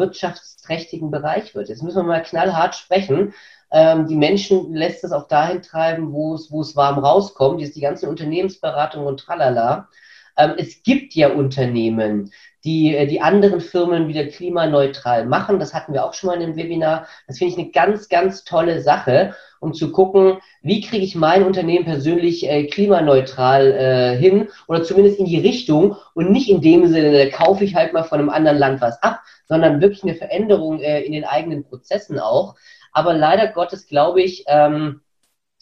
wirtschaftsträchtigen 0.63 1.11
Bereich 1.11 1.55
wird. 1.55 1.69
Jetzt 1.69 1.83
müssen 1.83 1.99
wir 1.99 2.03
mal 2.05 2.23
knallhart 2.23 2.75
sprechen. 2.75 3.35
Ähm, 3.71 4.07
die 4.07 4.17
Menschen 4.17 4.75
lässt 4.75 5.05
es 5.05 5.13
auch 5.13 5.29
dahin 5.29 5.63
treiben, 5.63 6.13
wo 6.13 6.35
es, 6.35 6.51
wo 6.51 6.61
es 6.61 6.77
warm 6.77 6.99
rauskommt. 6.99 7.61
Jetzt 7.61 7.77
die 7.77 7.81
ganzen 7.81 8.09
Unternehmensberatungen 8.09 9.07
und 9.07 9.21
tralala. 9.21 9.89
Ähm, 10.37 10.55
es 10.57 10.83
gibt 10.83 11.15
ja 11.15 11.31
Unternehmen, 11.33 12.33
die 12.65 12.95
äh, 12.95 13.07
die 13.07 13.21
anderen 13.21 13.61
Firmen 13.61 14.09
wieder 14.09 14.27
klimaneutral 14.27 15.27
machen. 15.27 15.59
Das 15.59 15.75
hatten 15.75 15.93
wir 15.93 16.05
auch 16.05 16.15
schon 16.15 16.29
mal 16.29 16.37
in 16.37 16.43
einem 16.43 16.57
Webinar. 16.57 17.07
Das 17.27 17.39
finde 17.39 17.53
ich 17.53 17.59
eine 17.59 17.71
ganz, 17.71 18.09
ganz 18.09 18.45
tolle 18.45 18.81
Sache, 18.81 19.35
um 19.61 19.75
zu 19.75 19.93
gucken, 19.93 20.39
wie 20.63 20.81
kriege 20.81 21.05
ich 21.05 21.15
mein 21.15 21.45
Unternehmen 21.45 21.85
persönlich 21.85 22.49
äh, 22.49 22.67
klimaneutral 22.67 23.73
äh, 23.73 24.17
hin 24.17 24.49
oder 24.69 24.83
zumindest 24.83 25.19
in 25.19 25.27
die 25.27 25.39
Richtung 25.39 25.97
und 26.15 26.31
nicht 26.31 26.49
in 26.49 26.61
dem 26.61 26.87
Sinne, 26.87 27.31
kaufe 27.31 27.65
ich 27.65 27.75
halt 27.75 27.93
mal 27.93 28.05
von 28.05 28.19
einem 28.19 28.31
anderen 28.31 28.59
Land 28.59 28.81
was 28.81 29.03
ab, 29.03 29.21
sondern 29.49 29.81
wirklich 29.81 30.03
eine 30.03 30.15
Veränderung 30.15 30.81
äh, 30.81 31.03
in 31.03 31.13
den 31.13 31.25
eigenen 31.25 31.65
Prozessen 31.65 32.19
auch. 32.19 32.57
Aber 32.93 33.15
leider 33.15 33.49
Gottes 33.49 33.87
glaube 33.87 34.23
ich, 34.23 34.45
ähm, 34.47 35.01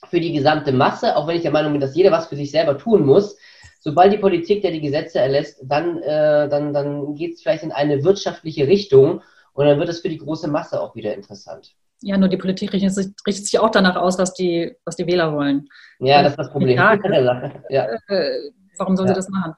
für 0.09 0.21
die 0.21 0.33
gesamte 0.33 0.73
Masse, 0.73 1.17
auch 1.17 1.27
wenn 1.27 1.37
ich 1.37 1.43
der 1.43 1.51
Meinung 1.51 1.73
bin, 1.73 1.81
dass 1.81 1.95
jeder 1.95 2.11
was 2.11 2.29
für 2.29 2.37
sich 2.37 2.51
selber 2.51 2.79
tun 2.79 3.05
muss, 3.05 3.37
sobald 3.81 4.13
die 4.13 4.19
Politik 4.19 4.63
ja 4.63 4.71
die 4.71 4.81
Gesetze 4.81 5.19
erlässt, 5.19 5.61
dann, 5.65 5.99
äh, 6.03 6.49
dann, 6.49 6.73
dann 6.73 7.15
geht 7.15 7.35
es 7.35 7.43
vielleicht 7.43 7.65
in 7.65 7.73
eine 7.73 8.05
wirtschaftliche 8.05 8.67
Richtung 8.67 9.23
und 9.55 9.67
dann 9.67 9.79
wird 9.79 9.89
es 9.89 10.01
für 10.01 10.09
die 10.09 10.19
große 10.19 10.49
Masse 10.49 10.81
auch 10.81 10.95
wieder 10.95 11.15
interessant. 11.15 11.75
Ja, 12.03 12.17
nur 12.17 12.29
die 12.29 12.37
Politik 12.37 12.73
richtet 12.73 12.95
sich, 12.95 13.09
richtet 13.27 13.47
sich 13.47 13.59
auch 13.59 13.71
danach 13.71 13.97
aus, 13.97 14.19
was 14.19 14.33
die, 14.33 14.75
was 14.85 14.97
die 14.97 15.07
Wähler 15.07 15.35
wollen. 15.35 15.69
Ja, 15.99 16.19
und 16.19 16.25
das 16.25 16.33
ist 16.33 16.39
das 16.39 16.51
Problem. 16.51 16.77
Ja, 16.77 16.95
ja. 17.69 17.87
Äh, 18.09 18.51
warum 18.79 18.97
sollen 18.97 19.09
ja. 19.09 19.15
sie 19.15 19.19
das 19.19 19.29
machen? 19.29 19.55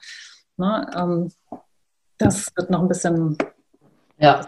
Na, 0.56 0.86
ähm, 0.96 1.30
das 2.18 2.48
wird 2.56 2.70
noch 2.70 2.80
ein 2.80 2.88
bisschen 2.88 3.36
ja, 4.22 4.40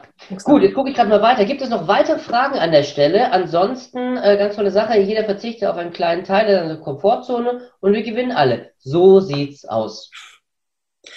gut, 0.45 0.63
jetzt 0.63 0.75
gucke 0.75 0.91
ich 0.91 0.95
gerade 0.95 1.11
mal 1.11 1.21
weiter. 1.21 1.45
Gibt 1.45 1.61
es 1.61 1.69
noch 1.69 1.89
weitere 1.89 2.21
Fragen 2.21 2.61
an 2.61 2.71
der 2.71 2.85
Stelle? 2.85 3.33
Ansonsten, 3.33 4.17
äh, 4.17 4.37
ganz 4.39 4.55
tolle 4.55 4.71
Sache, 4.71 5.01
jeder 5.01 5.25
verzichtet 5.25 5.69
auf 5.69 5.77
einen 5.77 5.93
kleinen 5.93 6.23
Teil 6.23 6.47
der 6.47 6.77
Komfortzone 6.77 7.71
und 7.81 7.93
wir 7.93 8.05
gewinnen 8.05 8.31
alle. 8.31 8.71
So 8.79 9.19
sieht's 9.19 9.65
aus. 9.65 10.13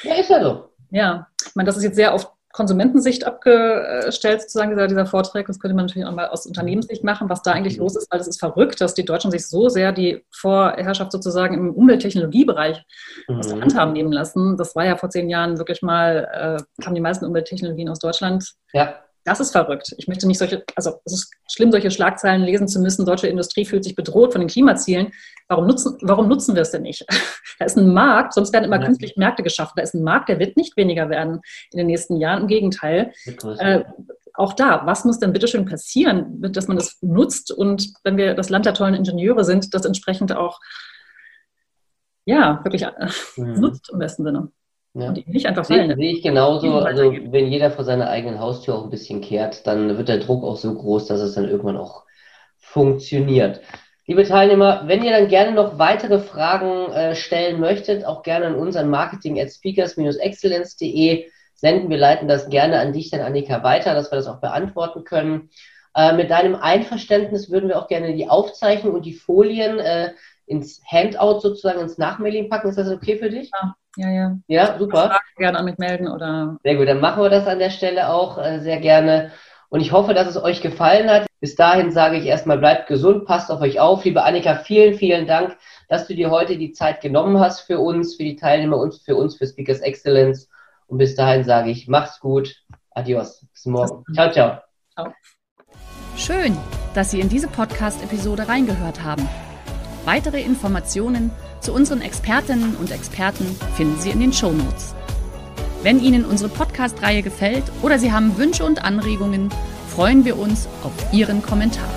Ja, 0.02 0.16
ist 0.16 0.32
ja 0.32 0.44
so. 0.44 0.70
Ja, 0.90 1.28
ich 1.46 1.56
meine, 1.56 1.68
das 1.68 1.78
ist 1.78 1.84
jetzt 1.84 1.98
sehr 1.98 2.16
oft 2.16 2.32
Konsumentensicht 2.58 3.24
abgestellt, 3.24 4.42
sozusagen, 4.42 4.72
dieser, 4.72 4.88
dieser 4.88 5.06
Vortrag. 5.06 5.46
Das 5.46 5.60
könnte 5.60 5.76
man 5.76 5.86
natürlich 5.86 6.08
auch 6.08 6.12
mal 6.12 6.28
aus 6.28 6.48
Unternehmenssicht 6.48 7.04
machen, 7.04 7.30
was 7.30 7.44
da 7.44 7.52
eigentlich 7.52 7.78
mhm. 7.78 7.84
los 7.84 7.96
ist, 7.96 8.12
weil 8.12 8.20
es 8.20 8.28
ist 8.28 8.40
verrückt, 8.40 8.82
dass 8.82 8.96
die 8.96 9.06
Deutschen 9.06 9.30
sich 9.30 9.48
so 9.48 9.70
sehr 9.70 9.92
die 9.92 10.26
Vorherrschaft 10.32 11.12
sozusagen 11.12 11.54
im 11.54 11.72
Umwelttechnologiebereich 11.72 12.84
mhm. 13.28 13.38
aus 13.38 13.48
der 13.48 13.62
Hand 13.62 13.78
haben 13.78 13.94
nehmen 13.94 14.12
lassen. 14.12 14.58
Das 14.58 14.76
war 14.76 14.86
ja 14.86 14.98
vor 14.98 15.12
zehn 15.12 15.30
Jahren 15.30 15.60
wirklich 15.60 15.84
mal, 15.84 16.58
äh, 16.58 16.84
kamen 16.84 16.96
die 16.96 17.02
meisten 17.02 17.26
Umwelttechnologien 17.26 17.90
aus 17.90 18.00
Deutschland. 18.00 18.54
Ja. 18.74 18.96
Das 19.28 19.42
ist 19.42 19.52
verrückt. 19.52 19.94
Ich 19.98 20.08
möchte 20.08 20.26
nicht 20.26 20.38
solche, 20.38 20.64
also 20.78 21.02
es 21.04 21.12
ist 21.12 21.32
schlimm, 21.52 21.70
solche 21.70 21.92
Schlagzeilen 21.92 22.44
lesen 22.44 22.70
zu 22.70 22.80
müssen. 22.80 23.06
Deutsche 23.06 23.28
Industrie 23.28 23.66
fühlt 23.66 23.84
sich 23.84 23.94
bedroht 23.94 24.32
von 24.32 24.40
den 24.40 24.48
Klimazielen. 24.48 25.12
Warum 25.50 25.68
nutzen, 25.68 25.98
warum 26.02 26.30
nutzen 26.30 26.56
wir 26.56 26.62
es 26.62 26.72
denn 26.72 26.84
nicht? 26.84 27.06
da 27.60 27.66
ist 27.66 27.78
ein 27.78 27.94
Markt, 27.94 28.34
sonst 28.34 28.54
werden 28.54 28.64
immer 28.64 28.80
ja. 28.80 28.86
künstlich 28.86 29.18
Märkte 29.18 29.44
geschaffen. 29.44 29.74
Da 29.76 29.84
ist 29.84 29.94
ein 29.94 30.04
Markt, 30.04 30.30
der 30.30 30.40
wird 30.40 30.56
nicht 30.56 30.78
weniger 30.78 31.10
werden 31.10 31.42
in 31.72 31.78
den 31.78 31.88
nächsten 31.88 32.16
Jahren. 32.16 32.44
Im 32.44 32.48
Gegenteil. 32.48 33.12
Äh, 33.58 33.84
auch 34.34 34.54
da, 34.54 34.86
was 34.86 35.04
muss 35.04 35.20
denn 35.20 35.34
bitte 35.34 35.50
schön 35.50 35.66
passieren, 35.66 36.42
dass 36.54 36.70
man 36.70 36.78
das 36.78 36.98
nutzt 37.02 37.52
und 37.52 37.92
wenn 38.06 38.16
wir 38.16 38.34
das 38.34 38.48
Land 38.48 38.66
der 38.66 38.76
tollen 38.76 38.94
Ingenieure 38.94 39.44
sind, 39.44 39.74
das 39.74 39.84
entsprechend 39.84 40.32
auch 40.32 40.62
ja, 42.24 42.62
wirklich 42.64 42.84
äh, 42.84 42.92
mhm. 43.36 43.60
nutzt 43.60 43.90
im 43.92 44.00
besten 44.00 44.24
Sinne. 44.24 44.52
Ja. 45.00 45.10
Und 45.10 45.28
nicht 45.28 45.46
einfach 45.46 45.66
fallen. 45.66 45.96
Sehe 45.96 46.12
ich 46.12 46.24
genauso. 46.24 46.80
Also 46.80 47.12
wenn 47.12 47.52
jeder 47.52 47.70
vor 47.72 47.84
seiner 47.86 48.10
eigenen 48.10 48.40
Haustür 48.40 48.76
auch 48.76 48.84
ein 48.84 48.90
bisschen 48.90 49.22
kehrt, 49.22 49.68
dann 49.68 49.98
wird 49.98 50.10
der 50.10 50.18
Druck 50.18 50.44
auch 50.44 50.58
so 50.58 50.74
groß, 50.74 51.08
dass 51.08 51.22
es 51.22 51.36
dann 51.36 51.48
irgendwann 51.48 51.78
auch 51.78 52.04
funktioniert. 52.58 53.62
Liebe 54.06 54.24
Teilnehmer, 54.24 54.84
wenn 54.86 55.04
ihr 55.04 55.12
dann 55.12 55.28
gerne 55.28 55.52
noch 55.52 55.78
weitere 55.80 56.20
Fragen 56.20 56.92
äh, 56.94 57.14
stellen 57.14 57.60
möchtet, 57.60 58.06
auch 58.06 58.24
gerne 58.24 58.48
an 58.48 58.56
uns 58.56 58.76
an 58.76 58.90
marketing 58.90 59.40
at 59.40 59.52
speakers-excellence.de 59.52 61.26
senden. 61.54 61.90
Wir 61.90 61.98
leiten 61.98 62.28
das 62.28 62.50
gerne 62.50 62.80
an 62.80 62.94
dich, 62.94 63.10
dann 63.10 63.22
Annika, 63.22 63.64
weiter, 63.64 63.94
dass 63.94 64.12
wir 64.12 64.16
das 64.16 64.28
auch 64.28 64.40
beantworten 64.40 65.04
können. 65.04 65.50
Äh, 65.94 66.14
mit 66.14 66.30
deinem 66.30 66.56
Einverständnis 66.56 67.52
würden 67.52 67.70
wir 67.70 67.80
auch 67.80 67.88
gerne 67.88 68.16
die 68.16 68.30
Aufzeichnung 68.30 68.94
und 68.94 69.06
die 69.06 69.14
Folien 69.14 69.80
äh, 69.80 70.14
ins 70.46 70.82
Handout 70.90 71.42
sozusagen, 71.42 71.82
ins 71.82 71.98
Nachmailing 71.98 72.50
packen. 72.50 72.70
Ist 72.70 72.78
das 72.78 72.90
okay 72.90 73.18
für 73.18 73.30
dich? 73.30 73.52
Ja. 73.52 73.76
Ja, 73.98 74.10
ja. 74.10 74.38
Ja, 74.48 74.78
super. 74.78 75.20
gerne 75.38 75.58
an 75.58 75.66
mich 75.66 75.78
melden 75.78 76.08
oder. 76.08 76.58
Sehr 76.64 76.76
gut, 76.76 76.88
dann 76.88 77.00
machen 77.00 77.22
wir 77.24 77.30
das 77.30 77.48
an 77.48 77.60
der 77.60 77.72
Stelle 77.72 78.10
auch 78.10 78.38
äh, 78.38 78.60
sehr 78.60 78.80
gerne. 78.80 79.32
Und 79.70 79.82
ich 79.82 79.92
hoffe, 79.92 80.14
dass 80.14 80.28
es 80.28 80.42
euch 80.42 80.62
gefallen 80.62 81.10
hat. 81.10 81.26
Bis 81.40 81.56
dahin 81.56 81.92
sage 81.92 82.18
ich 82.18 82.26
erstmal, 82.26 82.58
bleibt 82.58 82.88
gesund, 82.88 83.26
passt 83.26 83.52
auf 83.52 83.60
euch 83.62 83.80
auf. 83.80 84.06
Liebe 84.06 84.24
Annika, 84.24 84.56
vielen, 84.56 84.94
vielen 84.94 85.28
Dank, 85.28 85.58
dass 85.90 86.08
du 86.08 86.16
dir 86.16 86.30
heute 86.30 86.58
die 86.58 86.72
Zeit 86.72 87.02
genommen 87.02 87.40
hast 87.40 87.62
für 87.62 87.80
uns, 87.80 88.16
für 88.16 88.24
die 88.24 88.36
Teilnehmer 88.36 88.78
und 88.78 88.96
für 88.96 89.16
uns, 89.16 89.36
für 89.36 89.46
Speakers 89.46 89.80
Excellence. 89.80 90.50
Und 90.88 91.00
bis 91.00 91.16
dahin 91.16 91.44
sage 91.44 91.70
ich, 91.70 91.88
macht's 91.88 92.20
gut. 92.20 92.56
Adios. 92.92 93.46
Bis 93.52 93.66
morgen. 93.66 94.04
Ciao, 94.14 94.32
ciao. 94.32 94.62
ciao. 94.94 95.14
Schön, 96.16 96.58
dass 96.96 97.12
Sie 97.12 97.20
in 97.20 97.30
diese 97.30 97.48
Podcast-Episode 97.48 98.48
reingehört 98.48 99.04
haben. 99.04 99.28
Weitere 100.06 100.42
Informationen 100.42 101.32
zu 101.62 101.74
unseren 101.74 102.02
Expertinnen 102.02 102.76
und 102.76 102.92
Experten 102.92 103.46
finden 103.76 104.00
Sie 104.00 104.10
in 104.10 104.20
den 104.20 104.34
Show 104.34 104.52
Notes. 104.52 104.96
Wenn 105.84 106.00
Ihnen 106.00 106.26
unsere 106.26 106.50
Podcast-Reihe 106.50 107.22
gefällt 107.22 107.64
oder 107.82 108.00
Sie 108.00 108.12
haben 108.12 108.38
Wünsche 108.38 108.66
und 108.66 108.84
Anregungen, 108.84 109.50
freuen 109.94 110.26
wir 110.26 110.38
uns 110.38 110.68
auf 110.84 110.92
Ihren 111.14 111.42
Kommentar. 111.42 111.90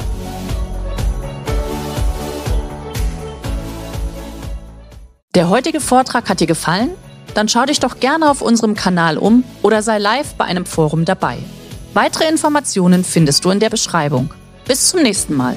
Der 5.34 5.48
heutige 5.48 5.80
Vortrag 5.80 6.28
hat 6.28 6.40
dir 6.40 6.46
gefallen? 6.46 6.90
Dann 7.34 7.48
schau 7.48 7.64
dich 7.64 7.78
doch 7.78 8.00
gerne 8.00 8.28
auf 8.28 8.42
unserem 8.42 8.74
Kanal 8.74 9.16
um 9.16 9.44
oder 9.62 9.82
sei 9.82 9.98
live 9.98 10.34
bei 10.34 10.44
einem 10.44 10.66
Forum 10.66 11.04
dabei. 11.04 11.38
Weitere 11.94 12.28
Informationen 12.28 13.04
findest 13.04 13.44
du 13.44 13.50
in 13.50 13.60
der 13.60 13.70
Beschreibung. 13.70 14.34
Bis 14.66 14.88
zum 14.88 15.02
nächsten 15.02 15.36
Mal. 15.36 15.54